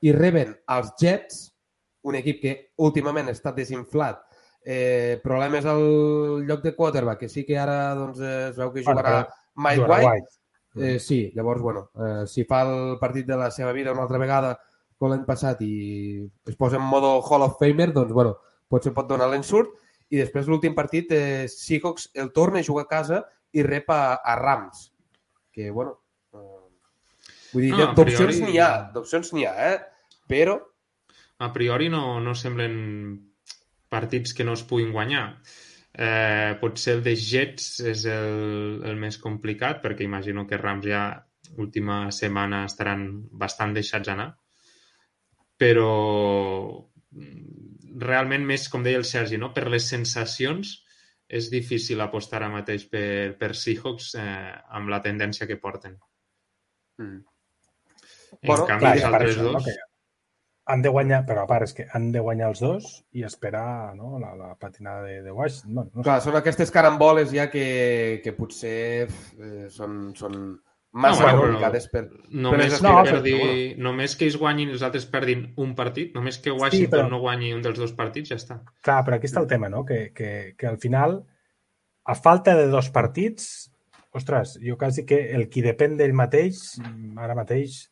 i 0.00 0.12
reben 0.16 0.54
els 0.72 0.92
Jets, 1.00 1.46
un 2.08 2.16
equip 2.16 2.40
que 2.40 2.54
últimament 2.80 3.28
està 3.32 3.52
desinflat, 3.56 4.22
eh, 4.64 5.20
problemes 5.24 5.66
al 5.68 6.44
lloc 6.46 6.62
de 6.64 6.74
quarterback, 6.76 7.24
que 7.24 7.28
sí 7.28 7.44
que 7.44 7.58
ara 7.58 7.94
doncs, 7.98 8.20
es 8.20 8.56
veu 8.56 8.72
que 8.72 8.84
jugarà 8.84 9.26
Mike 9.56 9.84
White, 9.84 10.06
White. 10.06 10.36
Eh, 10.76 10.98
sí, 11.00 11.32
llavors, 11.34 11.60
bueno, 11.60 11.90
eh, 11.98 12.26
si 12.26 12.44
fa 12.44 12.62
el 12.62 12.98
partit 13.00 13.26
de 13.26 13.36
la 13.36 13.50
seva 13.50 13.72
vida 13.72 13.92
una 13.92 14.06
altra 14.06 14.20
vegada, 14.22 14.54
com 15.00 15.10
l'any 15.10 15.24
passat 15.24 15.62
i 15.64 15.72
es 16.46 16.56
posa 16.60 16.76
en 16.76 16.84
modo 16.84 17.18
Hall 17.24 17.46
of 17.46 17.56
Famer, 17.58 17.90
doncs, 17.96 18.12
bueno, 18.12 18.36
potser 18.68 18.92
pot 18.94 19.08
donar 19.08 19.30
l'ensurt. 19.32 19.72
I 20.10 20.18
després 20.20 20.48
l'últim 20.50 20.74
partit, 20.76 21.10
eh, 21.14 21.48
Seahawks 21.48 22.10
el 22.14 22.32
torna 22.36 22.60
a 22.60 22.66
jugar 22.66 22.84
a 22.84 22.90
casa 22.90 23.22
i 23.52 23.64
rep 23.66 23.90
a, 23.90 24.20
a 24.20 24.36
Rams. 24.38 24.89
Que, 25.52 25.70
bueno, 25.70 25.96
eh, 26.32 26.68
vull 27.52 27.62
dir, 27.66 27.70
No, 27.72 27.78
no, 27.78 27.88
a 27.90 27.94
d'opcions 27.94 28.36
priori- 28.36 28.44
n'hi 28.52 28.58
ha, 28.62 28.68
d'opcions 28.94 29.32
n'hi 29.34 29.46
ha, 29.48 29.54
eh? 29.72 29.80
Però, 30.30 30.58
A 31.40 31.48
priori 31.54 31.88
no, 31.88 32.20
no 32.20 32.34
semblen 32.36 32.74
partits 33.88 34.34
que 34.36 34.44
no 34.44 34.52
es 34.52 34.62
puguin 34.68 34.90
guanyar. 34.92 35.38
Eh, 35.94 36.52
potser 36.60 36.98
el 36.98 37.02
de 37.02 37.14
Jets 37.16 37.80
és 37.80 38.04
el, 38.04 38.82
el 38.84 38.96
més 39.00 39.16
complicat, 39.18 39.80
perquè 39.82 40.04
imagino 40.04 40.44
que 40.46 40.58
Rams 40.60 40.84
ja 40.86 41.00
última 41.56 42.10
setmana 42.12 42.66
estaran 42.68 43.06
bastant 43.32 43.72
deixats 43.74 44.12
anar. 44.12 44.28
Però 45.60 45.88
mm, 47.10 47.98
realment 48.04 48.44
més, 48.46 48.68
com 48.68 48.84
deia 48.84 49.00
el 49.00 49.08
Sergi, 49.08 49.38
no? 49.40 49.50
per 49.56 49.66
les 49.72 49.88
sensacions 49.88 50.76
és 51.30 51.50
difícil 51.52 52.00
apostar 52.02 52.40
ara 52.40 52.50
mateix 52.52 52.86
per, 52.90 53.36
per 53.38 53.52
Seahawks 53.54 54.14
eh, 54.18 54.48
amb 54.78 54.90
la 54.90 55.00
tendència 55.04 55.46
que 55.46 55.60
porten. 55.62 55.94
mm, 56.98 57.20
En 58.40 58.46
Bueno, 58.46 58.66
canvi, 58.66 58.84
Clar, 58.84 58.96
els 58.96 59.06
altres 59.08 59.32
això, 59.36 59.46
no, 59.46 59.52
dos... 59.58 59.64
que 59.64 59.76
han 60.70 60.82
de 60.82 60.90
guanyar, 60.94 61.24
però 61.26 61.42
a 61.42 61.48
part 61.50 61.66
és 61.66 61.74
que 61.74 61.86
han 61.92 62.10
de 62.14 62.22
guanyar 62.22 62.50
els 62.52 62.60
dos 62.62 62.88
i 63.18 63.24
esperar 63.26 63.94
no, 63.98 64.18
la, 64.22 64.34
la 64.38 64.50
patinada 64.54 65.02
de, 65.06 65.20
de 65.24 65.32
Washington. 65.34 65.88
No 65.90 66.02
sé. 66.02 66.06
clar, 66.06 66.18
són 66.22 66.38
aquestes 66.38 66.70
caramboles 66.74 67.32
ja 67.34 67.48
que, 67.50 68.20
que 68.24 68.34
potser 68.36 69.06
eh, 69.06 69.66
són, 69.74 70.12
són 70.18 70.36
massa 70.92 71.22
No, 71.22 71.26
bueno, 71.28 71.42
complicades 71.42 71.88
per... 71.88 72.02
Només, 72.30 72.64
les 72.72 72.80
que 72.80 72.86
aspiracions, 72.86 73.10
perdi, 73.10 73.32
però 73.38 73.82
només 73.86 74.16
que 74.16 74.24
ells 74.26 74.36
guanyin 74.40 74.68
i 74.72 74.72
els 74.74 74.82
altres 74.82 75.06
perdin 75.06 75.44
un 75.62 75.74
partit, 75.78 76.14
només 76.16 76.38
que 76.42 76.50
Washington 76.50 77.04
però- 77.06 77.10
no 77.12 77.20
guanyi 77.22 77.52
un 77.54 77.62
dels 77.62 77.78
dos 77.78 77.92
partits, 77.92 78.30
ja 78.32 78.38
està. 78.40 78.60
Clar, 78.82 79.04
però 79.06 79.16
aquí 79.20 79.26
està 79.30 79.40
el 79.40 79.46
tema, 79.46 79.68
no? 79.70 79.84
Que, 79.86 80.12
que, 80.12 80.54
que 80.58 80.66
al 80.66 80.78
final, 80.82 81.20
a 82.04 82.14
falta 82.18 82.56
de 82.58 82.66
dos 82.68 82.90
partits, 82.90 83.70
ostres, 84.12 84.56
jo 84.60 84.76
quasi 84.76 85.04
que 85.06 85.20
el 85.36 85.48
qui 85.48 85.62
depèn 85.62 85.96
d'ell 85.96 86.12
mateix, 86.18 86.80
ara 87.16 87.36
mateix, 87.38 87.84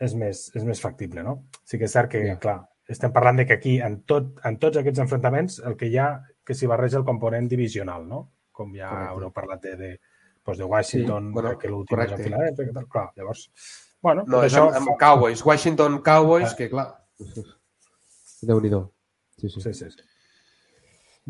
és 0.00 0.14
més, 0.18 0.50
és 0.56 0.64
més 0.66 0.80
factible, 0.82 1.22
no? 1.22 1.44
Sí 1.64 1.78
que 1.78 1.86
és 1.86 1.92
cert 1.94 2.10
que, 2.10 2.24
Ja. 2.26 2.38
clar, 2.42 2.58
estem 2.90 3.12
parlant 3.12 3.36
de 3.38 3.46
que 3.46 3.52
aquí, 3.54 3.78
en, 3.80 4.00
tot, 4.02 4.40
en 4.44 4.58
tots 4.58 4.76
aquests 4.80 4.98
enfrontaments, 5.06 5.60
el 5.64 5.76
que 5.76 5.86
hi 5.86 5.96
ha 5.98 6.10
que 6.44 6.54
s'hi 6.56 6.66
barreja 6.66 6.98
el 6.98 7.04
component 7.06 7.46
divisional, 7.48 8.08
no? 8.08 8.24
Com 8.50 8.72
ja 8.74 8.88
Correcte. 8.88 9.10
haureu 9.12 9.30
parlat 9.32 9.62
de, 9.62 9.76
de, 9.76 9.90
doncs 10.50 10.58
de 10.60 10.68
Washington, 10.68 11.30
Sí, 11.30 11.34
bueno, 11.38 11.56
que 11.58 11.70
l'últim 11.72 12.02
és 12.04 12.12
Filadèlfia, 12.18 12.66
que 12.66 12.76
tal. 12.76 12.86
Clar, 12.92 13.06
llavors, 13.16 13.46
bueno, 14.02 14.24
No, 14.26 14.42
és 14.44 14.52
això 14.52 14.66
amb, 14.68 14.76
amb 14.82 14.98
Cowboys, 15.00 15.44
Washington 15.46 16.00
Cowboys, 16.02 16.50
Ah. 16.52 16.56
que 16.58 16.70
clar... 16.72 16.88
Déu-n'hi-do. 18.42 18.84
Sí, 19.38 19.48
sí. 19.48 19.60
Sí, 19.60 19.74
sí, 19.74 19.90
sí. 19.90 20.06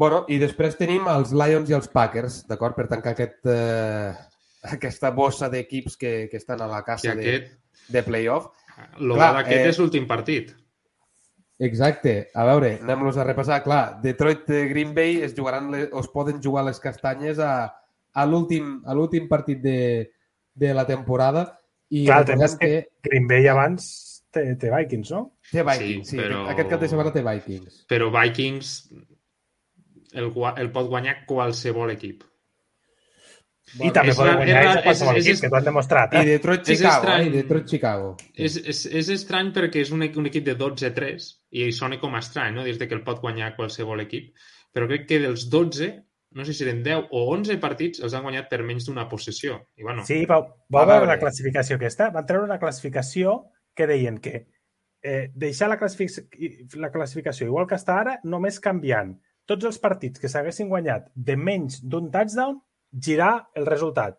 Bueno, 0.01 0.25
i 0.31 0.39
després 0.41 0.77
tenim 0.79 1.07
els 1.11 1.33
Lions 1.35 1.69
i 1.71 1.75
els 1.77 1.89
Packers, 1.91 2.45
d'acord? 2.49 2.77
Per 2.79 2.87
tancar 2.89 3.13
aquest, 3.13 3.41
eh, 3.51 4.15
aquesta 4.77 5.11
bossa 5.11 5.49
d'equips 5.51 5.97
que, 5.99 6.13
que 6.31 6.39
estan 6.39 6.63
a 6.63 6.69
la 6.71 6.79
I 6.81 6.87
casa 6.87 7.15
de, 7.15 7.27
aquest, 7.27 7.59
de 7.91 8.03
playoff. 8.07 8.47
el 8.99 9.13
Clar, 9.13 9.33
d'aquest 9.41 9.67
eh, 9.67 9.69
és 9.75 9.79
l'últim 9.83 10.07
partit. 10.09 10.55
Exacte. 11.61 12.31
A 12.35 12.47
veure, 12.49 12.79
anem-los 12.81 13.19
a 13.21 13.25
repassar. 13.27 13.61
Clar, 13.67 14.01
Detroit 14.01 14.49
eh, 14.49 14.63
Green 14.71 14.95
Bay 14.97 15.21
es 15.27 15.35
jugaran 15.37 15.69
les, 15.75 15.91
o 15.93 16.01
es 16.01 16.09
poden 16.09 16.41
jugar 16.43 16.65
les 16.65 16.81
castanyes 16.81 17.39
a, 17.39 17.75
a 18.15 18.25
l'últim 18.27 18.81
a 18.87 18.95
l'últim 18.95 19.29
partit 19.29 19.61
de, 19.63 20.11
de 20.55 20.75
la 20.75 20.87
temporada 20.87 21.45
i 21.91 22.05
Clar, 22.07 22.25
el 22.31 22.43
és 22.43 22.57
que 22.57 22.67
que 22.69 23.09
Green 23.09 23.27
Bay 23.29 23.47
abans 23.51 24.25
té, 24.31 24.55
té 24.57 24.71
Vikings, 24.71 25.11
no? 25.11 25.37
té 25.51 25.63
Vikings. 25.67 26.09
Sí, 26.09 26.17
Sí, 26.17 26.23
però- 26.23 26.49
aquest, 26.53 26.69
cap 26.71 26.81
de 26.81 26.89
setmana 26.89 27.13
té 27.13 27.23
Vikings. 27.27 27.85
Però 27.91 28.11
Vikings 28.15 28.75
el, 30.15 30.33
el 30.59 30.71
pot 30.75 30.89
guanyar 30.91 31.25
qualsevol 31.27 31.91
equip. 31.95 32.25
I 33.79 33.91
també 33.95 34.11
és 34.11 34.17
poden 34.19 34.35
guanyar 34.41 34.63
és 34.67 34.81
qualsevol 34.83 35.17
és- 35.17 35.21
és- 35.21 35.27
equip, 35.31 35.41
que 35.45 35.49
t'ho 35.53 35.57
han 35.61 35.65
demostrat. 35.69 36.15
I 36.15 36.17
Eh? 36.19 36.25
Detroit 36.27 36.69
És 36.69 36.79
Chicago, 36.79 36.97
estrany. 37.05 37.21
eh? 37.23 37.27
I 37.27 37.31
Detroit 37.37 37.69
Chicago. 37.71 38.17
És, 38.35 38.57
és, 38.57 38.81
és 38.87 39.09
estrany 39.15 39.53
perquè 39.55 39.77
és 39.85 39.93
un, 39.95 40.03
un 40.03 40.27
equip 40.27 40.45
de 40.45 40.57
12-3 40.59 41.29
i 41.53 41.71
sona 41.73 42.01
com 42.01 42.17
estrany, 42.19 42.55
no? 42.57 42.65
Des 42.67 42.79
de 42.79 42.89
que 42.89 42.95
el 42.99 43.05
pot 43.07 43.21
guanyar 43.23 43.55
qualsevol 43.55 44.01
equip. 44.01 44.35
Però 44.75 44.89
crec 44.91 45.07
que 45.07 45.21
dels 45.23 45.49
12, 45.51 45.93
no 46.33 46.45
sé 46.45 46.55
si 46.55 46.63
eren 46.65 46.83
10 46.85 47.09
o 47.11 47.25
11 47.35 47.57
partits, 47.63 48.01
els 48.05 48.15
han 48.15 48.23
guanyat 48.23 48.49
per 48.51 48.63
menys 48.63 48.87
d'una 48.87 49.09
possessió. 49.09 49.59
I 49.77 49.83
bueno, 49.83 50.05
Sí, 50.07 50.25
vau, 50.27 50.45
A 50.45 50.55
vau 50.71 50.87
veure 50.87 51.01
veure. 51.01 51.13
la 51.15 51.19
classificació 51.19 51.77
aquesta? 51.77 52.11
Van 52.15 52.27
treure 52.27 52.45
una 52.47 52.59
classificació 52.63 53.51
que 53.75 53.87
deien 53.87 54.19
que 54.19 54.47
eh, 55.03 55.31
deixar 55.35 55.69
la, 55.69 55.79
classific 55.79 56.75
la 56.77 56.91
classificació 56.93 57.47
igual 57.47 57.67
que 57.67 57.75
està 57.79 57.99
ara, 58.01 58.19
només 58.25 58.61
canviant 58.61 59.17
tots 59.47 59.65
els 59.67 59.79
partits 59.83 60.21
que 60.21 60.29
s'haguessin 60.29 60.69
guanyat 60.69 61.09
de 61.15 61.37
menys 61.37 61.81
d'un 61.83 62.11
touchdown, 62.11 62.61
girar 62.93 63.49
el 63.55 63.67
resultat. 63.67 64.19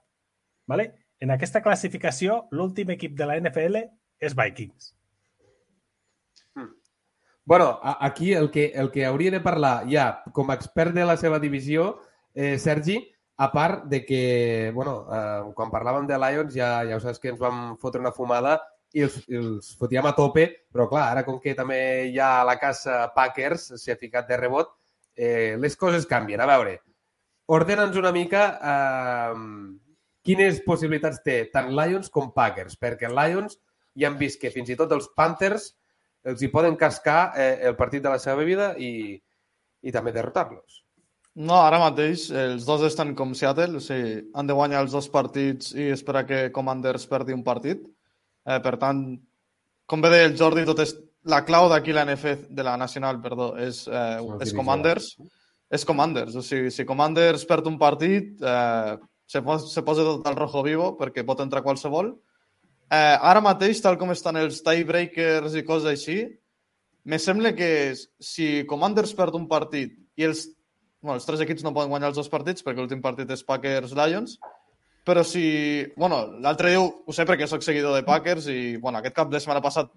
Vale? 0.67 0.91
En 1.19 1.31
aquesta 1.31 1.61
classificació, 1.61 2.47
l'últim 2.51 2.89
equip 2.91 3.13
de 3.15 3.25
la 3.29 3.37
NFL 3.39 3.77
és 4.19 4.35
Vikings. 4.35 4.95
Bueno, 7.51 7.81
aquí 7.83 8.31
el 8.31 8.49
que, 8.49 8.67
el 8.67 8.91
que 8.91 9.05
hauria 9.05 9.29
de 9.29 9.41
parlar 9.43 9.83
ja 9.91 10.23
com 10.31 10.47
a 10.47 10.55
expert 10.55 10.93
de 10.95 11.03
la 11.03 11.17
seva 11.19 11.35
divisió, 11.35 11.97
eh, 12.31 12.55
Sergi, 12.55 12.95
a 13.35 13.49
part 13.51 13.89
de 13.91 14.05
que, 14.05 14.71
bueno, 14.71 14.93
eh, 15.11 15.49
quan 15.57 15.73
parlàvem 15.73 16.07
de 16.07 16.15
Lions 16.15 16.55
ja, 16.55 16.69
ja 16.87 16.95
ho 16.95 17.01
saps 17.03 17.19
que 17.19 17.33
ens 17.33 17.41
vam 17.41 17.73
fotre 17.81 17.99
una 17.99 18.13
fumada 18.15 18.53
i 18.95 19.03
els, 19.03 19.17
els 19.27 19.73
fotíem 19.75 20.07
a 20.07 20.13
tope, 20.15 20.45
però 20.71 20.85
clar, 20.93 21.09
ara 21.09 21.25
com 21.27 21.41
que 21.43 21.51
també 21.57 21.81
hi 22.13 22.21
ha 22.23 22.45
la 22.47 22.55
casa 22.55 23.01
Packers, 23.17 23.67
s'hi 23.83 23.91
ha 23.91 23.99
ficat 23.99 24.31
de 24.31 24.39
rebot, 24.39 24.71
eh, 25.19 25.59
les 25.59 25.75
coses 25.75 26.07
canvien. 26.07 26.39
A 26.39 26.47
veure, 26.53 26.77
ordena'ns 27.51 27.99
una 27.99 28.13
mica 28.15 28.45
eh, 28.63 29.35
quines 30.23 30.63
possibilitats 30.63 31.19
té 31.27 31.41
tant 31.51 31.67
Lions 31.75 32.15
com 32.15 32.31
Packers, 32.31 32.79
perquè 32.79 33.11
Lions 33.11 33.59
ja 33.99 34.07
han 34.07 34.15
vist 34.23 34.39
que 34.39 34.55
fins 34.55 34.71
i 34.71 34.79
tot 34.79 34.95
els 34.95 35.11
Panthers 35.19 35.73
els 36.27 36.41
hi 36.41 36.51
poden 36.53 36.77
cascar 36.79 37.31
eh, 37.35 37.57
el 37.69 37.75
partit 37.79 38.03
de 38.03 38.13
la 38.13 38.19
seva 38.21 38.45
vida 38.47 38.73
i, 38.77 39.17
i 39.81 39.93
també 39.93 40.13
derrotar-los. 40.15 40.81
No, 41.39 41.61
ara 41.63 41.79
mateix 41.79 42.25
els 42.35 42.65
dos 42.67 42.83
estan 42.83 43.13
com 43.15 43.31
Seattle, 43.37 43.79
o 43.79 43.83
sigui, 43.83 44.17
han 44.35 44.49
de 44.49 44.55
guanyar 44.55 44.81
els 44.83 44.91
dos 44.91 45.07
partits 45.11 45.71
i 45.71 45.87
esperar 45.93 46.25
que 46.27 46.49
Commanders 46.51 47.07
perdi 47.07 47.35
un 47.35 47.43
partit. 47.45 47.85
Eh, 48.43 48.59
per 48.59 48.75
tant, 48.81 49.05
com 49.87 50.03
bé 50.03 50.11
deia 50.11 50.27
el 50.27 50.35
Jordi, 50.39 50.65
tot 50.67 50.83
és... 50.83 50.95
la 51.29 51.43
clau 51.45 51.67
d'aquí 51.69 51.93
la 51.93 52.03
NFL, 52.03 52.47
de 52.49 52.63
la 52.65 52.73
Nacional, 52.81 53.21
perdó, 53.21 53.53
és, 53.61 53.85
eh, 53.87 54.17
és. 54.41 54.51
Commanders. 54.57 55.13
És 55.71 55.85
Commanders, 55.87 56.35
o 56.35 56.41
sigui, 56.43 56.71
si 56.73 56.83
Commanders 56.83 57.45
perd 57.47 57.69
un 57.69 57.77
partit, 57.79 58.33
eh, 58.43 58.97
se, 59.31 59.41
pos, 59.45 59.69
se 59.71 59.83
posa 59.87 60.03
tot 60.03 60.27
al 60.27 60.35
rojo 60.35 60.65
vivo 60.65 60.89
perquè 60.99 61.23
pot 61.23 61.39
entrar 61.39 61.63
qualsevol. 61.63 62.11
Eh, 62.11 62.30
ara 62.91 63.41
mateix, 63.43 63.79
tal 63.83 63.97
com 63.99 64.11
estan 64.11 64.39
els 64.41 64.61
tiebreakers 64.65 65.55
i 65.55 65.65
coses 65.67 65.87
així, 65.93 66.17
me 67.03 67.17
sembla 67.19 67.53
que 67.55 67.93
si 67.95 68.65
Commanders 68.69 69.13
perd 69.17 69.37
un 69.39 69.47
partit 69.49 69.95
i 70.19 70.27
els, 70.27 70.45
bueno, 71.01 71.17
els 71.17 71.25
tres 71.25 71.41
equips 71.45 71.63
no 71.65 71.73
poden 71.73 71.89
guanyar 71.93 72.11
els 72.11 72.19
dos 72.19 72.29
partits 72.29 72.65
perquè 72.65 72.83
l'últim 72.83 73.01
partit 73.01 73.31
és 73.31 73.45
Packers-Lions, 73.47 74.37
però 75.07 75.23
si... 75.25 75.43
Bueno, 75.97 76.21
l'altre 76.43 76.73
dia 76.73 76.81
ho 76.81 77.15
sé 77.15 77.25
perquè 77.25 77.47
sóc 77.49 77.63
seguidor 77.65 77.95
de 77.95 78.05
Packers 78.05 78.51
i 78.53 78.75
bueno, 78.77 78.99
aquest 78.99 79.15
cap 79.17 79.31
de 79.31 79.39
setmana 79.41 79.63
passat 79.63 79.89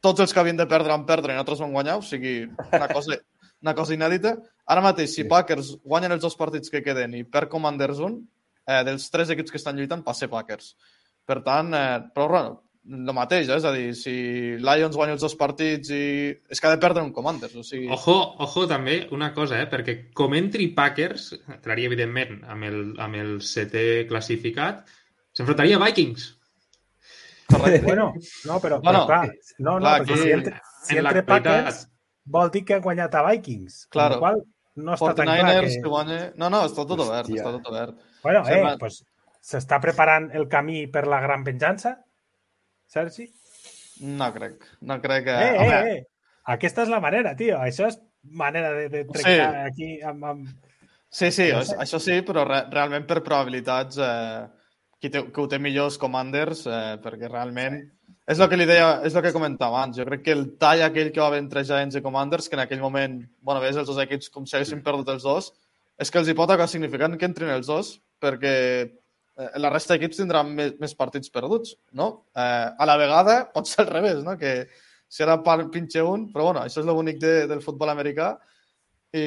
tots 0.00 0.22
els 0.22 0.32
que 0.32 0.40
havien 0.40 0.56
de 0.56 0.68
perdre 0.70 0.94
van 0.94 1.04
perdre 1.08 1.34
i 1.34 1.36
nosaltres 1.36 1.60
vam 1.64 1.74
guanyar, 1.74 1.98
o 2.00 2.06
sigui, 2.06 2.40
una 2.70 2.88
cosa, 2.96 3.18
una 3.64 3.74
cosa 3.74 3.96
inèdita. 3.96 4.36
Ara 4.70 4.84
mateix, 4.84 5.16
si. 5.16 5.26
Packers 5.28 5.74
guanyen 5.84 6.16
els 6.16 6.24
dos 6.24 6.38
partits 6.38 6.72
que 6.72 6.84
queden 6.86 7.18
i 7.18 7.24
perd 7.26 7.50
Commanders 7.52 8.00
un, 8.04 8.20
eh, 8.64 8.82
dels 8.86 9.10
tres 9.12 9.34
equips 9.34 9.52
que 9.52 9.60
estan 9.60 9.76
lluitant, 9.76 10.06
passa 10.06 10.30
Packers. 10.30 10.74
Per 11.28 11.42
tant, 11.44 11.74
eh, 11.76 11.98
però 12.14 12.28
bueno, 12.32 12.54
el 12.88 13.12
mateix, 13.12 13.50
eh? 13.50 13.58
és 13.60 13.66
a 13.68 13.72
dir, 13.74 13.90
si 13.98 14.12
Lions 14.64 14.96
guanya 14.96 15.12
els 15.18 15.24
dos 15.24 15.34
partits 15.36 15.90
i... 15.92 16.30
És 16.48 16.60
que 16.62 16.70
ha 16.70 16.72
de 16.72 16.80
perdre 16.80 17.02
un 17.04 17.10
Commanders, 17.12 17.52
o 17.60 17.64
sigui... 17.66 17.90
Ojo, 17.92 18.14
ojo 18.46 18.64
també 18.70 19.02
una 19.12 19.28
cosa, 19.36 19.58
eh? 19.60 19.66
perquè 19.68 19.98
com 20.16 20.32
entri 20.38 20.70
Packers, 20.76 21.34
entraria 21.52 21.90
evidentment 21.90 22.40
amb 22.48 22.64
el, 22.70 22.80
amb 23.04 23.20
el 23.20 23.34
setè 23.44 24.06
classificat, 24.08 24.86
s'enfrontaria 25.36 25.76
a 25.76 25.84
Vikings. 25.84 26.30
Correcte. 27.52 27.84
Bueno, 27.88 28.12
no, 28.48 28.56
però, 28.60 28.80
Bueno, 28.80 29.04
però 29.04 29.06
clar, 29.06 29.28
no, 29.58 29.74
no, 29.74 29.80
clar, 29.84 29.94
perquè 30.04 30.16
si 30.22 30.32
entre, 30.38 30.58
si 30.84 30.96
en 30.98 31.06
entre 31.06 31.22
Packers 31.28 31.84
vol 32.28 32.50
dir 32.52 32.64
que 32.68 32.76
ha 32.76 32.82
guanyat 32.84 33.14
a 33.20 33.22
Vikings. 33.30 33.82
Amb 33.86 33.92
Claro. 33.96 34.16
la 34.16 34.20
qual 34.24 34.42
no 34.84 34.96
està 34.96 35.14
tan 35.16 35.28
clar 35.30 35.38
49ers 35.44 35.76
que... 35.76 35.82
que 35.84 35.92
guanya... 35.92 36.18
No, 36.40 36.50
no, 36.52 36.64
està 36.68 36.84
tot 36.88 37.00
obert, 37.04 37.28
Hòstia. 37.28 37.40
està 37.44 37.54
tot 37.56 37.70
obert. 37.72 37.96
Bueno, 38.24 38.42
eh, 38.44 38.52
Sembla- 38.52 38.76
pues, 38.80 39.00
s'està 39.40 39.78
preparant 39.82 40.30
el 40.36 40.48
camí 40.50 40.86
per 40.92 41.06
la 41.06 41.20
gran 41.24 41.44
venjança, 41.46 41.96
Sergi? 42.88 43.28
No 44.06 44.30
crec. 44.34 44.64
No 44.80 45.00
crec 45.02 45.26
que... 45.26 45.34
Eh, 45.34 45.58
Home, 45.58 45.78
eh, 45.78 45.96
eh. 45.96 46.06
Aquesta 46.54 46.84
és 46.86 46.92
la 46.92 47.00
manera, 47.04 47.34
tio. 47.36 47.58
Això 47.60 47.88
és 47.90 47.98
manera 48.38 48.72
de, 48.76 48.88
de 48.92 49.04
trencar 49.08 49.66
aquí 49.66 49.98
amb... 50.00 50.24
amb... 50.24 50.48
Sí, 51.08 51.30
sí, 51.32 51.48
No 51.52 51.62
sé. 51.64 51.76
això 51.80 52.00
sí, 52.04 52.18
però 52.20 52.42
re 52.44 52.66
realment 52.68 53.06
per 53.08 53.22
probabilitats 53.24 53.96
eh, 53.96 54.42
qui, 55.00 55.08
que 55.08 55.40
ho 55.40 55.46
té 55.48 55.56
millor 55.60 55.88
és 55.88 55.96
Commanders, 56.00 56.66
eh, 56.68 56.98
perquè 57.04 57.30
realment 57.30 57.78
És 58.28 58.40
el 58.44 58.48
que 58.52 58.58
li 58.58 58.66
deia, 58.68 58.98
és 59.08 59.14
el 59.16 59.22
que 59.24 59.32
comentava 59.32 59.78
abans. 59.78 59.96
Jo 59.96 60.04
crec 60.04 60.20
que 60.26 60.34
el 60.36 60.42
tall 60.60 60.82
aquell 60.84 61.08
que 61.14 61.20
va 61.22 61.30
haver 61.30 61.40
entre 61.40 61.62
Giants 61.64 61.96
i 61.96 62.02
Commanders, 62.04 62.48
que 62.48 62.58
en 62.58 62.62
aquell 62.66 62.82
moment, 62.82 63.22
bueno, 63.40 63.62
ves 63.64 63.78
els 63.80 63.88
dos 63.88 64.00
equips 64.02 64.28
com 64.34 64.44
si 64.44 64.58
haguessin 64.58 64.82
perdut 64.84 65.08
els 65.14 65.24
dos, 65.24 65.48
és 65.96 66.12
que 66.12 66.20
els 66.20 66.28
hi 66.28 66.34
pot 66.36 66.52
acabar 66.52 66.68
significant 66.68 67.16
que 67.16 67.24
entrin 67.24 67.54
els 67.54 67.70
dos, 67.72 67.94
perquè 68.20 68.52
la 69.62 69.70
resta 69.70 69.94
d'equips 69.94 70.18
tindran 70.18 70.48
més, 70.54 70.72
més 70.80 70.94
partits 70.98 71.30
perduts, 71.30 71.76
no? 71.92 72.08
Eh, 72.34 72.68
a 72.78 72.86
la 72.88 72.96
vegada 72.98 73.36
pot 73.54 73.66
ser 73.70 73.84
al 73.84 73.92
revés, 73.92 74.22
no? 74.26 74.36
Que 74.38 74.66
si 75.08 75.22
ara 75.22 75.38
par- 75.42 75.70
pinxe 75.70 76.02
un, 76.02 76.26
però 76.32 76.48
bueno, 76.50 76.60
això 76.66 76.80
és 76.82 76.86
el 76.88 76.94
bonic 76.96 77.20
de, 77.22 77.34
del 77.48 77.62
futbol 77.64 77.88
americà 77.92 78.32
i, 79.14 79.24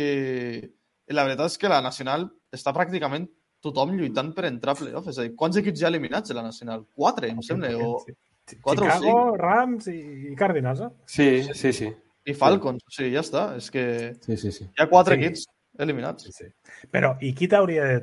i 0.61 1.15
la 1.15 1.23
veritat 1.27 1.51
és 1.51 1.57
que 1.61 1.71
la 1.71 1.81
Nacional 1.81 2.27
està 2.53 2.73
pràcticament 2.75 3.25
tothom 3.61 3.93
lluitant 3.97 4.31
per 4.35 4.45
entrar 4.49 4.73
a 4.75 4.79
playoff. 4.79 5.07
És 5.11 5.19
a 5.21 5.25
dir, 5.27 5.35
quants 5.37 5.57
equips 5.61 5.81
hi 5.81 5.85
ha 5.87 5.91
eliminats 5.93 6.29
de 6.31 6.37
la 6.37 6.43
Nacional? 6.45 6.85
Quatre, 6.97 7.29
em 7.33 7.41
sembla, 7.45 7.71
o 7.77 7.99
quatre 8.61 8.85
o 8.85 8.87
Chicago, 8.87 9.11
cinc. 9.31 9.41
Rams 9.41 9.87
i, 9.93 9.97
i 10.31 10.35
Cardinals, 10.37 10.81
no? 10.85 10.91
Sí, 11.05 11.27
sí, 11.53 11.71
sí. 11.77 11.91
I 12.25 12.33
Falcons, 12.37 12.83
o 12.85 12.91
sigui, 12.93 13.13
ja 13.15 13.23
està. 13.25 13.47
És 13.57 13.69
que 13.73 13.85
Sí, 14.25 14.37
sí, 14.37 14.51
sí. 14.53 14.65
hi 14.67 14.81
ha 14.83 14.89
quatre 14.89 15.15
Sí. 15.17 15.21
equips 15.23 15.45
eliminats. 15.81 16.27
Sí, 16.27 16.33
sí. 16.35 16.49
Però, 16.93 17.15
i 17.21 17.33
qui 17.37 17.47
t'hauria 17.49 17.85
de... 17.89 18.01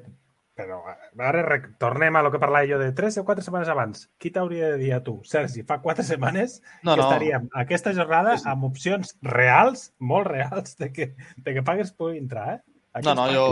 Però 0.58 0.80
ara 1.22 1.42
rec- 1.46 1.68
tornem 1.78 2.16
a 2.18 2.22
lo 2.26 2.32
que 2.34 2.40
parlava 2.42 2.66
jo 2.66 2.78
de 2.80 2.90
3 2.92 3.20
o 3.20 3.24
4 3.24 3.44
setmanes 3.46 3.68
abans. 3.70 4.08
Qui 4.18 4.32
t'hauria 4.34 4.72
de 4.72 4.78
dir 4.80 4.92
a 4.96 5.02
tu, 5.06 5.20
Sergi, 5.24 5.62
fa 5.62 5.78
4 5.84 6.02
setmanes 6.04 6.58
No, 6.82 6.96
que 6.96 7.02
no. 7.02 7.06
estaríem 7.06 7.48
aquesta 7.54 7.92
jornada 7.94 8.36
Sí, 8.36 8.42
sí. 8.42 8.48
amb 8.50 8.64
opcions 8.66 9.14
reals, 9.22 9.92
molt 10.00 10.26
reals, 10.26 10.74
de 10.82 10.90
que, 10.92 11.14
de 11.36 11.54
que 11.54 11.62
Packers 11.62 11.92
pugui 11.94 12.18
entrar, 12.18 12.56
eh? 12.56 12.60
Aquí 12.92 13.06
No, 13.06 13.14
no, 13.14 13.28
jo, 13.30 13.46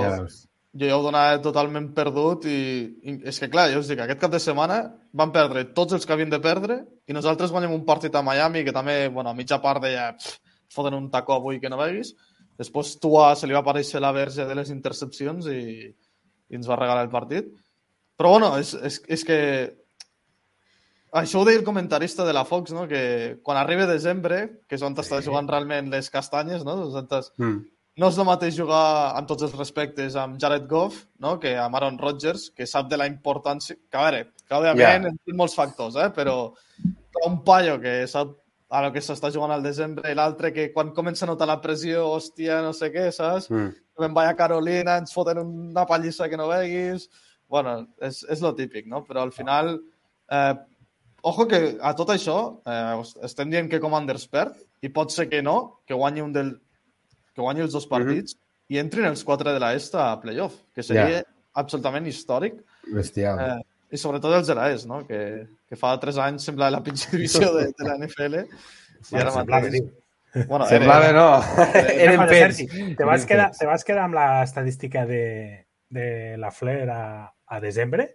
jo 0.77 0.87
ja 0.89 0.97
ho 0.99 1.03
donava 1.03 1.39
totalment 1.41 1.87
perdut 1.97 2.45
i, 2.51 2.57
i 3.09 3.15
és 3.31 3.39
que, 3.41 3.49
clar, 3.49 3.71
jo 3.73 3.79
us 3.81 3.89
dic, 3.89 4.01
aquest 4.03 4.21
cap 4.21 4.33
de 4.35 4.41
setmana 4.43 4.81
van 5.17 5.31
perdre 5.33 5.63
tots 5.73 5.95
els 5.97 6.05
que 6.05 6.13
havien 6.13 6.29
de 6.29 6.41
perdre 6.43 6.83
i 7.09 7.15
nosaltres 7.17 7.51
guanyem 7.55 7.73
un 7.73 7.85
partit 7.87 8.15
a 8.15 8.21
Miami 8.23 8.65
que 8.67 8.75
també, 8.77 9.07
bueno, 9.09 9.31
a 9.31 9.35
mitja 9.39 9.57
part 9.63 9.81
deia 9.87 10.11
"Pff, 10.19 10.41
foten 10.75 10.93
un 10.99 11.07
tacó 11.11 11.39
avui 11.39 11.61
que 11.61 11.71
no 11.71 11.79
veguis. 11.79 12.13
Després 12.59 12.99
Tua 13.01 13.35
se 13.37 13.47
li 13.47 13.53
va 13.55 13.61
aparèixer 13.63 14.01
la 14.01 14.13
verge 14.13 14.45
de 14.45 14.55
les 14.55 14.69
intercepcions 14.71 15.47
i, 15.47 15.95
i 16.51 16.57
ens 16.59 16.69
va 16.69 16.77
regalar 16.79 17.05
el 17.07 17.11
partit. 17.13 17.49
Però, 18.17 18.31
bueno, 18.37 18.55
és, 18.59 18.73
és, 18.75 19.01
és 19.13 19.25
que 19.29 19.39
això 21.17 21.41
ho 21.41 21.45
deia 21.49 21.59
el 21.61 21.65
comentarista 21.65 22.25
de 22.27 22.33
la 22.37 22.45
Fox, 22.45 22.73
no? 22.77 22.87
que 22.89 23.39
quan 23.43 23.57
arriba 23.61 23.87
desembre, 23.89 24.63
que 24.69 24.77
és 24.77 24.83
on 24.85 24.95
està 24.97 25.23
jugant 25.25 25.49
realment 25.49 25.89
les 25.93 26.11
castanyes, 26.13 26.65
no? 26.65 26.75
On 26.91 27.07
t'has- 27.09 27.33
Mm. 27.39 27.65
no 27.97 28.09
és 28.09 28.19
el 28.19 28.25
mateix 28.29 28.55
jugar, 28.57 29.17
amb 29.17 29.27
tots 29.29 29.43
els 29.43 29.55
respectes, 29.57 30.17
amb 30.17 30.39
Jared 30.39 30.67
Goff 30.69 31.05
no? 31.19 31.39
que 31.41 31.57
amb 31.57 31.75
Aaron 31.75 31.97
Rodgers, 31.99 32.51
que 32.51 32.67
sap 32.67 32.89
de 32.91 32.97
la 32.99 33.07
importància... 33.07 33.77
Que, 33.91 33.97
a 33.97 34.03
veure, 34.11 34.33
que 34.47 34.55
òbviament 34.55 34.79
Ja. 34.81 34.99
yeah. 35.09 35.15
en 35.33 35.37
molts 35.37 35.55
factors, 35.55 35.97
eh? 35.97 36.11
però 36.13 36.53
un 37.27 37.43
paio 37.45 37.81
que 37.81 38.07
sap 38.07 38.35
a 38.69 38.81
lo 38.83 38.93
que 38.93 39.01
s'està 39.05 39.31
jugant 39.31 39.53
al 39.55 39.63
desembre 39.63 40.11
i 40.11 40.17
l'altre 40.19 40.53
que 40.53 40.73
quan 40.75 40.93
comença 40.95 41.25
a 41.25 41.31
notar 41.31 41.47
la 41.47 41.61
pressió, 41.63 42.07
hòstia, 42.11 42.61
no 42.65 42.73
sé 42.75 42.91
què, 42.95 43.09
saps? 43.15 43.51
Mm. 43.51 43.75
Me'n 44.03 44.15
vaig 44.17 44.33
a 44.33 44.37
Carolina, 44.39 44.97
ens 45.01 45.15
foten 45.15 45.39
una 45.45 45.87
pallissa 45.87 46.29
que 46.29 46.37
no 46.41 46.49
veguis... 46.51 47.09
Bueno, 47.49 47.77
és, 48.03 48.25
és 48.27 48.41
lo 48.43 48.51
típic, 48.59 48.89
no? 48.91 49.05
Però 49.07 49.23
al 49.23 49.31
final... 49.33 49.77
Eh, 50.35 50.55
ojo 51.23 51.47
que 51.47 51.61
a 51.79 51.93
tot 51.95 52.11
això 52.11 52.37
eh, 52.67 53.03
estem 53.27 53.51
dient 53.51 53.71
que 53.71 53.79
Commanders 53.83 54.27
perd 54.31 54.59
i 54.83 54.91
pot 54.91 55.15
ser 55.15 55.29
que 55.31 55.41
no, 55.47 55.81
que 55.87 55.95
guanyi 55.95 56.25
un 56.25 56.35
del, 56.35 56.51
que 57.35 57.43
guanyi 57.43 57.63
els 57.65 57.73
dos 57.75 57.87
partits 57.91 58.35
i 58.71 58.79
entrin 58.83 59.07
els 59.07 59.23
quatre 59.27 59.55
de 59.55 59.63
l'Est 59.63 59.95
a 59.95 60.09
playoff, 60.23 60.59
que 60.75 60.83
seria 60.83 61.21
Ja. 61.21 61.25
absolutament 61.63 62.07
històric. 62.11 62.59
Bestial. 62.91 63.39
Eh, 63.39 63.63
I 63.93 63.99
sobretot 64.01 64.35
els 64.35 64.49
de 64.51 64.55
l'Est, 64.59 64.87
no? 64.91 65.03
que, 65.07 65.21
que 65.69 65.77
fa 65.79 65.93
tres 66.03 66.17
anys 66.19 66.45
sembla 66.49 66.71
la 66.75 66.81
pitjor 66.83 67.15
divisió 67.15 67.53
de, 67.55 67.69
de 67.77 67.87
la 67.87 67.95
NFL. 68.01 68.41
I 68.43 68.47
Bueno, 69.11 69.21
ara 69.23 69.33
semblava, 69.37 69.67
mateix... 69.69 70.47
Bueno, 70.49 70.67
Semblava, 70.73 71.13
no? 71.15 71.27
Eren 72.07 72.25
pets. 72.27 72.59
Sergi, 72.63 72.95
te 72.99 73.05
vas, 73.09 73.27
quedar, 73.29 73.51
te 73.57 73.69
vas 73.69 73.85
quedar 73.87 74.05
amb 74.09 74.19
la 74.19 74.27
estadística 74.43 75.07
de, 75.07 75.23
de 75.89 76.09
la 76.39 76.51
Flair 76.51 76.91
a, 76.91 77.03
a 77.47 77.61
desembre? 77.61 78.09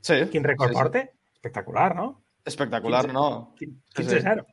Sí, 0.00 0.18
Quin 0.32 0.44
rècord 0.44 0.72
sí, 0.72 0.74
sí. 0.74 0.80
porta? 0.82 1.04
Espectacular, 1.36 1.94
no? 1.96 2.08
Espectacular, 2.44 3.06
15. 3.06 3.14
no? 3.14 3.54
Quin- 3.58 3.78
Sí, 3.94 4.04
sí. 4.04 4.18
15-0. 4.20 4.44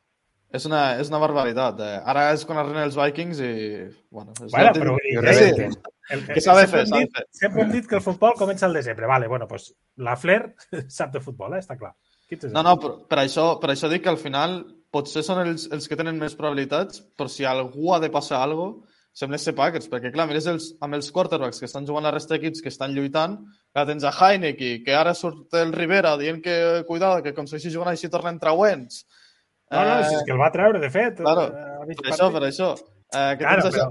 És 0.54 0.64
una, 0.70 0.80
és 1.02 1.08
una 1.10 1.18
barbaritat. 1.18 1.80
Eh? 1.82 1.96
Ara 2.06 2.28
és 2.32 2.44
quan 2.46 2.60
arriben 2.62 2.84
els 2.86 2.94
Vikings 2.94 3.40
i... 3.42 3.52
Bueno, 4.14 4.30
és 4.38 4.52
Bueno, 4.54 4.72
però 4.78 4.94
dir, 5.02 5.34
sí. 5.34 5.68
El, 6.12 6.24
Que 6.26 6.40
s'ha 6.44 6.54
de 6.58 6.66
fer, 6.68 6.82
s'ha 6.88 7.00
de 7.00 7.10
fer. 7.14 7.24
Sempre 7.32 7.62
hem 7.64 7.70
dit 7.72 7.86
que 7.88 7.96
el 7.96 8.04
futbol 8.04 8.34
comença 8.36 8.66
al 8.66 8.76
desembre. 8.76 9.06
Vale, 9.08 9.28
bueno, 9.28 9.48
pues 9.48 9.70
la 9.96 10.16
Flair 10.20 10.54
sap 10.98 11.14
de 11.14 11.22
futbol, 11.24 11.54
eh? 11.56 11.62
està 11.64 11.78
clar. 11.80 11.94
15-0. 12.30 12.52
No, 12.52 12.64
no, 12.66 12.74
però 12.80 12.96
per 13.08 13.20
això, 13.22 13.46
per 13.60 13.70
això 13.72 13.88
dic 13.92 14.04
que 14.04 14.12
al 14.12 14.20
final 14.20 14.58
potser 14.94 15.24
són 15.26 15.42
els, 15.44 15.68
els 15.74 15.88
que 15.88 15.96
tenen 15.98 16.20
més 16.20 16.36
probabilitats, 16.38 17.02
però 17.16 17.30
si 17.30 17.46
algú 17.48 17.94
ha 17.94 18.00
de 18.02 18.12
passar 18.12 18.42
alguna 18.42 18.74
cosa, 18.76 18.92
sembla 19.14 19.38
ser 19.38 19.54
Packers, 19.54 19.86
perquè 19.90 20.10
clar, 20.10 20.26
mires 20.26 20.46
els, 20.50 20.72
amb 20.82 20.96
els 20.96 21.10
quarterbacks 21.14 21.60
que 21.62 21.68
estan 21.68 21.84
jugant 21.86 22.02
la 22.02 22.10
resta 22.10 22.34
d'equips 22.34 22.64
que 22.64 22.72
estan 22.72 22.96
lluitant, 22.96 23.36
que 23.70 23.84
tens 23.86 24.06
a 24.08 24.10
Heineke, 24.10 24.80
que 24.82 24.96
ara 24.98 25.12
surt 25.14 25.54
el 25.60 25.70
Rivera 25.72 26.16
dient 26.18 26.40
que, 26.42 26.56
cuidado, 26.88 27.22
que 27.22 27.34
com 27.36 27.46
segueixi 27.46 27.70
jugant 27.70 27.92
així 27.92 28.10
tornen 28.10 28.40
trauents. 28.42 29.04
No, 29.70 29.84
no, 29.86 30.00
si 30.02 30.18
és 30.18 30.26
que 30.26 30.34
el 30.34 30.42
va 30.42 30.50
treure, 30.54 30.80
de 30.82 30.90
fet. 30.90 31.22
Claro, 31.22 31.46
eh, 31.46 31.94
Per 31.94 32.10
això, 32.10 32.28
per 32.34 32.42
això. 32.48 32.72
Eh, 32.74 33.30
que 33.38 33.44
Claro, 33.44 33.62
tens, 33.68 33.78
però, 33.78 33.86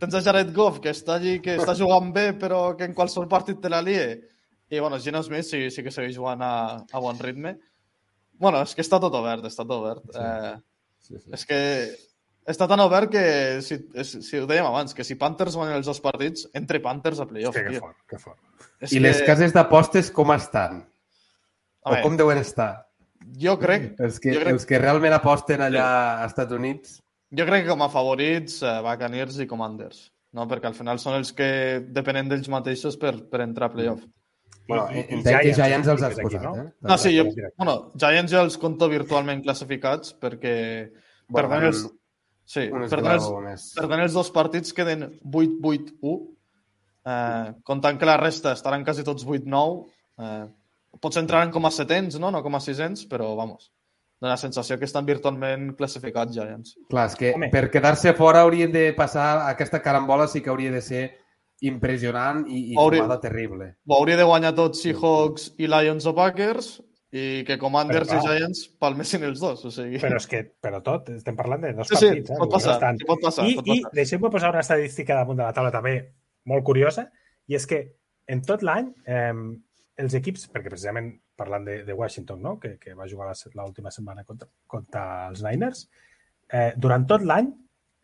tens 0.00 0.14
a 0.14 0.22
Jared 0.22 0.52
Goff, 0.54 0.80
que 0.80 0.90
està 0.92 1.14
allí, 1.16 1.38
que 1.40 1.56
està 1.56 1.74
jugant 1.78 2.12
bé, 2.14 2.32
però 2.38 2.76
que 2.76 2.84
en 2.88 2.94
qualsevol 2.94 3.28
partit 3.28 3.60
te 3.62 3.70
la 3.72 3.82
lie. 3.82 4.08
I, 4.68 4.80
bueno, 4.80 4.98
Gino 4.98 5.22
Smith 5.22 5.44
sí, 5.46 5.70
sí 5.70 5.82
que 5.82 5.92
segueix 5.94 6.16
jugant 6.16 6.42
a, 6.42 6.52
a 6.92 6.98
bon 7.00 7.18
ritme. 7.22 7.54
Bueno, 8.38 8.60
és 8.66 8.74
que 8.74 8.82
està 8.82 8.98
tot 9.00 9.14
obert, 9.14 9.44
està 9.48 9.64
tot 9.64 9.78
obert. 9.82 10.02
Sí. 10.12 10.20
Eh, 10.22 10.56
Sí, 11.06 11.14
sí. 11.22 11.30
és 11.36 11.44
que 11.46 11.56
està 12.50 12.66
tan 12.66 12.80
obert 12.82 13.12
que, 13.12 13.20
si, 13.62 13.76
si 14.02 14.40
ho 14.40 14.46
dèiem 14.50 14.66
abans, 14.66 14.90
que 14.96 15.04
si 15.06 15.14
Panthers 15.14 15.54
guanyen 15.54 15.76
els 15.78 15.86
dos 15.86 16.00
partits, 16.02 16.48
entre 16.58 16.80
Panthers 16.82 17.20
a 17.22 17.26
playoff. 17.30 17.54
que 17.54 17.68
tio. 17.70 17.78
fort, 17.84 18.00
que 18.10 18.18
fort. 18.18 18.40
És 18.82 18.90
I 18.96 18.98
les 19.04 19.20
cases 19.22 19.54
d'apostes 19.54 20.10
com 20.10 20.32
estan? 20.34 20.80
A 20.82 21.86
O 21.86 21.92
veure, 21.94 22.02
com 22.02 22.16
deuen 22.18 22.38
estar? 22.42 22.88
jo 23.38 23.54
crec, 23.58 23.92
Els 24.00 24.18
que, 24.18 24.34
Jo 24.34 24.40
crec- 24.42 24.52
els 24.56 24.66
que 24.66 24.78
realment 24.82 25.14
aposten 25.14 25.62
allà 25.62 25.86
a 26.22 26.26
Estats 26.26 26.52
Units... 26.58 26.96
jo 27.36 27.46
crec 27.48 27.64
que 27.64 27.72
com 27.72 27.84
a 27.84 27.90
favorits 27.92 28.60
eh, 28.62 28.76
Buccaneers 28.84 29.40
i 29.42 29.48
Commanders, 29.50 30.06
no? 30.36 30.46
perquè 30.50 30.70
al 30.70 30.76
final 30.78 31.00
són 31.02 31.18
els 31.20 31.32
que 31.36 31.48
depenen 31.94 32.30
d'ells 32.30 32.50
mateixos 32.52 32.98
per, 33.00 33.16
per 33.30 33.42
entrar 33.44 33.70
a 33.70 33.74
playoff. 33.74 34.04
Bueno, 34.66 34.88
entenc 34.90 35.44
que 35.44 35.52
Giants, 35.52 35.58
Giants 35.60 35.90
els 35.92 36.02
has 36.02 36.14
és 36.16 36.18
aquí, 36.18 36.26
posat, 36.26 36.46
no? 36.46 36.54
eh? 36.64 36.88
No, 36.90 36.96
sí, 36.98 37.12
jo, 37.14 37.26
bueno, 37.60 37.76
Giants 38.02 38.32
ja 38.34 38.42
els 38.42 38.56
conto 38.58 38.88
virtualment 38.90 39.44
classificats 39.44 40.16
perquè 40.18 40.56
Bueno, 41.28 41.36
perden 41.36 41.68
els, 41.68 41.84
sí, 42.46 42.66
perden 42.70 43.12
els, 43.12 44.08
els 44.08 44.16
dos 44.16 44.32
partits 44.34 44.74
queden 44.74 45.06
8-8-1 45.22 46.16
eh, 47.06 47.54
comptant 47.66 48.00
que 48.00 48.10
la 48.10 48.18
resta 48.18 48.56
estaran 48.58 48.84
quasi 48.86 49.06
tots 49.06 49.26
8-9 49.26 49.86
eh, 50.18 50.44
potser 51.00 51.22
entraran 51.22 51.52
com 51.54 51.66
a 51.68 51.72
setents, 51.74 52.18
no? 52.18 52.32
no 52.34 52.42
com 52.42 52.56
a 52.56 52.62
sisens, 52.62 53.04
però 53.10 53.34
vamos, 53.38 53.70
dona 54.20 54.32
la 54.32 54.36
sensació 54.40 54.78
que 54.78 54.86
estan 54.88 55.04
virtualment 55.06 55.74
classificats 55.76 56.32
Giants. 56.34 56.76
Clar, 56.88 57.06
és 57.10 57.16
que 57.20 57.32
Home. 57.36 57.50
per 57.52 57.66
quedar-se 57.70 58.14
fora 58.16 58.40
haurien 58.46 58.72
de 58.72 58.92
passar 58.96 59.48
aquesta 59.50 59.82
carambola 59.84 60.26
sí 60.28 60.40
que 60.42 60.50
hauria 60.50 60.72
de 60.72 60.80
ser 60.80 61.04
impressionant 61.60 62.44
i, 62.48 62.72
i 62.72 62.76
Hauria- 62.76 63.02
jugada 63.02 63.20
terrible. 63.20 63.70
Ho 63.86 63.96
hauria 63.98 64.16
de 64.16 64.24
guanyar 64.28 64.54
tots 64.54 64.82
Seahawks 64.84 65.54
i 65.58 65.68
Lions 65.68 66.06
o 66.06 66.14
Packers 66.14 66.76
i 67.16 67.44
que 67.48 67.56
Commanders 67.58 68.08
Però, 68.10 68.18
i. 68.20 68.26
Giants 68.26 68.64
palmessin 68.82 69.24
els 69.24 69.40
dos. 69.40 69.62
O 69.64 69.70
sigui... 69.72 70.00
Però 70.02 70.18
és 70.20 70.26
que, 70.28 70.42
però 70.60 70.82
tot, 70.84 71.08
estem 71.16 71.36
parlant 71.38 71.62
de 71.64 71.72
dos 71.78 71.88
Sí, 71.88 71.96
sí, 71.96 72.06
partits. 72.10 72.30
eh? 72.30 72.36
pot 72.40 72.48
dir, 72.50 72.54
passar, 72.58 72.92
no 72.92 72.98
sí, 73.00 73.08
pot 73.08 73.22
passar, 73.24 73.46
I, 73.48 73.54
pot 73.56 73.70
i 73.72 73.78
deixem-me 73.96 74.30
posar 74.34 74.50
una 74.52 74.60
estadística 74.64 75.16
damunt 75.16 75.38
de 75.40 75.46
la 75.46 75.54
taula 75.56 75.72
també 75.72 75.94
molt 76.46 76.64
curiosa, 76.66 77.06
i 77.48 77.56
és 77.56 77.64
que 77.66 77.80
en 78.28 78.42
tot 78.42 78.62
l'any 78.66 78.90
eh, 79.06 79.32
els 79.96 80.14
equips, 80.18 80.46
perquè 80.52 80.68
precisament 80.70 81.10
parlant 81.36 81.64
de, 81.64 81.78
de 81.84 81.94
Washington, 81.96 82.40
no? 82.42 82.58
que, 82.60 82.74
que 82.78 82.94
va 82.94 83.06
jugar 83.08 83.30
la- 83.30 83.62
l'última 83.62 83.90
setmana 83.90 84.24
contra, 84.24 84.48
contra 84.66 85.04
els 85.30 85.42
Niners, 85.44 85.86
eh, 86.52 86.72
durant 86.76 87.06
tot 87.08 87.22
l'any 87.24 87.48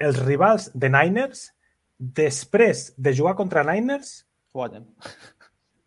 els 0.03 0.18
rivals 0.24 0.70
de 0.74 0.88
Niners, 0.90 1.51
després 1.99 2.93
de 2.97 3.12
jugar 3.14 3.34
contra 3.38 3.62
Niners, 3.62 4.26
Guanyen. 4.53 4.86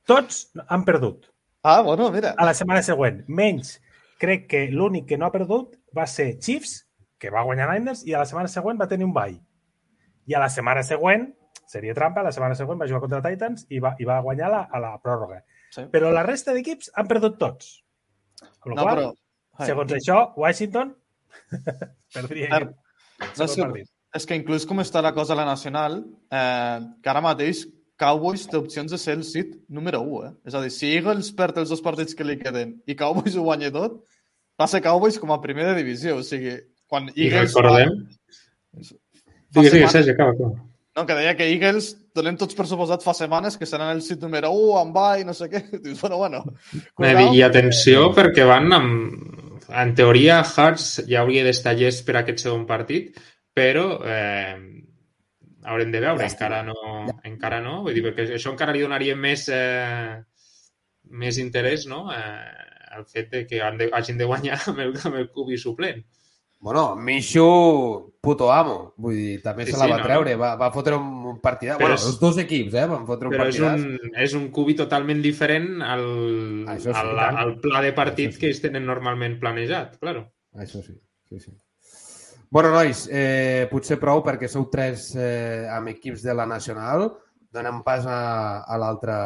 tots 0.06 0.52
han 0.68 0.86
perdut. 0.86 1.26
Ah, 1.64 1.82
bueno, 1.82 2.12
mira. 2.12 2.36
a 2.38 2.46
la 2.46 2.54
setmana 2.54 2.84
següent. 2.86 3.24
Menys, 3.28 3.80
crec 4.22 4.46
que 4.48 4.68
l'únic 4.72 5.08
que 5.10 5.18
no 5.18 5.26
ha 5.26 5.32
perdut 5.34 5.76
va 5.98 6.06
ser 6.08 6.38
Chiefs, 6.40 6.84
que 7.18 7.32
va 7.34 7.42
guanyar 7.44 7.72
Niners, 7.74 8.06
i 8.06 8.14
a 8.14 8.20
la 8.22 8.26
setmana 8.30 8.48
següent 8.52 8.80
va 8.80 8.88
tenir 8.88 9.06
un 9.06 9.14
ball. 9.14 9.36
I 10.28 10.34
a 10.38 10.40
la 10.40 10.50
setmana 10.50 10.84
següent, 10.86 11.32
seria 11.68 11.94
trampa, 11.98 12.22
la 12.24 12.32
setmana 12.32 12.56
següent 12.56 12.80
va 12.82 12.88
jugar 12.88 13.02
contra 13.02 13.22
Titans 13.26 13.66
i 13.74 13.80
va, 13.82 13.96
i 14.00 14.06
va 14.06 14.20
guanyar 14.22 14.50
la, 14.54 14.62
a 14.70 14.80
la 14.80 14.94
pròrroga. 15.02 15.42
Sí. 15.76 15.84
Però 15.92 16.12
la 16.16 16.24
resta 16.24 16.54
d'equips 16.56 16.92
han 16.96 17.08
perdut 17.10 17.38
tots. 17.42 17.74
Amb 18.64 18.72
la 18.72 18.76
No, 18.76 18.84
qual, 18.86 18.96
però... 18.96 19.10
Ai, 19.60 19.68
segons 19.70 19.92
això, 19.96 20.20
Washington 20.40 20.94
perdria 22.16 22.48
Clar, 22.52 22.62
aquest 23.20 23.40
no 23.42 23.48
sé, 23.48 23.62
partit. 23.64 23.90
és 24.16 24.26
que 24.28 24.38
inclús 24.40 24.66
com 24.68 24.80
està 24.84 25.02
la 25.04 25.14
cosa 25.16 25.36
a 25.36 25.40
la 25.40 25.46
Nacional, 25.48 26.00
eh, 26.32 26.80
que 27.04 27.12
ara 27.12 27.22
mateix 27.24 27.66
Cowboys 28.00 28.44
té 28.52 28.58
opcions 28.60 28.92
de 28.92 28.98
ser 29.00 29.14
el 29.16 29.24
sit 29.24 29.54
número 29.72 30.02
1. 30.04 30.26
Eh? 30.28 30.32
És 30.52 30.56
a 30.58 30.62
dir, 30.64 30.72
si 30.76 30.90
Eagles 30.98 31.30
perd 31.38 31.62
els 31.62 31.72
dos 31.72 31.84
partits 31.84 32.16
que 32.16 32.28
li 32.28 32.36
queden 32.42 32.74
i 32.92 32.96
Cowboys 33.00 33.38
ho 33.40 33.46
guanya 33.48 33.72
tot, 33.72 34.02
va 34.60 34.68
ser 34.68 34.82
Cowboys 34.84 35.20
com 35.20 35.32
a 35.32 35.40
primer 35.44 35.70
de 35.70 35.78
divisió, 35.80 36.18
o 36.20 36.24
sigui, 36.28 36.58
quan 36.92 37.08
I 37.16 37.30
Eagles... 37.30 37.54
recordem... 37.56 37.96
Fa, 38.76 38.84
fa 38.84 39.62
Digues, 39.62 39.72
digues, 39.72 39.72
setmanes- 39.72 39.94
Sergi, 39.96 40.12
acaba, 40.12 40.34
acaba. 40.36 40.66
No, 40.96 41.06
que 41.08 41.16
deia 41.16 41.36
que 41.40 41.48
Eagles 41.54 41.94
donem 42.16 42.38
tots 42.40 42.56
per 42.58 42.66
suposat 42.70 43.04
fa 43.04 43.14
setmanes 43.18 43.58
que 43.60 43.68
seran 43.70 43.92
el 43.94 44.02
sit 44.06 44.22
número 44.24 44.52
1 44.56 44.78
amb 44.82 44.96
bye, 44.96 45.26
no 45.28 45.36
sé 45.38 45.50
què. 45.52 45.62
Dius, 45.84 46.00
bueno, 46.02 46.20
bueno. 46.22 46.44
Bé, 47.02 47.14
I 47.36 47.44
atenció, 47.48 48.10
perquè 48.16 48.48
van 48.48 48.80
amb... 48.80 49.42
En 49.66 49.96
teoria, 49.98 50.44
Hearts 50.46 51.00
ja 51.10 51.24
hauria 51.24 51.42
d'estar 51.44 51.74
llest 51.74 52.04
per 52.06 52.20
aquest 52.20 52.44
segon 52.44 52.68
partit, 52.70 53.16
però 53.58 53.86
eh, 54.06 54.54
haurem 55.66 55.90
de 55.92 56.02
veure, 56.04 56.28
encara 56.30 56.60
no, 56.68 56.76
encara 57.26 57.62
no. 57.66 57.80
Vull 57.88 57.98
dir, 57.98 58.04
perquè 58.06 58.28
això 58.38 58.54
encara 58.54 58.76
li 58.76 58.84
donaria 58.86 59.16
més, 59.18 59.48
eh, 59.50 60.22
més 61.18 61.42
interès, 61.42 61.88
no?, 61.90 62.06
eh, 62.14 62.62
el 62.96 63.04
fet 63.10 63.32
de 63.34 63.42
que 63.50 63.60
han 63.60 63.82
de, 63.82 63.90
hagin 63.92 64.22
de 64.22 64.28
guanyar 64.30 64.60
amb 64.72 64.80
el, 64.86 64.94
amb 65.10 65.18
el 65.20 65.28
cubi 65.34 65.58
suplent. 65.60 66.06
Bueno, 66.66 66.96
Michu, 66.96 68.12
puto 68.20 68.48
amo. 68.52 68.96
Vull 68.98 69.14
dir, 69.14 69.34
també 69.44 69.68
Sí, 69.68 69.74
se 69.74 69.78
la 69.78 69.86
sí, 69.86 69.92
va 69.92 69.98
no, 70.00 70.04
treure. 70.08 70.32
Va, 70.36 70.56
va 70.58 70.72
fotre 70.74 70.96
un, 70.98 71.12
un. 71.30 71.36
Però 71.46 71.76
Bueno, 71.78 71.94
és- 71.94 72.06
els 72.10 72.20
dos 72.20 72.40
equips, 72.42 72.74
eh? 72.74 72.88
Van 72.90 73.06
fotre 73.06 73.28
un 73.30 73.36
Però 73.36 73.46
és 73.46 73.60
partidàs. 73.60 73.84
un, 73.86 74.16
és 74.24 74.34
un 74.34 74.48
cubi 74.50 74.74
totalment 74.74 75.22
diferent 75.22 75.84
al, 75.86 76.02
sí, 76.82 76.90
al, 76.90 77.12
tant. 77.20 77.38
al 77.38 77.54
pla 77.62 77.84
de 77.86 77.94
partit 77.94 78.32
Això 78.32 78.34
sí. 78.34 78.40
que 78.42 78.48
ells 78.50 78.62
tenen 78.66 78.84
normalment 78.90 79.38
planejat, 79.40 80.00
claro. 80.02 80.26
Això 80.58 80.82
sí, 80.82 80.98
sí, 81.30 81.40
sí. 81.40 81.52
Bueno, 82.50 82.72
nois, 82.74 83.08
eh, 83.12 83.68
potser 83.70 84.00
prou 84.02 84.24
perquè 84.26 84.48
sou 84.50 84.66
tres 84.74 85.12
eh, 85.16 85.68
amb 85.70 85.94
equips 85.94 86.24
de 86.26 86.34
la 86.34 86.48
Nacional. 86.50 87.12
Donem 87.54 87.84
pas 87.86 88.06
a, 88.10 88.64
a 88.66 88.78
l'altra 88.82 89.20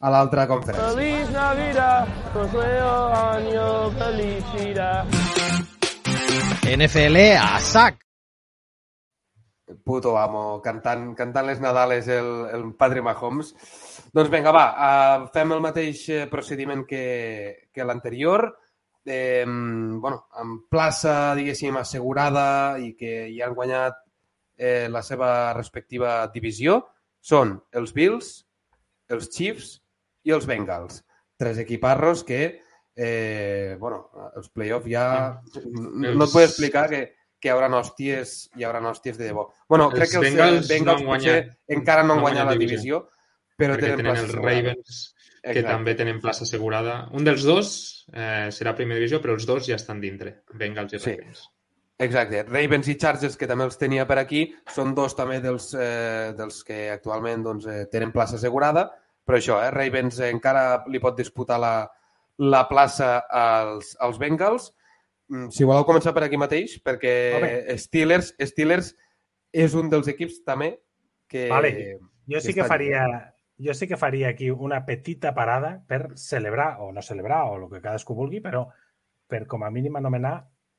a 0.00 0.10
l'altra 0.10 0.46
conferència. 0.48 0.94
Feliz 0.96 1.28
Navidad, 1.30 2.08
prospero 2.32 3.12
año, 3.36 3.90
felicidad. 3.98 5.04
NFL 6.76 7.16
a 7.40 7.60
sac. 7.64 8.02
Puto 9.84 10.16
amo, 10.20 10.60
cantant, 10.64 11.14
cantant 11.16 11.46
les 11.48 11.60
Nadales 11.60 12.08
el, 12.12 12.28
el 12.52 12.64
padre 12.76 13.00
Mahomes. 13.04 13.54
Doncs 14.12 14.28
vinga, 14.32 14.52
va, 14.52 14.64
uh, 14.72 15.28
fem 15.32 15.52
el 15.56 15.62
mateix 15.64 16.02
eh, 16.12 16.26
procediment 16.28 16.84
que, 16.88 17.68
que 17.72 17.86
l'anterior. 17.88 18.46
Eh, 19.08 19.44
bueno, 19.46 20.26
amb 20.36 20.66
plaça, 20.68 21.34
diguéssim, 21.38 21.76
assegurada 21.80 22.76
i 22.84 22.92
que 22.96 23.14
hi 23.32 23.40
han 23.40 23.56
guanyat 23.56 23.96
eh, 24.58 24.88
la 24.92 25.00
seva 25.04 25.54
respectiva 25.56 26.20
divisió 26.34 26.82
són 27.20 27.56
els 27.72 27.94
Bills, 27.96 28.32
els 29.08 29.32
Chiefs 29.32 29.78
i 30.28 30.36
els 30.36 30.48
Bengals. 30.48 31.00
Tres 31.40 31.60
equiparros 31.64 32.24
que, 32.28 32.58
eh, 32.98 33.76
bueno, 33.78 34.08
els 34.36 34.48
playoffs 34.50 34.90
ja... 34.90 35.04
No, 35.70 36.24
et 36.26 36.32
vull 36.34 36.42
explicar 36.44 36.88
que, 36.90 37.02
que 37.38 37.48
hi 37.48 37.52
haurà 37.54 37.68
hòsties, 37.78 38.32
hi 38.58 38.66
haurà 38.66 38.80
hòsties 38.90 39.16
de 39.20 39.28
debò. 39.30 39.46
Bueno, 39.70 39.86
Els 39.92 40.00
crec 40.00 40.10
que 40.10 40.18
els 40.18 40.26
Bengals 40.26 40.68
Bengals, 40.72 41.04
no 41.04 41.12
potser 41.12 41.36
guanyat- 41.38 41.76
encara 41.78 42.02
no 42.02 42.16
han 42.16 42.18
no 42.22 42.26
guanyat 42.26 42.50
la 42.50 42.56
divisió, 42.58 43.04
però 43.58 43.76
perquè 43.76 43.92
tenen, 43.94 44.02
tenen 44.02 44.24
els. 44.24 44.34
Ravens, 44.34 45.04
que 45.38 45.52
Exacte. 45.54 45.68
també 45.70 45.94
tenen 45.94 46.18
plaça 46.20 46.42
assegurada. 46.44 46.96
Un 47.14 47.24
dels 47.24 47.44
dos 47.46 47.68
eh, 48.12 48.48
serà 48.54 48.74
primera 48.74 48.98
divisió, 48.98 49.22
però 49.22 49.36
els 49.38 49.46
dos 49.46 49.64
ja 49.70 49.78
estan 49.78 50.00
dintre, 50.02 50.40
Bengals 50.58 50.92
i 50.94 50.98
Sí. 50.98 51.14
Ravens. 51.14 51.44
Exacte. 51.98 52.42
Ravens 52.46 52.86
i 52.90 52.94
Chargers, 52.98 53.36
que 53.38 53.46
també 53.50 53.64
els 53.66 53.78
tenia 53.78 54.04
per 54.06 54.18
aquí, 54.20 54.44
són 54.74 54.92
dos 54.94 55.14
també 55.18 55.40
dels, 55.42 55.72
eh, 55.74 56.32
dels 56.38 56.60
que 56.66 56.90
actualment 56.94 57.42
doncs, 57.42 57.66
eh, 57.66 57.86
tenen 57.90 58.12
plaça 58.12 58.36
assegurada, 58.36 58.84
però 59.26 59.38
això, 59.38 59.56
eh, 59.64 59.70
Ravens 59.74 60.20
encara 60.26 60.84
li 60.86 61.00
pot 61.02 61.16
disputar 61.18 61.58
la, 61.58 61.72
la 62.38 62.64
plaça 62.68 63.18
als, 63.28 63.96
als 64.00 64.18
Bengals. 64.18 64.72
Mm, 65.28 65.50
Si 65.52 65.64
voleu 65.64 65.84
començar 65.84 66.14
per 66.14 66.24
aquí 66.24 66.38
mateix, 66.40 66.78
perquè 66.82 67.14
Home. 67.36 67.78
Steelers, 67.78 68.32
Steelers 68.40 68.94
és 69.52 69.74
un 69.74 69.90
dels 69.90 70.08
equips 70.08 70.42
també 70.46 70.78
que... 71.28 71.48
Vale. 71.50 71.98
Jo 72.28 72.40
sí 72.40 72.52
que 72.54 72.64
faria 72.64 73.04
jo 73.58 73.74
sí 73.74 73.88
que 73.88 73.96
faria 73.98 74.28
aquí 74.28 74.50
una 74.50 74.84
petita 74.86 75.32
parada 75.34 75.82
per 75.88 76.12
celebrar, 76.16 76.76
o 76.80 76.92
no 76.92 77.02
celebrar, 77.02 77.42
o 77.50 77.56
el 77.56 77.64
que 77.72 77.80
cadascú 77.82 78.14
vulgui, 78.14 78.38
però 78.40 78.68
per 79.26 79.46
com 79.50 79.64
a 79.64 79.70
mínim 79.70 79.96
anomenar 79.98 80.36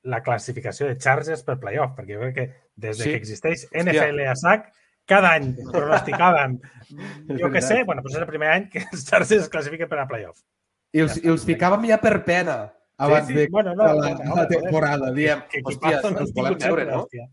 la 0.07 0.22
classificació 0.24 0.88
de 0.88 0.95
Chargers 0.97 1.43
per 1.43 1.57
playoff, 1.60 1.91
perquè 1.97 2.16
jo 2.16 2.22
crec 2.22 2.36
que 2.38 2.45
des 2.76 2.97
de 2.97 3.03
Sí. 3.03 3.10
que 3.12 3.18
existeix 3.18 3.66
Hòstia. 3.66 3.84
NFL 3.84 4.22
a 4.32 4.36
sac, 4.39 4.70
cada 5.05 5.34
any 5.36 5.49
pronosticaven, 5.74 6.62
jo 7.36 7.51
que 7.51 7.62
sé, 7.62 7.84
bueno, 7.84 8.01
doncs 8.01 8.16
és 8.16 8.22
el 8.22 8.28
primer 8.32 8.47
any 8.53 8.70
que 8.72 8.86
els 8.93 9.03
Chargers 9.10 9.41
es 9.43 9.49
classifiquen 9.49 9.89
per 9.89 9.99
a 9.99 10.07
playoff. 10.07 10.39
I 10.93 11.03
els, 11.05 11.17
i 11.21 11.27
els 11.29 11.43
ficàvem 11.45 11.85
ja 11.89 11.97
per 12.01 12.15
pena 12.25 12.59
abans 12.97 13.27
Sí, 13.27 13.33
sí, 13.33 13.39
de 13.39 13.47
bueno, 13.53 13.75
no, 13.75 13.85
de 13.87 13.99
la, 13.99 14.13
no, 14.25 14.35
la 14.35 14.47
temporada. 14.49 15.11
Diem, 15.15 15.43
Que 15.51 15.61
hòstia, 15.61 15.95
equipazo 15.99 16.11
no 16.11 16.19
els 16.23 16.29
han 16.31 16.35
volem 16.39 16.57
veure, 16.63 16.85
no? 16.89 17.01
hòstia. 17.03 17.27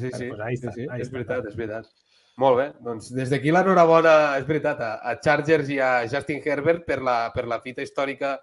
Sí, 0.00 0.10
sí, 0.12 0.28
Bueno, 0.28 0.36
pues 0.36 0.40
ahí 0.46 0.56
sí, 0.56 0.66
està, 0.66 0.74
sí. 0.74 0.86
ahí 0.90 1.00
és 1.04 1.10
veritat, 1.12 1.46
és 1.46 1.56
veritat. 1.56 1.86
Molt 2.40 2.56
bé, 2.56 2.66
doncs 2.80 3.10
des 3.12 3.28
d'aquí 3.30 3.52
l'enhorabona, 3.52 4.14
és 4.40 4.46
veritat, 4.48 4.80
a, 4.80 4.92
a 5.04 5.14
Chargers 5.20 5.68
i 5.70 5.78
a 5.84 5.90
Justin 6.08 6.40
Herbert 6.44 6.86
per 6.88 7.00
la, 7.04 7.16
per 7.34 7.44
la 7.46 7.58
fita 7.60 7.82
històrica 7.84 8.38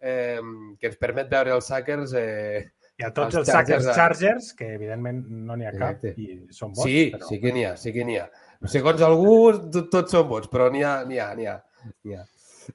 eh, 0.00 0.40
que 0.78 0.90
ens 0.90 0.98
permet 1.00 1.30
veure 1.32 1.54
els 1.56 1.66
Sackers. 1.72 2.12
Eh... 2.18 2.66
I 2.98 3.06
a 3.06 3.12
tots 3.14 3.36
Els 3.38 3.44
els 3.44 3.48
Sackers 3.54 3.84
Chargers, 3.86 3.96
Chargers, 3.96 4.52
que 4.58 4.72
evidentment 4.74 5.22
no 5.30 5.54
n'hi 5.56 5.68
ha 5.68 5.72
cap 5.72 6.02
Exacte. 6.02 6.14
i 6.18 6.40
són 6.50 6.72
bons, 6.74 6.84
Sí, 6.84 7.08
però... 7.14 7.28
sí 7.30 7.38
que 7.40 7.52
n'hi 7.54 7.64
ha, 7.64 7.76
sí 7.78 7.92
que 7.94 8.04
n'hi 8.04 8.16
ha. 8.18 8.26
Segons 8.66 9.04
algú, 9.06 9.36
to- 9.70 9.84
tots 9.92 10.12
són 10.16 10.26
bons, 10.28 10.48
però 10.50 10.66
n'hi 10.74 10.82
ha, 10.82 10.96
n'hi 11.06 11.20
ha, 11.22 11.28
n'hi 11.38 11.46
ha. 11.46 11.56
ha. 12.18 12.24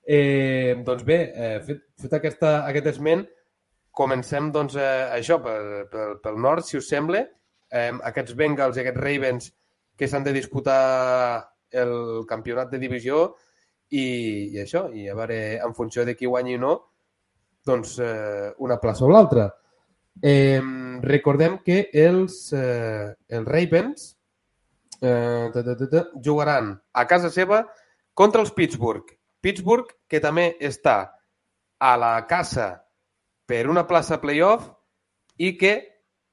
Eh, 0.01 0.75
doncs 0.85 1.05
bé, 1.07 1.19
eh, 1.35 1.57
fet, 1.65 1.83
fet 2.01 2.17
aquesta, 2.17 2.53
aquest 2.67 2.89
esment, 2.95 3.25
comencem 3.93 4.49
doncs, 4.51 4.75
eh, 4.75 5.07
això 5.13 5.39
pel, 5.43 5.87
pel, 5.91 6.17
pel 6.23 6.39
nord, 6.41 6.65
si 6.65 6.79
us 6.79 6.89
sembla. 6.89 7.23
Eh, 7.73 7.91
aquests 8.09 8.35
Bengals 8.37 8.77
i 8.77 8.83
aquests 8.83 9.01
Ravens 9.01 9.51
que 9.97 10.09
s'han 10.09 10.25
de 10.25 10.33
disputar 10.33 11.49
el 11.73 12.25
campionat 12.29 12.71
de 12.73 12.79
divisió 12.81 13.23
i, 13.89 14.53
i 14.53 14.61
això, 14.61 14.87
i 14.93 15.07
a 15.09 15.17
veure, 15.17 15.39
en 15.61 15.73
funció 15.77 16.05
de 16.05 16.15
qui 16.17 16.29
guanyi 16.29 16.57
o 16.57 16.63
no, 16.63 16.73
doncs 17.65 17.97
eh, 18.03 18.51
una 18.65 18.79
plaça 18.81 19.05
o 19.05 19.11
l'altra. 19.11 19.47
Eh, 20.21 20.61
recordem 21.01 21.59
que 21.65 21.87
els, 21.93 22.37
eh, 22.53 23.13
els 23.29 23.47
Ravens 23.47 24.11
eh, 25.01 25.49
ta, 25.53 25.63
ta, 25.63 25.75
ta, 25.75 25.89
ta, 25.89 26.03
jugaran 26.23 26.73
a 26.93 27.05
casa 27.09 27.31
seva 27.33 27.63
contra 28.13 28.43
els 28.43 28.53
Pittsburgh. 28.53 29.09
Pittsburgh, 29.43 29.89
que 30.07 30.21
també 30.23 30.53
està 30.63 30.97
a 31.83 31.93
la 31.99 32.15
casa 32.29 32.69
per 33.45 33.65
una 33.67 33.83
plaça 33.89 34.21
playoff 34.23 34.69
i 35.43 35.57
que, 35.59 35.73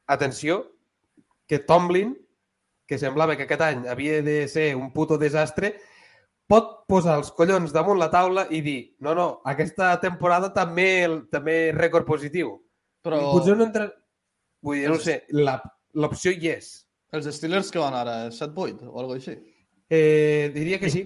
atenció, 0.07 0.61
que 1.51 1.59
Tomlin, 1.67 2.13
que 2.87 2.99
semblava 2.99 3.35
que 3.39 3.47
aquest 3.49 3.63
any 3.67 3.87
havia 3.91 4.21
de 4.23 4.45
ser 4.51 4.69
un 4.79 4.93
puto 4.95 5.19
desastre, 5.19 5.75
pot 6.51 6.85
posar 6.91 7.17
els 7.21 7.31
collons 7.35 7.71
damunt 7.75 7.99
la 7.99 8.09
taula 8.11 8.47
i 8.51 8.61
dir 8.67 8.79
no, 9.07 9.15
no, 9.15 9.27
aquesta 9.47 9.93
temporada 10.03 10.53
també, 10.55 11.07
també 11.31 11.71
rècord 11.77 12.07
positiu. 12.07 12.57
Però 13.03 13.19
I 13.19 13.27
potser 13.35 13.57
no 13.59 13.67
entra... 13.67 13.89
Vull 14.63 14.83
dir, 14.83 14.89
no 14.93 14.99
sé, 15.01 15.23
la- 15.33 15.61
l'opció 15.97 16.35
hi 16.35 16.51
és. 16.53 16.71
els 17.17 17.27
Steelers 17.35 17.71
que 17.73 17.81
van 17.83 17.95
ara, 17.97 18.17
7-8 18.31 18.87
o 18.91 18.99
alguna 19.01 19.17
així. 19.19 19.33
Eh, 19.91 20.51
diria 20.55 20.79
que 20.79 20.91
sí. 20.91 21.01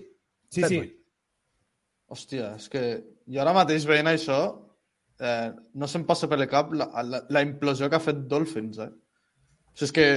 Sí, 0.50 0.64
sí. 0.68 0.80
7-8. 2.14 2.16
Hòstia, 2.16 2.54
és 2.56 2.68
que 2.72 2.84
jo 3.26 3.40
ara 3.42 3.52
mateix 3.56 3.84
veient 3.90 4.06
això, 4.10 4.38
eh, 5.20 5.50
no 5.74 5.86
se'm 5.90 6.06
passa 6.06 6.28
per 6.30 6.38
el 6.40 6.48
cap 6.48 6.72
la, 6.72 6.88
la, 7.02 7.22
la 7.28 7.42
implosió 7.42 7.88
que 7.90 7.96
ha 7.98 8.02
fet 8.02 8.24
Dolphins, 8.30 8.78
eh? 8.78 8.90
O 8.90 9.76
sigui, 9.76 9.86
és 9.90 9.92
que 9.92 10.08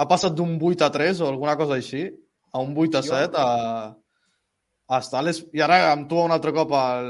ha 0.00 0.06
passat 0.08 0.32
d'un 0.36 0.58
8 0.60 0.86
a 0.86 0.92
3 0.94 1.20
o 1.20 1.28
alguna 1.28 1.56
cosa 1.60 1.74
així, 1.76 2.06
a 2.52 2.60
un 2.64 2.72
8 2.76 2.98
a 2.98 3.02
7 3.02 3.36
a, 3.36 3.48
a 4.92 4.98
estar 5.00 5.20
les... 5.24 5.38
I 5.56 5.60
ara 5.64 5.78
amb 5.92 6.06
tu 6.08 6.18
un 6.20 6.32
altre 6.34 6.52
cop 6.52 6.72
al 6.76 7.06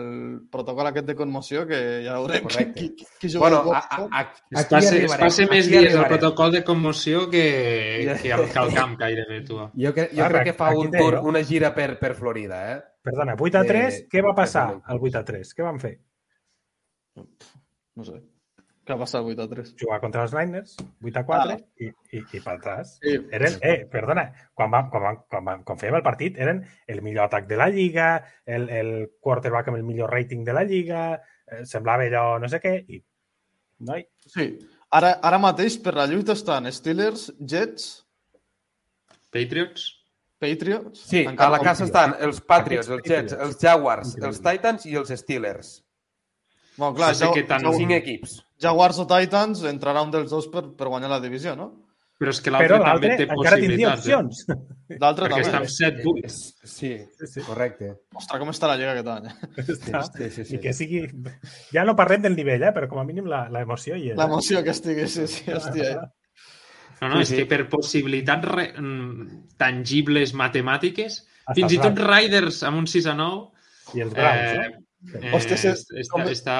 protocol 0.50 0.86
aquest 0.90 1.06
de 1.08 1.16
conmoció 1.18 1.64
que 1.66 1.78
ja 2.04 2.18
veurem 2.20 2.42
qui, 2.42 2.48
Correcte. 2.48 2.74
qui, 2.80 2.88
qui, 2.98 3.06
qui 3.20 3.28
juga 3.32 3.46
Bueno, 3.48 3.60
al 3.62 3.62
a, 3.62 3.80
Boston. 3.80 4.08
a, 4.12 4.20
a, 4.20 4.60
Es 4.62 4.68
passa, 4.70 4.96
es 4.98 5.16
passa 5.24 5.46
més 5.50 5.66
aquí 5.66 5.72
dies 5.76 5.80
al 5.82 5.86
arribarem. 6.04 6.12
protocol 6.12 6.52
de 6.58 6.62
commoció 6.64 7.24
que, 7.30 7.44
Ja. 8.06 8.16
que 8.22 8.32
al, 8.34 8.44
que 8.52 8.58
al 8.62 8.74
camp 8.74 8.96
gairebé, 9.00 9.40
tu. 9.46 9.58
Jo, 9.58 9.92
cre 9.94 10.08
jo 10.12 10.22
Ara, 10.26 10.30
crec 10.42 10.50
que 10.52 10.58
fa 10.58 10.70
un 10.78 10.90
tour, 10.94 11.14
no? 11.20 11.22
una 11.32 11.42
gira 11.44 11.72
per, 11.74 11.98
per 11.98 12.14
Florida, 12.18 12.60
eh? 12.76 12.80
Perdona, 13.02 13.34
8 13.38 13.58
a 13.58 13.64
3, 13.66 13.94
Eh, 13.98 14.08
què 14.10 14.22
va 14.22 14.34
passar 14.34 14.66
al 14.84 14.98
8 15.02 15.18
a 15.18 15.24
3? 15.24 15.54
Què 15.58 15.64
van 15.66 15.80
fer? 15.82 15.96
No 17.96 18.04
sé. 18.06 18.20
Què 18.82 18.94
ha 18.94 18.98
passat 18.98 19.22
8 19.22 19.42
a 19.44 19.46
3? 19.50 19.72
Jugar 19.78 20.00
contra 20.02 20.22
els 20.26 20.32
Niners, 20.34 20.76
8 21.02 21.18
a 21.20 21.24
4, 21.26 21.52
Ah. 21.54 21.58
i, 21.78 21.86
i, 22.16 22.22
i 22.34 22.40
per 22.42 22.56
atràs. 22.56 22.96
Sí. 23.02 23.12
Eren, 23.38 23.58
eh, 23.62 23.84
perdona, 23.90 24.24
quan, 24.54 24.70
vam, 24.70 24.88
quan, 24.90 25.02
vam, 25.02 25.18
quan, 25.30 25.44
vam, 25.44 25.62
quan 25.68 25.78
fèiem 25.78 25.98
el 26.00 26.02
partit, 26.02 26.38
eren 26.38 26.64
el 26.90 27.02
millor 27.02 27.28
atac 27.28 27.46
de 27.46 27.56
la 27.60 27.68
Lliga, 27.70 28.08
el, 28.44 28.68
el 28.70 28.92
quarterback 29.20 29.68
amb 29.70 29.78
el 29.78 29.84
millor 29.86 30.10
rating 30.10 30.42
de 30.44 30.52
la 30.56 30.64
Lliga, 30.64 31.04
eh, 31.46 31.64
semblava 31.64 32.02
allò 32.08 32.38
no 32.42 32.48
sé 32.50 32.58
què, 32.60 32.74
i 32.88 33.02
noi, 33.86 34.06
Sí. 34.26 34.48
Ara, 34.92 35.14
ara 35.24 35.38
mateix 35.38 35.78
per 35.82 35.94
la 35.94 36.06
lluita 36.06 36.32
estan 36.36 36.66
Steelers, 36.72 37.32
Jets, 37.38 38.04
Patriots? 39.32 39.86
Patriots... 40.42 41.04
Sí, 41.06 41.22
a 41.30 41.48
la 41.54 41.60
casa 41.62 41.86
estan 41.86 42.16
els 42.26 42.40
Patriots, 42.42 42.90
els 42.96 43.06
Jets, 43.06 43.36
els 43.46 43.56
Jaguars, 43.62 44.16
els 44.18 44.42
Titans 44.42 44.86
i 44.90 44.96
els 44.98 45.14
Steelers. 45.22 45.76
Bueno, 46.76 46.94
clar, 46.96 47.14
sí 47.14 47.24
ja, 47.26 47.30
que 47.36 47.44
tant- 47.46 47.62
ja, 47.68 47.72
Cinc 47.76 47.90
equips. 48.00 48.38
Jaguars 48.62 48.98
o 49.02 49.06
Titans, 49.06 49.62
entrarà 49.68 50.02
un 50.06 50.10
dels 50.14 50.30
dos 50.32 50.46
per, 50.52 50.66
per 50.76 50.88
guanyar 50.90 51.10
la 51.12 51.20
divisió, 51.20 51.54
no? 51.58 51.70
Però 52.22 52.30
és 52.30 52.38
que 52.40 52.52
l'altre 52.54 52.76
també 52.78 53.08
té 53.18 53.24
encara 53.26 53.56
tindria 53.58 53.90
possibilitats. 53.96 54.06
Eh? 54.06 54.14
opcions. 54.14 54.98
L'altre 55.02 55.26
Perquè 55.26 55.40
està 55.42 55.56
també. 55.56 55.66
amb 55.66 55.72
7 55.74 56.02
buits. 56.04 56.36
Sí, 56.70 56.90
Sí, 57.18 57.26
sí. 57.32 57.42
correcte. 57.46 57.88
Ostres, 58.14 58.38
com 58.38 58.52
està 58.52 58.68
la 58.70 58.76
Lliga 58.78 58.92
aquest 58.94 59.08
any? 59.10 59.26
eh? 59.26 59.64
Està. 59.74 60.02
Sí, 60.06 60.28
sí, 60.36 60.44
sí. 60.46 60.54
I 60.54 60.60
que 60.62 60.72
sigui... 60.76 61.00
Ja 61.74 61.82
no 61.88 61.96
parlem 61.98 62.22
del 62.28 62.36
nivell, 62.38 62.62
eh? 62.68 62.70
però 62.76 62.86
com 62.92 63.00
a 63.02 63.04
mínim 63.08 63.26
la- 63.26 63.48
l'emoció 63.50 63.96
hi 63.98 64.12
és. 64.12 64.14
eh? 64.14 64.20
L'emoció 64.22 64.62
que 64.62 64.70
estigui, 64.70 65.08
sí, 65.10 65.26
sí, 65.26 65.50
hòstia. 65.50 65.88
eh? 65.96 65.98
No, 67.02 67.08
no, 67.10 67.16
Sí, 67.18 67.22
és 67.22 67.28
sí. 67.32 67.36
que 67.42 67.46
per 67.50 67.64
possibilitats 67.68 68.46
re, 68.46 68.68
mm, 68.78 69.56
tangibles 69.58 70.32
matemàtiques, 70.38 71.16
Hasta 71.42 71.54
fins 71.58 71.72
i 71.74 71.78
tot. 71.82 71.98
Riders 71.98 72.60
amb 72.68 72.78
un 72.78 72.86
6 72.86 73.06
a 73.10 73.14
9, 73.18 73.48
I 73.98 74.04
els 74.04 74.12
Browns, 74.14 74.52
eh, 74.52 74.68
no? 74.70 75.18
eh, 75.18 75.32
Hòstia, 75.34 75.56
se- 75.58 75.72
està, 75.74 76.12
com- 76.12 76.22
està... 76.30 76.56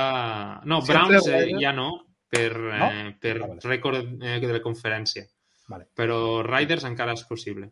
No, 0.66 0.80
si 0.82 0.90
Browns 0.90 1.28
eh, 1.30 1.44
ja 1.62 1.70
no, 1.72 1.86
per, 2.28 2.50
eh, 2.50 3.14
per 3.22 3.36
Ah, 3.36 3.46
vale. 3.46 3.60
rècord 3.62 4.18
eh, 4.20 4.40
de 4.42 4.52
la 4.52 4.60
conferència. 4.64 5.28
Vale. 5.68 5.86
Però 5.94 6.42
Riders 6.42 6.84
encara 6.90 7.12
és 7.14 7.22
possible. 7.24 7.70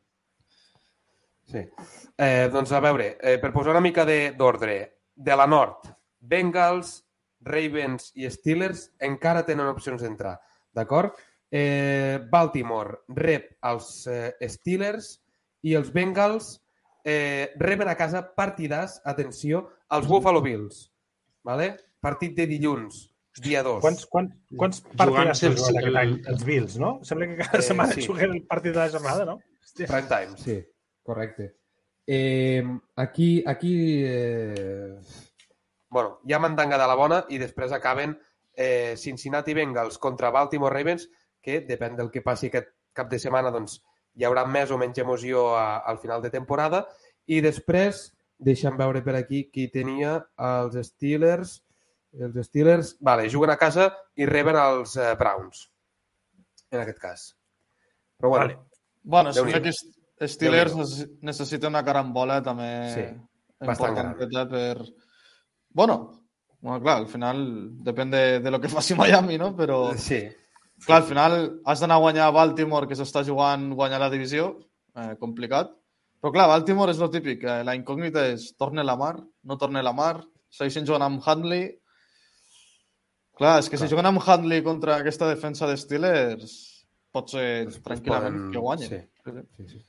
Sí. 1.51 1.65
Eh, 2.17 2.49
doncs 2.53 2.71
a 2.73 2.79
veure, 2.81 3.17
eh, 3.21 3.39
per 3.43 3.51
posar 3.53 3.73
una 3.73 3.81
mica 3.83 4.05
de- 4.05 4.31
d'ordre, 4.39 4.99
de, 5.17 5.35
la 5.37 5.47
nord, 5.47 5.89
Bengals, 6.21 7.01
Ravens 7.41 8.13
i 8.15 8.31
Steelers 8.31 8.93
encara 9.01 9.43
tenen 9.45 9.67
opcions 9.67 10.03
d'entrar, 10.03 10.39
d'acord? 10.73 11.17
Eh, 11.51 12.21
Baltimore 12.31 13.01
rep 13.09 13.57
els 13.67 14.07
eh, 14.07 14.37
Steelers 14.49 15.17
i 15.67 15.75
els 15.75 15.91
Bengals 15.93 16.61
eh, 17.05 17.51
reben 17.59 17.89
a 17.91 17.97
casa 17.99 18.23
partidàs, 18.37 19.01
atenció, 19.05 19.65
als 19.89 20.07
Buffalo 20.07 20.41
Bills. 20.45 20.85
Vale? 21.43 21.73
Partit 22.01 22.37
de 22.37 22.47
dilluns, 22.47 23.09
dia 23.43 23.63
2. 23.67 23.81
Quants, 23.83 24.07
quants, 24.07 24.35
quants 24.57 24.83
aquest 24.95 25.61
el- 25.83 25.97
any? 25.97 26.15
Els 26.29 26.45
Bills, 26.45 26.77
no? 26.79 27.01
Sembla 27.03 27.27
que 27.27 27.37
cada 27.43 27.59
Eh, 27.59 27.63
setmana 27.63 27.93
sí. 27.93 28.07
juguen 28.07 28.31
el 28.37 28.43
partit 28.47 28.73
de 28.73 28.79
la 28.79 28.89
jornada, 28.91 29.25
no? 29.25 29.41
Hòstia. 29.65 29.87
Prime 29.91 30.09
time, 30.09 30.39
sí, 30.39 30.57
correcte. 31.03 31.57
Eh, 32.07 32.63
aquí, 32.97 33.43
aquí 33.47 34.03
eh... 34.05 34.99
bueno, 35.91 36.21
hi 36.25 36.33
ha 36.33 36.39
mandanga 36.39 36.79
de 36.79 36.87
la 36.87 36.95
bona 36.95 37.25
i 37.29 37.39
després 37.39 37.73
acaben 37.73 38.17
eh, 38.57 38.95
Cincinnati 38.97 39.55
Bengals 39.55 39.99
contra 39.99 40.31
Baltimore 40.31 40.75
Ravens, 40.75 41.09
que 41.43 41.61
depèn 41.67 41.97
del 41.99 42.11
que 42.13 42.23
passi 42.25 42.49
aquest 42.51 42.71
cap 42.97 43.11
de 43.11 43.19
setmana, 43.23 43.53
doncs 43.55 43.79
hi 44.19 44.27
haurà 44.27 44.45
més 44.47 44.71
o 44.71 44.79
menys 44.81 44.99
emoció 45.03 45.51
a, 45.57 45.81
al 45.87 45.99
final 46.03 46.23
de 46.23 46.33
temporada. 46.33 46.85
I 47.31 47.41
després, 47.45 48.09
deixa'm 48.41 48.79
veure 48.81 49.03
per 49.07 49.17
aquí 49.19 49.45
qui 49.53 49.69
tenia 49.73 50.17
els 50.51 50.79
Steelers. 50.91 51.61
Els 52.19 52.41
Steelers, 52.49 52.97
vale, 53.07 53.29
juguen 53.31 53.53
a 53.55 53.59
casa 53.61 53.91
i 54.19 54.27
reben 54.27 54.59
els 54.59 54.97
eh, 54.99 55.13
Browns, 55.19 55.69
en 56.73 56.83
aquest 56.83 56.99
cas. 56.99 57.29
Però 58.19 58.33
bueno, 58.35 58.49
Vale. 58.49 58.59
Bueno, 59.03 59.33
sembla 59.33 59.63
que 59.63 59.73
Steelers 60.29 60.75
necessita 61.25 61.71
una 61.71 61.85
carambola 61.85 62.41
també 62.45 62.73
Sí, 62.93 63.05
bastant 63.65 63.95
importanteta 63.95 64.45
per... 64.51 64.89
Bueno, 65.73 65.97
bueno, 66.61 66.81
clar, 66.83 66.99
al 67.01 67.07
final 67.09 67.41
depèn 67.87 68.11
de, 68.13 68.25
de 68.45 68.51
lo 68.53 68.61
que 68.61 68.69
faci 68.75 68.95
Miami, 68.99 69.39
no? 69.41 69.55
Però, 69.57 69.95
sí, 69.97 70.21
clar, 70.87 71.03
al 71.03 71.09
final 71.09 71.35
has 71.67 71.81
d'anar 71.81 71.97
a 71.97 72.05
guanyar 72.05 72.27
a 72.29 72.35
Baltimore, 72.35 72.87
que 72.89 72.95
s'està 72.99 73.23
jugant 73.27 73.71
guanyar 73.75 74.01
la 74.01 74.11
divisió, 74.11 74.59
eh, 74.97 75.17
complicat. 75.21 75.71
Però 76.21 76.33
clar, 76.33 76.49
Baltimore 76.49 76.91
és 76.93 76.99
lo 77.01 77.09
típic, 77.11 77.45
eh, 77.45 77.63
la 77.65 77.75
incògnita 77.75 78.27
és 78.33 78.55
torne 78.57 78.85
la 78.85 78.97
mar, 78.97 79.15
no 79.45 79.57
torne 79.57 79.83
la 79.83 79.93
mar, 79.93 80.23
segueixen 80.51 80.85
jugant 80.87 81.03
amb 81.07 81.23
Handley. 81.27 81.79
Clar, 83.41 83.59
és 83.63 83.71
que 83.73 83.79
si 83.81 83.89
juguen 83.89 84.07
amb 84.11 84.21
Handley 84.27 84.63
contra 84.63 84.99
aquesta 85.01 85.29
defensa 85.31 85.67
de 85.67 85.77
Steelers, 85.81 86.57
pot 87.11 87.31
ser 87.33 87.65
Pues- 87.65 87.81
tranquil·lament 87.83 88.37
poden- 88.37 88.53
que 88.53 88.59
guanyin. 88.59 88.89
sí. 88.89 89.01
sí, 89.57 89.69
sí. 89.69 89.85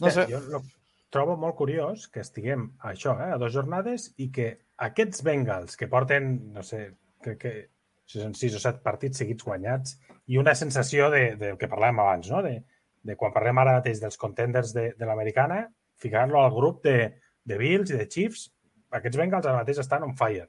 No 0.00 0.10
sé, 0.10 0.26
Jo 0.30 0.40
lo 0.50 0.62
trobo 1.10 1.36
molt 1.36 1.56
curiós 1.56 2.08
que 2.08 2.20
estiguem 2.20 2.72
a 2.80 2.92
això, 2.92 3.14
eh, 3.20 3.32
a 3.32 3.38
dues 3.38 3.52
jornades, 3.54 4.12
i 4.18 4.30
que 4.30 4.58
aquests 4.76 5.22
Bengals 5.22 5.76
que 5.76 5.88
porten, 5.88 6.52
no 6.52 6.62
sé, 6.62 6.92
crec 7.22 7.38
que 7.38 7.68
si 8.04 8.20
són 8.20 8.34
sis 8.36 8.54
o 8.56 8.60
set 8.62 8.82
partits 8.84 9.22
seguits 9.22 9.46
guanyats, 9.46 9.98
i 10.30 10.38
una 10.40 10.54
sensació 10.58 11.10
de, 11.12 11.24
del 11.40 11.58
que 11.60 11.68
parlàvem 11.70 12.02
abans, 12.04 12.30
no? 12.32 12.42
de, 12.44 12.58
de 13.04 13.16
quan 13.20 13.32
parlem 13.34 13.60
ara 13.60 13.78
mateix 13.78 14.00
dels 14.02 14.20
contenders 14.20 14.74
de, 14.76 14.90
de 14.98 15.08
l'americana, 15.08 15.64
ficar-lo 16.00 16.40
al 16.40 16.52
grup 16.54 16.82
de, 16.84 16.98
de 17.44 17.58
Bills 17.60 17.92
i 17.92 17.98
de 18.00 18.08
Chiefs, 18.10 18.48
aquests 18.94 19.18
Bengals 19.20 19.48
ara 19.48 19.62
mateix 19.62 19.80
estan 19.82 20.06
on 20.06 20.14
fire. 20.18 20.48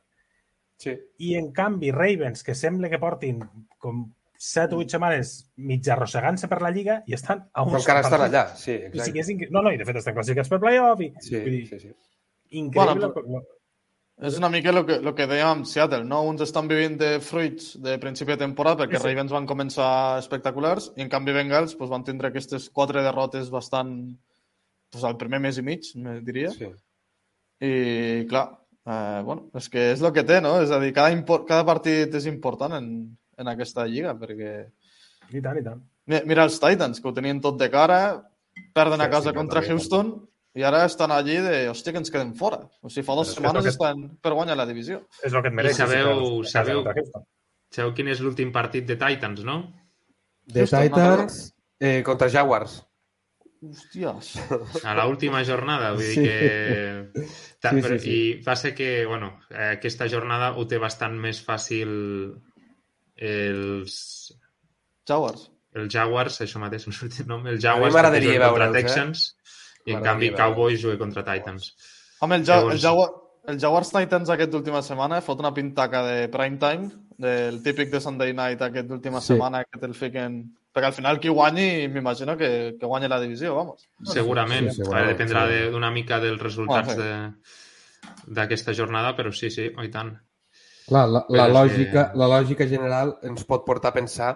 sí. 0.81 0.95
I, 1.17 1.35
en 1.39 1.51
canvi, 1.55 1.91
Ravens, 1.91 2.43
que 2.43 2.55
sembla 2.55 2.89
que 2.91 2.99
portin 2.99 3.41
com 3.79 4.05
7 4.37 4.75
o 4.75 4.81
8 4.83 4.95
setmanes 4.97 5.33
mig 5.55 5.87
arrossegant-se 5.89 6.49
per 6.51 6.59
la 6.61 6.71
Lliga 6.75 6.99
i 7.07 7.15
estan 7.15 7.45
a 7.47 7.63
Però 7.63 7.79
uns 7.79 7.85
encara 7.85 8.03
estan 8.03 8.23
allà, 8.25 8.45
sí, 8.59 8.73
exacte. 8.89 9.13
que 9.15 9.23
és 9.23 9.29
incre... 9.31 9.47
No, 9.55 9.63
no, 9.63 9.71
i 9.71 9.79
de 9.79 9.87
fet 9.87 10.01
estan 10.01 10.15
classificats 10.17 10.51
per 10.51 10.59
playoff 10.63 11.01
i... 11.01 11.11
Sí, 11.23 11.37
vull 11.39 11.55
dir, 11.55 11.61
sí, 11.69 11.79
sí. 11.79 11.93
increïble. 12.61 13.11
Bueno, 13.15 13.23
Bueno, 13.23 13.45
És 14.23 14.37
una 14.39 14.47
mica 14.49 14.69
el 14.71 14.85
que, 14.87 14.95
lo 15.03 15.11
que 15.15 15.25
dèiem 15.27 15.49
amb 15.49 15.65
Seattle, 15.67 16.05
no? 16.07 16.21
Uns 16.23 16.39
estan 16.45 16.69
vivint 16.71 16.93
de 16.97 17.17
fruits 17.19 17.73
de 17.83 17.97
principi 17.99 18.31
de 18.31 18.37
temporada 18.45 18.77
perquè 18.85 18.95
Sí, 18.95 19.01
sí. 19.03 19.07
Ravens 19.09 19.33
van 19.35 19.47
començar 19.49 19.89
espectaculars 20.21 20.91
i 20.95 21.03
en 21.03 21.09
canvi 21.11 21.33
Bengals 21.35 21.75
pues, 21.75 21.89
van 21.91 22.05
tindre 22.07 22.29
aquestes 22.31 22.69
quatre 22.71 23.03
derrotes 23.03 23.49
bastant 23.51 23.91
pues, 24.89 25.03
al 25.03 25.17
primer 25.19 25.41
mes 25.43 25.59
i 25.59 25.65
mig, 25.67 25.89
me 25.99 26.21
diria. 26.23 26.51
sí. 26.55 26.69
I 27.65 28.25
clar, 28.27 28.45
eh, 28.85 29.21
bueno, 29.23 29.49
és 29.55 29.67
que 29.71 29.89
és 29.93 30.01
el 30.03 30.11
que 30.15 30.23
té, 30.27 30.41
no? 30.43 30.57
És 30.63 30.71
a 30.75 30.79
dir, 30.79 30.93
cada, 30.95 31.11
cada 31.47 31.63
partit 31.67 32.15
és 32.19 32.25
important 32.27 32.73
en, 32.75 32.87
en 33.39 33.47
aquesta 33.51 33.85
lliga 33.87 34.11
perquè 34.19 34.53
I 35.31 35.41
tant, 35.41 35.59
i 35.59 35.63
tant. 35.63 35.79
Mi- 36.07 36.23
Mira 36.27 36.43
els 36.47 36.59
Titans, 36.59 36.99
que 37.01 37.07
ho 37.07 37.13
tenien 37.15 37.39
tot 37.41 37.55
de 37.59 37.69
cara, 37.71 37.99
perden 38.75 39.01
a 39.01 39.07
Sí, 39.07 39.11
casa 39.11 39.31
sí, 39.31 39.35
contra 39.35 39.63
Houston 39.63 40.11
i 40.55 40.63
ara 40.63 40.85
estan 40.87 41.11
allí 41.11 41.35
de, 41.43 41.65
hòstia, 41.69 41.91
que 41.91 41.99
ens 41.99 42.11
quedem 42.13 42.33
fora. 42.39 42.61
O 42.81 42.89
sigui, 42.89 43.03
fa 43.05 43.15
dues 43.17 43.33
Però 43.33 43.35
que 43.35 43.41
setmanes 43.43 43.65
el 43.65 43.71
estan 43.73 44.03
per 44.23 44.33
guanyar 44.37 44.55
la 44.57 44.65
divisió. 44.69 45.01
És 45.21 45.33
el 45.33 45.41
que 45.43 45.49
et 45.51 45.53
mereixes. 45.57 45.77
sabeu- 45.83 46.43
si 46.45 46.51
sabeu-. 46.51 46.83
Sabeu 47.75 47.93
quin 47.97 48.07
és 48.13 48.21
l'últim 48.23 48.51
partit 48.55 48.85
de 48.87 48.95
Titans, 48.95 49.43
no? 49.43 49.57
De 50.45 50.61
Houston, 50.61 50.83
Titans 50.87 51.39
eh, 51.79 52.01
contra 52.05 52.29
Jaguars. 52.29 52.77
Hòsties. 53.65 54.35
A 54.85 54.93
l'última 54.99 55.43
jornada, 55.43 55.91
vull 55.95 56.05
dir 56.05 56.13
Sí. 56.13 56.23
que... 56.23 57.25
Ta, 57.59 57.71
Sí, 57.71 57.81
sí, 57.81 57.99
sí. 57.99 58.09
I 58.11 58.43
va 58.45 58.55
ser 58.55 58.75
que, 58.75 59.05
bueno, 59.09 59.39
aquesta 59.49 60.07
jornada 60.07 60.51
ho 60.55 60.67
té 60.69 60.77
bastant 60.77 61.17
més 61.19 61.39
fàcil 61.43 61.89
els, 63.17 63.95
Jaguars. 65.07 65.49
els 65.73 65.91
Jaguars, 65.93 66.39
això 66.41 66.59
mateix, 66.61 66.85
no 66.89 66.93
surt 66.93 67.19
el 67.21 67.27
nom, 67.27 67.45
els 67.47 67.57
A 67.57 67.57
mi 67.57 67.61
Jaguars 67.67 67.93
m'agradaria 67.95 68.39
veure'ls, 68.39 68.75
eh? 68.75 68.81
Texans 68.83 69.25
i 69.85 69.93
en 69.93 70.01
canvi. 70.03 70.31
Cowboys 70.35 70.81
juga 70.81 70.97
contra 70.97 71.23
Titans. 71.23 71.71
Home, 72.21 72.35
el, 72.41 72.45
ja 72.45 72.57
Llavors- 72.61 72.73
el, 72.73 72.81
Jaguar 72.81 73.09
el 73.47 73.59
Jaguars 73.61 73.91
Titans 73.93 74.29
aquest 74.33 74.49
d'última 74.51 74.81
setmana 74.81 75.19
fot 75.21 75.39
una 75.39 75.53
pintaca 75.53 76.01
de 76.07 76.27
prime 76.33 76.57
time, 76.57 76.89
del 77.17 77.61
típic 77.63 77.91
de 77.91 77.99
Sunday 78.01 78.33
night 78.33 78.61
aquest 78.61 78.87
d'última 78.89 79.21
Sí. 79.21 79.33
setmana 79.33 79.63
que 79.65 79.79
te'l 79.79 79.93
fiquen... 79.93 80.39
Perquè 80.75 80.89
al 80.89 80.93
final 80.97 81.19
qui 81.23 81.29
guanyi, 81.31 81.87
m'imagino 81.87 82.33
que, 82.35 82.75
que 82.79 82.85
guanyi 82.85 83.07
la 83.07 83.19
divisió, 83.21 83.53
vamos. 83.55 83.85
Segurament, 84.11 84.67
sí, 84.73 84.81
segurament, 84.81 85.13
dependrà 85.13 85.45
sí. 85.47 85.53
de- 85.53 85.69
d'una 85.71 85.91
mica 85.91 86.17
dels 86.19 86.41
resultats 86.41 86.89
Ah, 86.89 86.95
sí. 86.95 87.01
de 87.01 88.33
d'aquesta 88.35 88.73
jornada, 88.73 89.13
però 89.15 89.31
sí, 89.31 89.49
sí, 89.49 89.69
oh, 89.77 89.83
i 89.85 89.89
tant. 89.93 90.11
Clar, 90.87 91.05
la, 91.09 91.21
la, 91.29 91.47
lògica, 91.47 92.09
que- 92.11 92.17
la 92.19 92.27
lògica 92.27 92.67
general 92.67 93.15
ens 93.23 93.45
pot 93.47 93.63
portar 93.65 93.93
a 93.93 93.97
pensar 94.01 94.33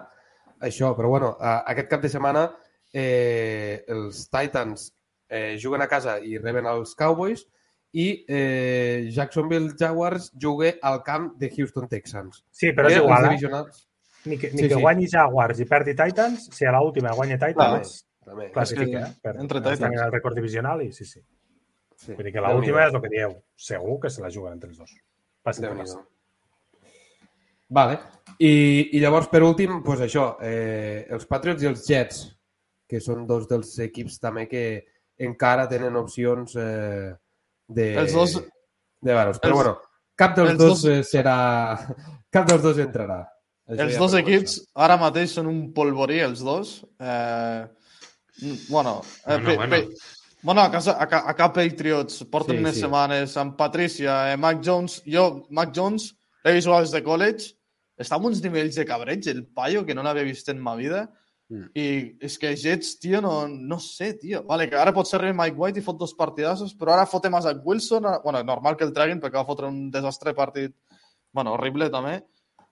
això, 0.60 0.94
però 0.96 1.08
bueno, 1.12 1.36
a, 1.38 1.58
aquest 1.74 1.88
cap 1.90 2.00
de 2.02 2.08
setmana 2.08 2.46
eh, 2.92 3.84
els 3.88 4.24
Titans 4.30 4.88
eh, 5.30 5.56
juguen 5.62 5.82
a 5.82 5.88
casa 5.88 6.18
i 6.20 6.36
reben 6.38 6.66
els 6.66 6.94
Cowboys 6.98 7.46
i 7.92 8.24
eh, 8.28 9.08
Jacksonville 9.14 9.72
Jaguars 9.78 10.32
juga 10.38 10.74
al 10.82 11.00
camp 11.06 11.32
de 11.40 11.48
Houston 11.56 11.88
Texans. 11.88 12.42
Sí, 12.50 12.72
però 12.76 12.90
és 12.90 12.98
Eh, 12.98 13.00
igual, 13.00 13.24
els 13.24 13.26
eh? 13.26 13.30
divisionals. 13.30 13.86
Ni 14.26 14.36
que, 14.36 14.50
ni 14.52 14.58
Sí, 14.58 14.68
que 14.68 14.74
sí. 14.76 14.80
guanyi 14.82 15.06
Jaguars 15.08 15.60
i 15.60 15.64
perdi 15.64 15.94
Titans, 15.96 16.50
si 16.52 16.66
a 16.68 16.72
l'última 16.76 17.14
guanya 17.16 17.38
Titans, 17.40 18.04
També. 18.24 18.50
classifica, 18.52 19.00
És 19.06 19.08
eh? 19.14 19.18
Per, 19.22 19.36
entre 19.40 19.60
Titans. 19.64 19.80
en 19.80 19.98
el 20.04 20.12
rècord 20.12 20.34
divisional 20.36 20.82
i 20.84 20.92
sí, 20.92 21.04
sí. 21.08 21.20
Sí. 21.96 22.12
Vull 22.14 22.24
dir 22.28 22.32
que 22.32 22.40
l'última 22.44 22.86
és 22.86 22.94
el 22.94 23.00
que 23.00 23.08
dieu. 23.12 23.34
Segur 23.56 23.98
que 24.00 24.10
se 24.10 24.22
la 24.22 24.30
juguen 24.30 24.52
entre 24.58 24.70
els 24.70 24.78
dos. 24.78 24.92
Passi 25.42 25.64
el 25.64 25.70
que 25.72 25.76
passi. 25.82 25.96
Vale. 27.68 27.98
I, 28.38 28.90
I 28.96 29.00
llavors, 29.00 29.28
per 29.30 29.42
últim, 29.46 29.76
doncs 29.84 30.00
això, 30.06 30.36
eh, 30.42 31.06
els 31.12 31.26
Patriots 31.28 31.62
i 31.62 31.68
els 31.70 31.84
Jets, 31.86 32.22
que 32.90 33.00
són 33.00 33.26
dos 33.28 33.46
dels 33.48 33.70
equips 33.84 34.18
també 34.18 34.46
que 34.50 34.62
encara 35.20 35.66
tenen 35.68 35.96
opcions 36.00 36.54
eh, 36.56 37.10
de... 37.68 37.86
Els 38.00 38.12
dos- 38.16 38.38
De 39.00 39.14
veure 39.16 39.32
Però 39.40 39.50
els- 39.52 39.56
bueno, 39.56 39.74
cap 40.16 40.34
dels 40.36 40.50
els 40.54 40.58
dos, 40.60 40.82
dos- 40.82 40.84
eh, 40.92 41.02
serà... 41.04 41.36
Cap 42.34 42.46
dels 42.46 42.62
dos 42.62 42.78
entrarà. 42.78 43.20
Això 43.70 43.82
Els 43.84 43.94
ja 43.96 43.98
dos 44.02 44.12
equips 44.18 44.52
ara 44.78 44.96
mateix 45.00 45.32
són 45.34 45.48
un 45.50 45.60
polvorí, 45.74 46.20
els 46.22 46.40
dos. 46.46 46.76
Eh, 47.00 47.64
bueno, 48.68 49.00
eh, 49.26 49.36
Bueno, 49.38 49.44
pe- 49.48 49.56
bueno. 49.56 49.70
pe- 49.76 49.88
bueno, 50.42 50.60
a, 50.62 50.70
casa, 50.70 50.92
a, 50.92 51.04
a 51.30 51.34
cap 51.36 51.54
Patriots 51.54 52.24
porten 52.30 52.56
Sí, 52.56 52.62
unes 52.62 52.74
sí. 52.76 52.80
setmanes 52.80 53.36
amb 53.36 53.56
Patricia, 53.58 54.32
eh, 54.32 54.36
Mac 54.36 54.60
Jones. 54.64 55.02
Jo, 55.06 55.46
Mac 55.50 55.72
Jones, 55.76 56.14
l'he 56.44 56.54
vist 56.56 56.68
des 56.68 56.90
de 56.92 57.02
college. 57.02 57.54
està 58.00 58.16
amb 58.16 58.24
uns 58.30 58.38
nivells 58.42 58.74
de 58.78 58.86
cabreig, 58.88 59.26
el 59.28 59.42
paio, 59.52 59.82
que 59.84 59.92
no 59.94 60.02
l'havia 60.02 60.24
vist 60.24 60.48
en 60.48 60.58
ma 60.58 60.72
vida. 60.78 61.02
Mm. 61.50 61.64
I 61.74 61.86
és 62.28 62.36
que 62.38 62.52
Jets, 62.56 62.92
tio, 63.02 63.18
no, 63.24 63.48
no 63.48 63.80
sé, 63.82 64.12
tio. 64.20 64.44
Vale, 64.46 64.68
que 64.70 64.76
ara 64.78 64.92
pot 64.94 65.08
ser 65.10 65.18
Mike 65.34 65.56
White 65.58 65.80
i 65.80 65.82
fot 65.82 65.98
dos 65.98 66.14
partidassos, 66.14 66.76
però 66.78 66.94
ara 66.94 67.08
fotem 67.10 67.34
a 67.34 67.40
Zach 67.42 67.58
Wilson. 67.66 68.06
Ara... 68.06 68.20
Bueno, 68.22 68.42
normal 68.46 68.76
que 68.78 68.86
el 68.86 68.92
treguin 68.94 69.18
perquè 69.20 69.40
va 69.40 69.46
fotre 69.48 69.66
un 69.66 69.88
desastre 69.90 70.32
partit, 70.34 70.76
bueno, 71.32 71.56
horrible 71.56 71.90
també. 71.90 72.20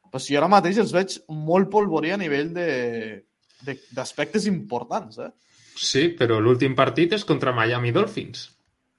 Però 0.09 0.21
si 0.23 0.37
ara 0.39 0.47
mateix 0.49 0.79
els 0.79 0.93
veig 0.95 1.19
molt 1.29 1.69
polvorí 1.71 2.13
a 2.15 2.17
nivell 2.21 2.55
de- 2.55 3.25
de- 3.67 3.81
d'aspectes 3.93 4.47
importants, 4.47 5.19
eh? 5.19 5.33
Sí, 5.79 6.09
però 6.19 6.39
l'últim 6.41 6.75
partit 6.79 7.13
és 7.19 7.25
contra 7.27 7.53
Miami 7.53 7.91
Dolphins. 7.93 8.47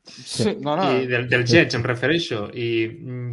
Sí. 0.10 0.56
No, 0.62 0.76
no. 0.76 0.86
I 1.00 1.08
del, 1.10 1.28
del 1.32 1.46
Jets 1.48 1.78
em 1.78 1.84
refereixo. 1.86 2.46
I, 2.54 2.70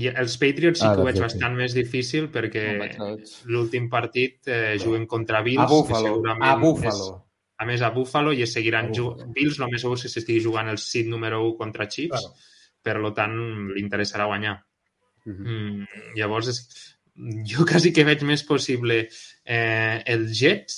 i 0.03 0.11
els 0.13 0.37
Patriots 0.41 0.81
sí 0.83 0.87
Ah, 0.87 0.95
que 0.95 1.03
ho 1.03 1.07
veig 1.07 1.17
Jets, 1.19 1.33
sí. 1.33 1.39
bastant 1.39 1.57
més 1.59 1.77
difícil 1.77 2.29
perquè 2.33 2.67
No 2.99 3.13
l'últim 3.53 3.89
partit 3.93 4.49
eh, 4.49 4.75
juguen 4.83 5.07
contra 5.11 5.43
Bills. 5.47 5.65
A 5.65 5.69
que 5.69 5.75
Buffalo. 5.75 6.13
segurament 6.13 6.51
A 6.51 6.57
Buffalo. 6.61 7.09
És, 7.13 7.23
a 7.59 7.65
més, 7.65 7.83
a 7.83 7.91
Buffalo 7.95 8.35
i 8.37 8.43
es 8.45 8.53
seguiran 8.53 8.91
jugant... 8.95 9.33
Bills, 9.33 9.59
el 9.61 9.73
més 9.73 9.81
segur 9.81 9.97
que 9.97 10.11
s'estigui 10.13 10.43
jugant 10.45 10.69
el 10.69 10.79
seed 10.83 11.09
número 11.09 11.41
1 11.47 11.57
contra 11.57 11.89
Chiefs. 11.89 12.27
Claro. 12.27 12.53
Per 12.87 12.97
lo 13.03 13.13
tant, 13.17 13.39
li 13.73 13.81
interessarà 13.83 14.27
guanyar. 14.29 14.59
Mhm. 15.27 15.47
Mm, 15.47 16.13
llavors, 16.19 16.53
és, 16.53 16.61
jo 17.49 17.65
quasi 17.67 17.93
que 17.97 18.05
veig 18.05 18.23
més 18.29 18.45
possible 18.47 19.01
eh, 19.09 20.03
els 20.05 20.37
Jets, 20.39 20.77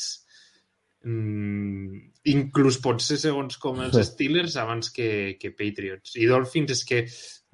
mm, 1.04 2.17
inclús 2.32 2.78
pot 2.84 3.02
ser 3.04 3.18
segons 3.20 3.58
com 3.62 3.80
els 3.84 3.96
Steelers 4.10 4.56
abans 4.60 4.92
que, 4.94 5.36
que 5.40 5.52
Patriots. 5.56 6.16
I 6.20 6.28
Dolphins 6.30 6.74
és 6.76 6.84
que 6.88 7.02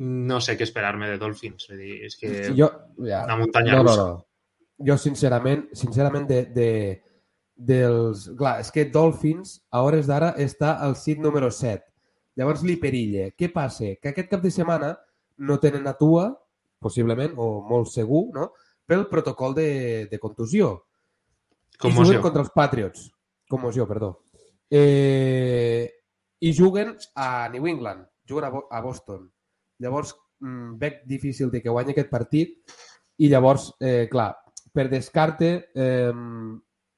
no 0.05 0.41
sé 0.43 0.57
què 0.59 0.67
esperar-me 0.67 1.09
de 1.11 1.19
Dolphins. 1.21 1.69
Vull 1.71 1.81
dir, 1.83 1.97
és 2.09 2.19
que 2.21 2.33
Jo, 2.57 2.71
ja, 3.07 3.25
una 3.25 3.39
muntanya 3.41 3.77
no, 3.77 3.83
no, 3.83 3.89
russa. 3.89 4.07
no. 4.11 4.87
Jo, 4.89 4.99
sincerament, 4.99 5.69
sincerament 5.79 6.27
de, 6.31 6.41
de, 6.55 6.71
dels... 7.55 8.29
Clar, 8.39 8.59
és 8.65 8.73
que 8.75 8.89
Dolphins, 8.91 9.61
a 9.71 9.85
hores 9.87 10.11
d'ara, 10.11 10.33
està 10.43 10.75
al 10.83 10.97
sit 10.99 11.23
número 11.23 11.51
7. 11.55 11.85
Llavors 12.41 12.65
li 12.67 12.75
perille. 12.83 13.31
Què 13.39 13.53
passa? 13.55 13.95
Que 14.03 14.11
aquest 14.11 14.33
cap 14.33 14.43
de 14.43 14.51
setmana 14.51 14.97
no 15.47 15.61
tenen 15.63 15.87
a 15.87 15.95
Tua, 15.99 16.29
possiblement, 16.83 17.37
o 17.39 17.63
molt 17.69 17.93
segur, 17.93 18.27
no? 18.35 18.51
pel 18.85 19.07
protocol 19.09 19.55
de, 19.57 20.07
de 20.11 20.19
contusió. 20.21 20.75
I 21.75 21.79
Commoció. 21.79 22.05
juguen 22.05 22.23
contra 22.23 22.43
els 22.45 22.53
Patriots. 22.55 23.09
Commoció, 23.51 23.87
perdó. 23.89 24.24
Eh, 24.71 25.91
I 26.41 26.53
juguen 26.53 26.97
a 27.15 27.49
New 27.53 27.67
England. 27.67 28.07
Juguen 28.27 28.47
a, 28.47 28.51
Bo 28.51 28.67
a 28.71 28.81
Boston. 28.81 29.31
Llavors, 29.79 30.15
mm, 30.41 30.77
veig 30.81 31.03
difícil 31.07 31.51
de 31.51 31.63
que 31.63 31.73
guanyi 31.73 31.93
aquest 31.93 32.11
partit 32.11 32.77
i 33.19 33.29
llavors, 33.29 33.73
eh, 33.81 34.09
clar, 34.11 34.35
per 34.73 34.89
descarte, 34.91 35.71
eh, 35.75 36.13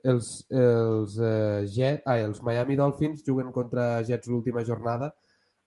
els, 0.06 0.46
els, 0.50 1.18
eh, 1.18 1.66
Jet, 1.66 2.02
ah, 2.06 2.18
els 2.18 2.42
Miami 2.42 2.76
Dolphins 2.76 3.24
juguen 3.26 3.50
contra 3.52 4.02
Jets 4.06 4.28
l'última 4.28 4.64
jornada 4.64 5.14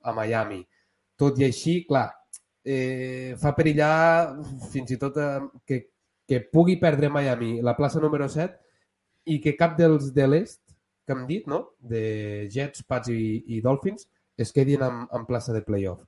a 0.01 0.13
Miami. 0.13 0.61
Tot 1.19 1.39
i 1.39 1.45
així, 1.49 1.83
clar, 1.87 2.07
eh, 2.63 3.35
fa 3.39 3.53
perillar 3.55 4.35
fins 4.71 4.95
i 4.95 4.97
tot 5.01 5.17
eh, 5.19 5.39
que, 5.67 5.81
que 6.27 6.41
pugui 6.53 6.77
perdre 6.79 7.09
Miami 7.09 7.59
la 7.65 7.75
plaça 7.75 7.99
número 7.99 8.29
7 8.29 9.33
i 9.33 9.39
que 9.43 9.55
cap 9.59 9.75
dels 9.77 10.13
de 10.15 10.27
l'est 10.27 10.61
que 11.09 11.15
hem 11.17 11.25
dit, 11.27 11.47
no? 11.49 11.63
de 11.81 12.45
Jets, 12.53 12.85
Pats 12.85 13.09
i, 13.09 13.41
i 13.57 13.59
Dolphins, 13.65 14.05
es 14.39 14.53
quedin 14.55 14.85
en, 14.85 15.01
en 15.11 15.25
plaça 15.27 15.51
de 15.55 15.63
playoff. 15.65 16.05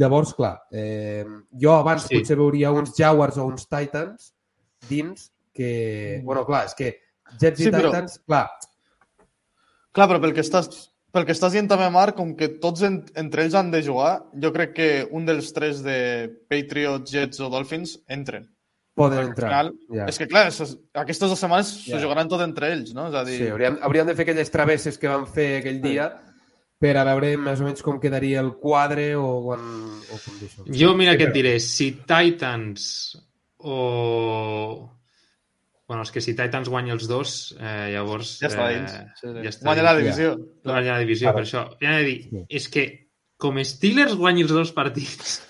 Llavors, 0.00 0.32
clar, 0.38 0.54
eh, 0.72 1.24
jo 1.60 1.74
abans 1.76 2.08
Sí. 2.08 2.16
potser 2.16 2.36
veuria 2.40 2.72
uns 2.72 2.94
Jaguars 2.96 3.36
o 3.38 3.44
uns 3.50 3.68
Titans 3.68 4.32
dins 4.88 5.28
que... 5.52 6.20
Bueno, 6.24 6.44
clar, 6.48 6.64
és 6.70 6.74
que 6.78 6.92
Jets 7.38 7.60
i 7.60 7.64
Sí, 7.68 7.70
però- 7.74 7.90
Titans, 7.92 8.18
clar, 8.26 8.46
Clar, 9.92 10.06
però 10.06 10.20
pel 10.22 10.32
que 10.36 10.42
estàs, 10.44 10.68
pel 11.10 11.24
que 11.26 11.34
estàs 11.34 11.50
dient 11.56 11.66
també, 11.70 11.88
Marc, 11.90 12.14
com 12.14 12.28
que 12.38 12.46
tots 12.62 12.84
en, 12.86 13.00
entre 13.18 13.42
ells 13.42 13.56
han 13.58 13.72
de 13.72 13.80
jugar, 13.82 14.12
jo 14.38 14.52
crec 14.54 14.74
que 14.76 14.88
un 15.10 15.24
dels 15.26 15.48
tres 15.56 15.80
de 15.82 15.96
Patriots, 16.50 17.10
Jets 17.10 17.40
o 17.42 17.48
Dolphins 17.50 17.96
entren. 18.06 18.46
Poden 18.94 19.28
entrar. 19.28 19.50
final, 19.50 19.72
ja. 19.94 20.06
És 20.10 20.18
que, 20.18 20.26
clar, 20.28 20.48
es- 20.48 20.76
aquestes 20.94 21.28
dues 21.28 21.38
setmanes 21.38 21.70
Ja. 21.86 21.94
s'ho 21.96 22.02
jugaran 22.02 22.28
tot 22.28 22.40
entre 22.42 22.72
ells, 22.72 22.92
no? 22.94 23.08
És 23.08 23.14
a 23.14 23.24
dir, 23.24 23.38
Sí, 23.38 23.48
hauríem, 23.48 23.78
hauríem 23.82 24.06
de 24.06 24.14
fer 24.14 24.22
aquelles 24.28 24.50
travesses 24.50 24.98
que 24.98 25.08
van 25.08 25.26
fer 25.26 25.58
aquell 25.60 25.80
dia 25.80 26.10
per 26.80 26.96
a 26.96 27.04
veure 27.04 27.36
més 27.36 27.60
o 27.60 27.64
menys 27.64 27.82
com 27.82 28.00
quedaria 28.00 28.40
el 28.40 28.54
quadre 28.56 29.14
o, 29.16 29.42
quan, 29.44 29.60
o 29.60 30.18
com. 30.24 30.66
Jo, 30.72 30.94
mira 30.96 31.12
Sí, 31.12 31.18
què 31.18 31.26
et 31.28 31.32
diré, 31.34 31.58
si 31.60 31.90
Titans 32.08 33.16
o... 33.58 34.96
Bueno, 35.86 36.02
és 36.06 36.12
que 36.14 36.20
si 36.22 36.36
Titans 36.38 36.68
guanya 36.70 36.92
els 36.94 37.08
dos, 37.10 37.56
eh, 37.58 37.88
llavors... 37.92 38.36
ja 38.38 38.46
està 38.46 38.68
eh, 38.70 38.76
dins. 38.78 38.92
Sí, 39.18 39.26
sí. 39.26 39.40
ja 39.42 39.50
està 39.50 39.64
Guanya 39.66 39.82
la 39.82 39.94
dins. 39.96 40.04
divisió. 40.16 40.36
Guanya 40.64 40.92
la 40.92 40.98
divisió, 41.02 41.32
per 41.34 41.42
això. 41.42 41.64
Ja 41.82 41.96
he 41.96 41.98
de 41.98 42.04
dir, 42.06 42.20
Sí. 42.30 42.42
és 42.60 42.68
que 42.68 42.84
com 43.36 43.58
Steelers 43.64 44.14
guanyi 44.14 44.44
els 44.46 44.52
dos 44.54 44.70
partits, 44.76 45.40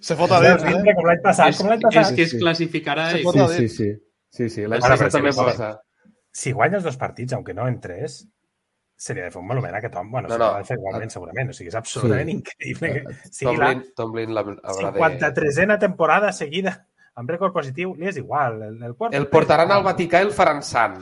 Se 0.00 0.16
fot 0.18 0.30
a 0.32 0.40
dins, 0.40 0.62
eh? 0.64 0.94
Com 0.94 1.06
l'any 1.06 1.20
passat, 1.22 1.48
és, 1.54 1.58
com 1.58 1.68
l'any 1.70 1.78
és 1.82 1.84
passat. 1.88 2.14
que 2.16 2.22
es 2.22 2.30
Sí. 2.30 2.38
classificarà... 2.38 3.10
Se 3.10 3.18
Sí, 3.18 3.24
sí, 3.26 3.60
dins. 3.60 3.76
sí. 3.76 3.90
Sí, 4.36 4.48
sí, 4.50 4.62
l'any 4.66 4.80
Ara, 4.82 4.94
passat 4.96 5.06
però 5.06 5.12
també 5.18 5.32
sí, 5.32 5.38
va 5.38 5.44
sí. 5.44 5.50
passar. 5.50 5.80
Si 6.36 6.52
guanya 6.52 6.76
els 6.76 6.84
dos 6.84 6.96
partits, 7.00 7.32
aunque 7.32 7.54
no 7.54 7.66
en 7.68 7.80
tres, 7.80 8.28
seria 8.96 9.24
de 9.24 9.30
fer 9.30 9.40
un 9.40 9.46
monument 9.48 9.74
a 9.74 9.78
aquest 9.78 9.94
home. 9.96 10.10
Bueno, 10.10 10.28
No, 10.28 10.38
no, 10.38 10.50
de 10.58 10.64
fer 10.64 10.76
igualment, 10.78 11.10
segurament. 11.10 11.50
O 11.50 11.52
sigui, 11.52 11.68
és 11.68 11.74
absolutament 11.74 12.28
Sí. 12.28 12.36
increïble 12.36 12.92
que 12.92 13.14
sigui 13.30 13.56
la 13.56 13.70
Tomlin, 13.96 14.34
la, 14.34 14.42
haurà 14.42 14.92
de... 14.92 15.00
53a 15.00 15.78
temporada 15.78 16.32
seguida 16.32 16.88
amb 17.14 17.30
rècord 17.30 17.52
positiu. 17.52 17.94
Li 17.96 18.08
és 18.08 18.16
igual. 18.18 18.62
El, 18.62 18.82
el, 18.82 18.94
El 19.12 19.28
portaran 19.28 19.70
al 19.72 19.82
Vaticà 19.84 20.20
i 20.20 20.26
el 20.28 20.32
faran 20.32 20.62
sant. 20.62 20.98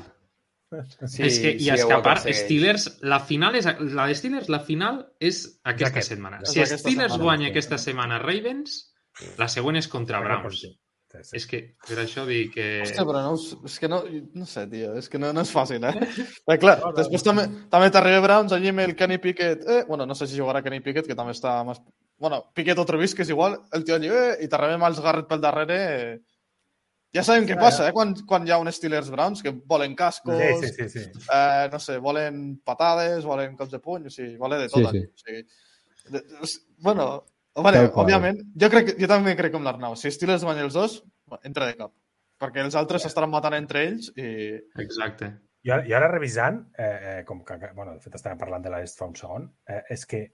Sí, 1.06 1.22
és 1.26 1.40
que, 1.42 1.52
i 1.56 1.70
és 1.74 1.84
ho 1.84 1.90
que 1.90 1.96
a 1.96 2.02
part, 2.04 2.22
aconsegueix. 2.22 2.44
Steelers, 2.44 2.86
la 3.14 3.20
final 3.24 3.58
és, 3.58 3.68
la 3.94 4.06
de 4.10 4.16
Steelers, 4.18 4.48
la 4.52 4.60
final 4.66 5.02
és 5.20 5.44
aquesta 5.62 5.90
aquest. 5.92 6.14
setmana. 6.14 6.40
És 6.42 6.52
Si 6.52 6.62
aquesta 6.62 6.80
Steelers 6.82 7.12
setmana, 7.12 7.24
guanya 7.24 7.46
sí. 7.46 7.52
aquesta 7.52 7.80
setmana 7.82 8.22
Ravens, 8.22 8.80
la 9.38 9.48
següent 9.52 9.78
és 9.80 9.88
contra 9.88 10.20
Browns. 10.24 10.60
Sí, 10.60 10.72
sí. 11.22 11.36
És 11.38 11.46
que, 11.46 11.60
per 11.86 12.00
això 12.02 12.24
dic 12.26 12.54
que... 12.56 12.66
Hòstia, 12.82 13.04
però 13.06 13.20
no, 13.22 13.34
és 13.68 13.76
que 13.78 13.90
no, 13.90 14.00
no 14.34 14.46
sé, 14.50 14.64
tio, 14.72 14.94
és 14.98 15.06
que 15.10 15.20
no, 15.22 15.30
no 15.36 15.44
és 15.46 15.52
fàcil, 15.54 15.84
eh? 15.86 15.94
Perquè, 16.48 16.60
clar, 16.64 16.76
després 16.96 17.22
també, 17.26 17.44
també 17.70 17.90
t'arriba 17.94 18.24
Browns 18.24 18.54
allí 18.56 18.72
amb 18.72 18.82
el 18.82 18.96
Kenny 18.98 19.20
Pickett, 19.22 19.62
eh? 19.62 19.84
Bueno, 19.86 20.08
no 20.10 20.16
sé 20.18 20.26
si 20.26 20.40
jugarà 20.40 20.64
Kenny 20.64 20.82
Pickett, 20.82 21.06
que 21.06 21.18
també 21.18 21.36
està 21.36 21.60
més... 21.68 21.78
Bueno, 22.18 22.40
Pickett 22.54 22.78
o 22.82 22.86
Trubisky 22.88 23.22
és 23.22 23.30
igual, 23.30 23.60
el 23.74 23.86
tio 23.86 23.94
allí, 23.94 24.10
eh? 24.10 24.38
I 24.42 24.50
t'arriba 24.50 24.78
amb 24.78 24.88
els 24.90 25.02
Garrett 25.04 25.30
pel 25.30 25.42
darrere, 25.44 25.78
eh? 25.94 26.33
Ja 27.14 27.22
sabem 27.22 27.44
què 27.46 27.54
passa, 27.58 27.88
eh? 27.88 27.92
Quan, 27.94 28.14
quan 28.26 28.46
hi 28.46 28.50
ha 28.50 28.58
un 28.58 28.70
Steelers 28.74 29.10
Browns, 29.12 29.42
que 29.42 29.52
volen 29.70 29.94
cascos, 29.94 30.34
Sí, 30.40 30.66
sí, 30.72 30.88
sí, 30.88 31.04
sí. 31.04 31.20
eh, 31.32 31.68
no 31.70 31.78
sé, 31.78 31.98
volen 32.02 32.40
patades, 32.66 33.24
volen 33.24 33.54
cops 33.56 33.70
de 33.70 33.78
puny, 33.78 34.08
o 34.08 34.10
sigui, 34.10 34.36
volen 34.40 34.64
de 34.64 34.68
tot. 34.72 34.90
Sí, 34.90 34.98
sí. 34.98 35.06
O 35.06 35.22
sigui, 35.22 35.44
de, 36.10 36.24
és- 36.42 36.56
bueno, 36.82 37.06
vale, 37.54 37.84
òbviament, 37.94 38.40
jo, 38.58 38.68
crec, 38.70 38.86
que- 38.90 38.96
jo 39.00 39.06
també 39.08 39.36
crec 39.38 39.52
com 39.54 39.62
l'Arnau. 39.62 39.94
Si 39.96 40.10
Steelers 40.10 40.42
guanya 40.44 40.64
els 40.66 40.74
dos, 40.74 40.98
entra 41.44 41.66
de 41.70 41.76
cap. 41.78 41.92
Perquè 42.42 42.64
els 42.66 42.74
altres 42.74 43.02
s'estaran 43.06 43.30
matant 43.30 43.54
entre 43.54 43.84
ells 43.86 44.10
i... 44.18 44.58
Exacte. 44.82 45.30
I 45.64 45.70
ara, 45.70 45.86
i 45.86 45.92
ara 45.94 46.08
revisant, 46.10 46.58
eh, 46.76 46.88
eh, 47.20 47.24
com 47.24 47.44
que, 47.46 47.56
bueno, 47.76 47.94
de 47.94 48.00
fet 48.02 48.18
estàvem 48.18 48.36
parlant 48.42 48.60
de 48.66 48.72
l'est 48.74 48.98
fa 48.98 49.06
un 49.06 49.14
segon, 49.16 49.46
eh, 49.70 49.84
és 49.94 50.02
que 50.04 50.26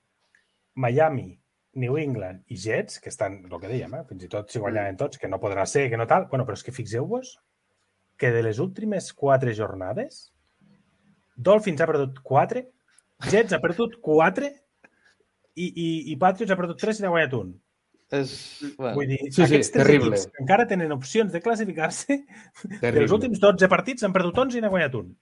Miami, 0.80 1.28
New 1.74 1.96
England 1.98 2.42
i 2.50 2.56
Jets, 2.58 2.98
que 3.00 3.10
estan, 3.12 3.44
el 3.46 3.60
que 3.62 3.68
dèiem, 3.70 3.94
eh, 3.94 4.04
fins 4.08 4.24
i 4.26 4.28
tot 4.32 4.50
si 4.50 4.58
guanyaven 4.58 4.96
tots, 4.98 5.18
que 5.18 5.28
no 5.30 5.38
podrà 5.42 5.66
ser, 5.70 5.88
que 5.90 5.96
no 6.00 6.06
tal, 6.10 6.26
bueno, 6.30 6.46
però 6.46 6.58
és 6.58 6.64
que 6.66 6.74
fixeu-vos 6.74 7.36
que 8.20 8.30
de 8.34 8.42
les 8.42 8.58
últimes 8.60 9.12
quatre 9.16 9.54
jornades, 9.56 10.32
Dolphins 11.36 11.80
ha 11.80 11.86
perdut 11.88 12.18
quatre, 12.26 12.66
Jets 13.30 13.54
ha 13.56 13.60
perdut 13.62 13.94
quatre 14.04 14.50
i, 15.54 15.66
i, 15.70 15.88
i 16.12 16.16
Patriots 16.20 16.52
ha 16.52 16.58
perdut 16.58 16.80
tres 16.80 17.00
i 17.00 17.04
n'ha 17.04 17.12
guanyat 17.14 17.36
un. 17.38 17.54
És... 18.10 18.32
Bueno, 18.76 18.96
Vull 18.98 19.06
dir, 19.12 19.18
Sí, 19.28 19.36
sí, 19.38 19.44
aquests 19.46 19.70
tres 19.72 19.86
terrible. 19.86 20.10
equips 20.16 20.26
que 20.34 20.42
encara 20.42 20.66
tenen 20.68 20.92
opcions 20.92 21.32
de 21.32 21.40
classificar-se, 21.44 22.18
dels 22.82 23.14
últims 23.14 23.40
12 23.40 23.68
partits 23.70 24.04
han 24.04 24.12
perdut 24.16 24.42
11 24.44 24.58
i 24.58 24.64
n'ha 24.64 24.72
guanyat 24.72 24.96
un. 24.98 25.12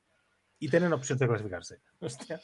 I 0.64 0.70
tenen 0.72 0.96
opcions 0.96 1.20
de 1.20 1.28
classificar-se. 1.28 1.78
Hòstia. 2.03 2.40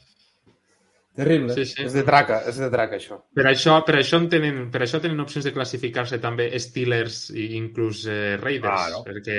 Terrible. 1.15 1.53
Sí, 1.55 1.63
sí. 1.65 1.83
És 1.85 1.93
de 1.95 2.03
traca, 2.03 2.41
és 2.49 2.57
de 2.59 2.67
traca, 2.69 2.97
això. 2.99 3.21
Per 3.33 3.45
això, 3.47 3.77
per 3.87 3.95
això, 4.01 4.17
en 4.19 4.25
tenen, 4.29 4.57
per 4.71 4.81
això 4.83 4.99
tenen 4.99 5.19
opcions 5.23 5.45
de 5.47 5.53
classificar-se 5.55 6.19
també 6.19 6.49
Steelers 6.59 7.29
i 7.31 7.45
inclús 7.55 8.01
eh, 8.11 8.35
Raiders, 8.41 8.89
Claro. 8.89 9.03
perquè 9.07 9.37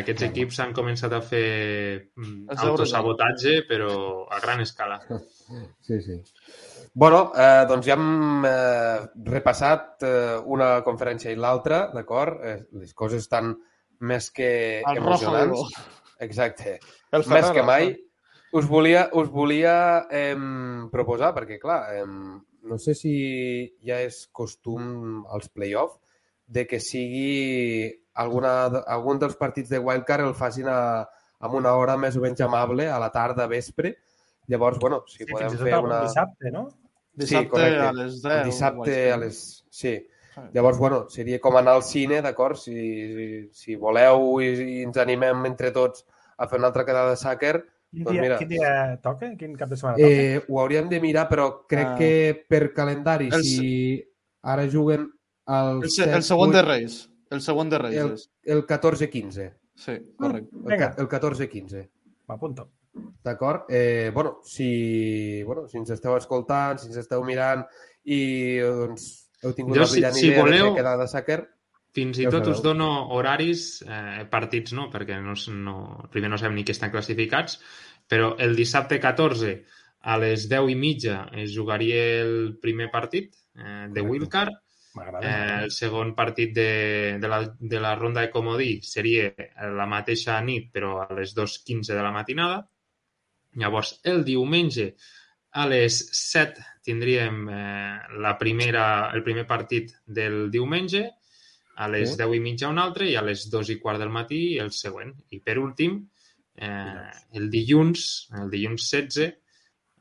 aquests 0.00 0.26
equips 0.30 0.58
han 0.64 0.72
començat 0.74 1.12
a 1.14 1.20
fer 1.22 2.10
mm, 2.16 2.48
Els 2.50 2.60
deures. 2.60 2.64
autosabotatge, 2.72 3.54
però 3.68 4.26
a 4.30 4.40
gran 4.42 4.60
escala. 4.66 5.00
Sí, 5.82 5.98
sí. 6.00 6.14
Bueno, 6.94 7.32
eh, 7.36 7.64
doncs 7.68 7.84
ja 7.86 7.94
hem 7.98 8.44
eh, 8.46 9.00
repassat 9.26 10.02
eh, 10.06 10.38
una 10.46 10.82
conferència 10.86 11.30
i 11.32 11.36
l'altra, 11.36 11.90
d'acord? 11.92 12.38
Eh, 12.44 12.54
les 12.80 12.94
coses 12.96 13.20
estan 13.26 13.50
més 14.00 14.30
que 14.30 14.80
El 14.80 14.96
rojo 14.96 15.28
emocionants. 15.28 15.52
vivo. 15.52 15.68
Exacte. 16.24 16.78
El 17.12 17.24
Més 17.28 17.50
que 17.52 17.62
mai. 17.66 17.90
Us 18.52 18.66
volia, 18.68 19.06
us 19.16 19.30
volia 19.32 19.74
eh, 20.12 20.36
proposar, 20.92 21.32
perquè 21.36 21.58
clar, 21.60 21.80
eh, 21.96 22.04
no 22.68 22.78
sé 22.78 22.94
si 22.94 23.14
ja 23.84 24.00
és 24.04 24.26
costum 24.32 25.24
als 25.32 25.48
play-off, 25.48 25.96
de 26.46 26.66
que 26.68 26.80
sigui 26.84 27.88
alguna, 28.20 28.84
algun 28.92 29.18
dels 29.22 29.38
partits 29.40 29.72
de 29.72 29.80
Wildcard 29.80 30.26
el 30.28 30.36
facin 30.36 30.68
a, 30.68 30.78
amb 31.40 31.56
una 31.58 31.72
hora 31.80 31.96
més 31.96 32.16
o 32.16 32.22
menys 32.22 32.44
amable, 32.44 32.90
a 32.92 33.00
la 33.00 33.10
tarda, 33.14 33.48
vespre. 33.48 33.96
Llavors, 34.52 34.78
bueno, 34.78 35.02
si 35.08 35.24
Sí, 35.24 35.30
podem 35.30 35.56
fer 35.56 35.78
una... 35.80 36.02
dissabte, 36.04 36.50
no? 36.52 36.66
Dissabte 37.14 37.50
correcte. 37.50 37.86
a 37.86 37.92
les 37.92 38.22
10. 38.22 38.44
Dissabte 38.50 38.96
a 39.12 39.16
les... 39.24 39.42
Sí. 39.70 39.96
Sí. 40.32 40.40
Llavors, 40.54 40.78
bueno, 40.80 41.02
seria 41.12 41.38
com 41.44 41.56
anar 41.60 41.74
al 41.76 41.82
cine, 41.84 42.22
d'acord? 42.24 42.56
Si, 42.56 43.48
si 43.52 43.76
voleu 43.76 44.40
i, 44.40 44.52
i 44.64 44.78
ens 44.86 44.96
animem 45.02 45.44
entre 45.50 45.72
tots 45.76 46.06
a 46.40 46.48
fer 46.48 46.60
una 46.60 46.70
altra 46.70 46.86
quedada 46.88 47.12
de 47.12 47.20
sàquer, 47.20 47.58
Quin 47.92 48.04
Doncs 48.04 48.14
dia, 48.14 48.22
mira. 48.24 48.38
quin 48.40 48.48
dia 48.48 48.98
toca? 49.04 49.28
Quin 49.36 49.54
cap 49.54 49.68
de 49.68 49.76
setmana 49.76 49.96
toca? 49.98 50.08
eh, 50.08 50.42
ho 50.48 50.60
hauríem 50.62 50.88
de 50.88 50.98
mirar, 51.00 51.28
però 51.28 51.66
crec 51.68 51.86
Ah. 51.90 51.96
que 51.98 52.46
per 52.48 52.72
calendari, 52.72 53.28
El 53.28 53.44
si 53.44 54.02
ara 54.42 54.64
juguen 54.70 55.10
el, 55.46 55.82
El, 55.82 55.90
se, 55.90 56.04
el 56.10 56.22
segon 56.22 56.48
set, 56.50 56.56
de 56.56 56.62
vuit, 56.62 56.70
Reis. 56.72 57.10
El 57.30 57.40
segon 57.42 57.68
de 57.70 57.78
Reis 57.78 57.96
el, 57.98 58.14
el 58.44 58.66
14-15. 58.66 59.52
Sí, 59.74 59.92
correcte. 60.16 60.56
El, 60.56 60.62
Vinga. 60.62 60.94
ca- 60.94 61.02
el 61.02 61.08
14-15. 61.08 61.90
M'apunto. 62.28 62.70
D'acord? 63.24 63.64
Eh, 63.68 64.10
bueno, 64.14 64.38
si, 64.44 65.42
bueno, 65.44 65.66
si 65.68 65.78
ens 65.78 65.90
esteu 65.90 66.16
escoltant, 66.16 66.78
si 66.78 66.88
ens 66.88 66.96
esteu 66.96 67.22
mirant 67.24 67.64
i 68.04 68.58
doncs, 68.58 69.30
heu 69.42 69.52
tingut 69.56 69.76
Jo, 69.76 69.80
la 69.80 69.86
si- 69.86 69.92
brillant 70.00 70.14
si 70.14 70.26
idea 70.28 70.36
de 70.36 70.42
voleu- 70.42 70.66
fer 70.72 70.76
quedada 70.76 71.02
de 71.02 71.08
sàquer, 71.08 71.40
Fins 71.92 72.18
i 72.18 72.24
Ja 72.24 72.32
tot 72.32 72.48
us 72.48 72.62
dono 72.64 72.88
horaris, 73.12 73.82
eh, 73.84 74.24
partits 74.32 74.72
no, 74.72 74.88
perquè 74.92 75.18
no, 75.20 75.34
no, 75.60 75.76
primer 76.12 76.30
no 76.32 76.38
sabem 76.40 76.56
ni 76.56 76.64
què 76.64 76.72
estan 76.72 76.92
classificats, 76.92 77.58
però 78.08 78.32
el 78.40 78.56
dissabte 78.56 78.98
14 79.00 79.52
a 80.02 80.16
les 80.18 80.48
10 80.50 80.72
i 80.72 80.76
mitja 80.78 81.18
es 81.44 81.52
jugaria 81.56 82.00
el 82.22 82.56
primer 82.62 82.90
partit 82.90 83.36
eh, 83.56 83.88
de. 83.92 84.04
Wildcard. 84.08 84.58
Eh, 84.92 85.28
el 85.64 85.70
segon 85.72 86.10
partit 86.12 86.50
de, 86.52 87.16
de, 87.20 87.28
la, 87.28 87.40
de 87.58 87.78
la 87.80 87.94
ronda 87.96 88.20
de 88.20 88.28
comodí 88.32 88.74
seria 88.84 89.30
la 89.72 89.86
mateixa 89.88 90.36
nit, 90.44 90.68
però 90.72 90.98
a 91.00 91.06
les 91.16 91.32
2.15 91.36 91.94
de 91.94 92.02
la 92.02 92.12
matinada. 92.12 92.58
Llavors, 93.56 93.98
el 94.08 94.20
diumenge 94.24 94.92
a 95.52 95.64
les 95.68 95.96
7 96.18 96.64
tindríem 96.84 97.48
eh, 97.48 97.98
la 98.20 98.36
primera, 98.38 98.84
el 99.14 99.24
primer 99.24 99.46
partit 99.48 99.92
del 100.04 100.50
diumenge, 100.50 101.06
a 101.76 101.88
les 101.88 102.10
Sí. 102.10 102.16
10 102.18 102.34
i 102.36 102.40
mitja 102.40 102.68
un 102.68 102.78
altre 102.78 103.08
i 103.08 103.16
a 103.16 103.22
les 103.22 103.48
2 103.50 103.70
i 103.70 103.78
quart 103.80 103.98
del 103.98 104.10
matí 104.10 104.58
el 104.58 104.70
següent. 104.72 105.14
I 105.30 105.40
per 105.40 105.58
últim, 105.58 106.08
eh, 106.56 107.10
el 107.32 107.48
dilluns, 107.50 108.28
el 108.40 108.50
dilluns 108.50 108.82
16, 108.90 109.32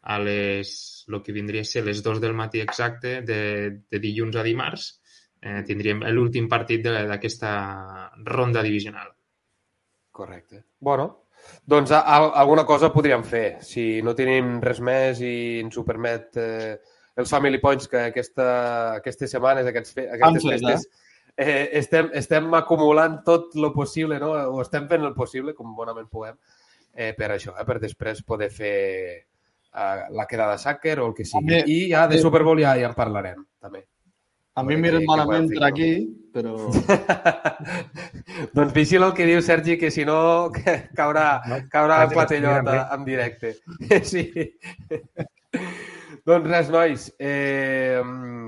a 0.03 0.17
les, 0.19 1.05
el 1.07 1.22
que 1.22 1.32
vindria 1.32 1.61
a 1.61 1.65
ser 1.65 1.84
les 1.86 2.01
2 2.03 2.19
del 2.19 2.34
matí 2.34 2.59
exacte, 2.59 3.22
de, 3.22 3.82
de 3.89 3.99
dilluns 3.99 4.36
a 4.36 4.43
dimarts, 4.43 4.99
eh, 5.41 5.61
tindríem 5.65 6.01
l'últim 6.11 6.47
partit 6.49 6.84
de- 6.84 7.05
d'aquesta 7.07 8.11
ronda 8.26 8.61
divisional. 8.63 9.09
Correcte. 10.11 10.63
Bueno, 10.80 11.26
doncs 11.65 11.91
a, 11.91 12.01
a, 12.01 12.17
alguna 12.41 12.65
cosa 12.65 12.91
podríem 12.93 13.24
fer. 13.24 13.57
Si 13.63 14.01
no 14.03 14.13
tenim 14.17 14.59
res 14.61 14.80
més 14.84 15.22
i 15.22 15.59
ens 15.61 15.78
ho 15.78 15.86
permet 15.88 16.36
eh, 16.38 16.76
els 17.15 17.30
Family 17.32 17.59
Points 17.59 17.88
que 17.88 18.07
aquesta, 18.11 18.49
aquestes 18.99 19.32
setmanes, 19.32 19.65
aquests, 19.72 19.95
aquestes 19.97 20.43
fet, 20.43 20.51
festes, 20.59 20.86
eh, 20.86 21.01
estem, 21.38 22.09
estem 22.13 22.53
acumulant 22.53 23.21
tot 23.25 23.55
el 23.55 23.71
possible, 23.73 24.19
no? 24.19 24.32
o 24.51 24.61
estem 24.61 24.88
fent 24.89 25.03
el 25.07 25.13
possible, 25.13 25.53
com 25.55 25.75
bonament 25.75 26.07
puguem, 26.09 26.36
eh, 26.93 27.13
per 27.17 27.32
això, 27.38 27.53
eh, 27.59 27.65
per 27.65 27.79
després 27.79 28.21
poder 28.23 28.49
fer 28.51 28.75
eh, 29.21 30.03
la 30.11 30.25
quedada 30.27 30.57
sàquer 30.57 30.99
o 30.99 31.07
el 31.07 31.13
que 31.15 31.25
sigui. 31.25 31.63
I 31.65 31.79
ja 31.93 32.07
de 32.07 32.17
eh, 32.19 32.21
Super 32.21 32.43
Bowl 32.43 32.59
ja, 32.59 32.75
ja 32.77 32.89
en 32.91 32.95
parlarem, 32.97 33.45
també. 33.59 33.86
A 34.53 34.63
mi 34.67 34.75
miren 34.75 35.05
malament 35.07 35.47
per 35.47 35.63
aquí, 35.63 35.93
però... 36.36 36.57
doncs 38.53 38.73
vigila 38.75 39.07
el 39.07 39.13
que 39.15 39.25
diu 39.29 39.39
Sergi, 39.41 39.77
que 39.79 39.89
si 39.91 40.03
no 40.05 40.51
que 40.51 40.73
caurà, 40.99 41.41
No, 41.47 41.61
caurà 41.71 42.01
el 42.03 42.09
vaja, 42.09 42.17
platellot 42.17 42.67
a- 42.67 42.89
en 42.97 43.05
directe. 43.07 43.55
Sí. 44.03 44.25
Doncs 46.26 46.49
res, 46.49 46.69
nois. 46.69 47.07
Eh, 47.19 48.01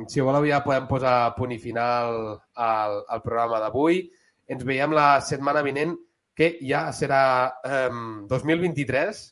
si 0.07 0.21
voleu 0.21 0.45
ja 0.49 0.61
podem 0.65 0.88
posar 0.89 1.34
punt 1.38 1.53
i 1.55 1.59
final 1.61 2.39
al, 2.53 2.99
al 3.07 3.21
programa 3.26 3.59
d'avui. 3.63 4.03
Ens 4.51 4.63
veiem 4.67 4.93
la 4.93 5.21
setmana 5.24 5.63
vinent, 5.65 5.95
que 6.36 6.57
ja 6.65 6.88
serà 6.91 7.24
eh, 7.63 7.89
2023. 8.30 9.24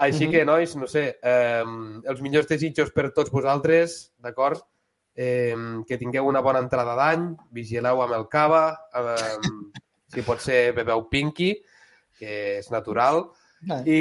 Així 0.00 0.26
Mhm. 0.26 0.32
que, 0.32 0.44
nois, 0.48 0.76
no 0.76 0.86
sé, 0.88 1.18
eh, 1.22 1.64
els 2.08 2.20
millors 2.22 2.48
desitjos 2.48 2.90
per 2.92 3.10
tots 3.12 3.30
vosaltres, 3.30 4.12
d'acord? 4.18 4.62
Eh, 5.14 5.54
que 5.86 5.98
tingueu 5.98 6.26
una 6.26 6.40
bona 6.40 6.62
entrada 6.62 6.94
d'any, 6.96 7.36
vigileu 7.52 8.00
amb 8.00 8.14
el 8.14 8.28
cava, 8.28 8.78
eh, 8.94 9.36
si 10.08 10.22
pot 10.22 10.40
ser 10.40 10.72
bebeu 10.72 11.08
pinky, 11.10 11.52
que 12.18 12.58
és 12.58 12.70
natural, 12.70 13.26
i, 13.84 14.00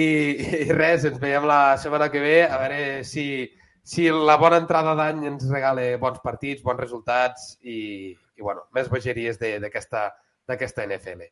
i 0.67 0.71
res, 0.71 1.03
ens 1.05 1.19
veiem 1.19 1.43
la 1.49 1.77
setmana 1.77 2.09
que 2.11 2.21
ve, 2.23 2.37
a 2.47 2.57
veure 2.61 3.03
si, 3.03 3.49
si 3.83 4.05
la 4.09 4.37
bona 4.39 4.57
entrada 4.61 4.93
d'any 4.95 5.25
ens 5.27 5.49
regala 5.51 5.83
bons 5.99 6.21
partits, 6.23 6.63
bons 6.63 6.79
resultats 6.79 7.57
i, 7.61 8.13
i 8.15 8.41
bueno, 8.41 8.63
més 8.73 8.87
bogeries 8.89 9.39
de- 9.39 9.57
d'aquesta 9.59 10.09
d'aquesta 10.49 10.81
NFL. 10.87 11.27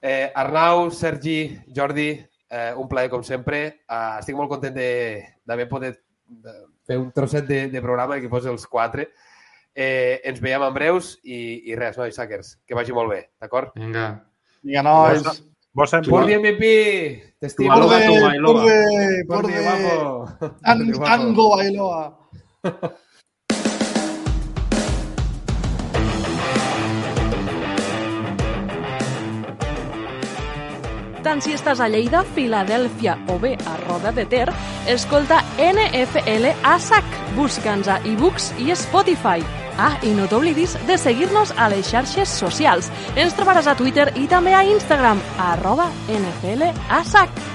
Eh, 0.00 0.30
Arnau, 0.34 0.90
Sergi, 0.92 1.58
Jordi, 1.74 2.10
eh, 2.50 2.72
un 2.76 2.86
plaer 2.88 3.08
com 3.10 3.24
sempre. 3.26 3.64
Eh, 3.88 4.18
estic 4.20 4.36
molt 4.36 4.50
content 4.52 4.74
de- 4.76 5.24
d'haver 5.44 5.66
poder 5.68 5.94
de 6.28 6.52
fer 6.86 6.98
un 7.00 7.10
trosset 7.10 7.46
de, 7.48 7.68
de 7.72 7.80
programa 7.82 8.20
que 8.20 8.28
posa 8.28 8.50
els 8.52 8.66
quatre. 8.70 9.08
Eh, 9.74 10.20
ens 10.22 10.38
veiem 10.40 10.62
en 10.62 10.74
breus 10.76 11.16
i, 11.24 11.40
i 11.72 11.74
res, 11.74 11.96
nois, 11.98 12.14
Sackers, 12.14 12.58
que 12.66 12.76
vagi 12.78 12.92
molt 12.94 13.10
bé, 13.10 13.20
d'acord? 13.40 13.72
Vinga. 13.74 14.04
Vinga, 14.62 14.82
nois. 14.86 15.42
Bosa 15.74 15.98
en 15.98 16.04
por 16.04 16.24
MVP. 16.24 17.34
Testigo. 17.40 17.74
Por 17.74 17.90
de, 17.90 18.40
por 18.40 18.64
de, 18.64 19.24
por 19.26 19.46
de, 19.46 21.00
Ango 21.04 21.56
Bailoa. 21.56 22.28
Tant 31.24 31.40
si 31.40 31.54
estàs 31.56 31.80
a 31.80 31.86
Lleida, 31.88 32.20
Filadèlfia 32.36 33.14
o 33.32 33.38
bé 33.40 33.54
a 33.64 33.78
Roda 33.86 34.12
de 34.12 34.26
Ter, 34.28 34.50
escolta 34.92 35.38
NFL 35.56 36.50
a 36.60 36.74
SAC. 36.76 37.16
Busca'ns 37.38 37.88
a 37.88 37.96
ebooks 38.04 38.50
i 38.60 38.68
Spotify. 38.76 39.40
Ah, 39.80 39.96
i 40.04 40.12
no 40.14 40.28
t'oblidis 40.28 40.76
de 40.86 40.98
seguir-nos 41.00 41.56
a 41.56 41.70
les 41.72 41.88
xarxes 41.88 42.28
socials. 42.28 42.92
Ens 43.16 43.34
trobaràs 43.40 43.72
a 43.72 43.74
Twitter 43.80 44.10
i 44.20 44.28
també 44.28 44.52
a 44.54 44.62
Instagram, 44.68 45.24
arroba 45.48 45.88
NFL 46.12 46.70
a 46.92 47.02
SAC. 47.08 47.53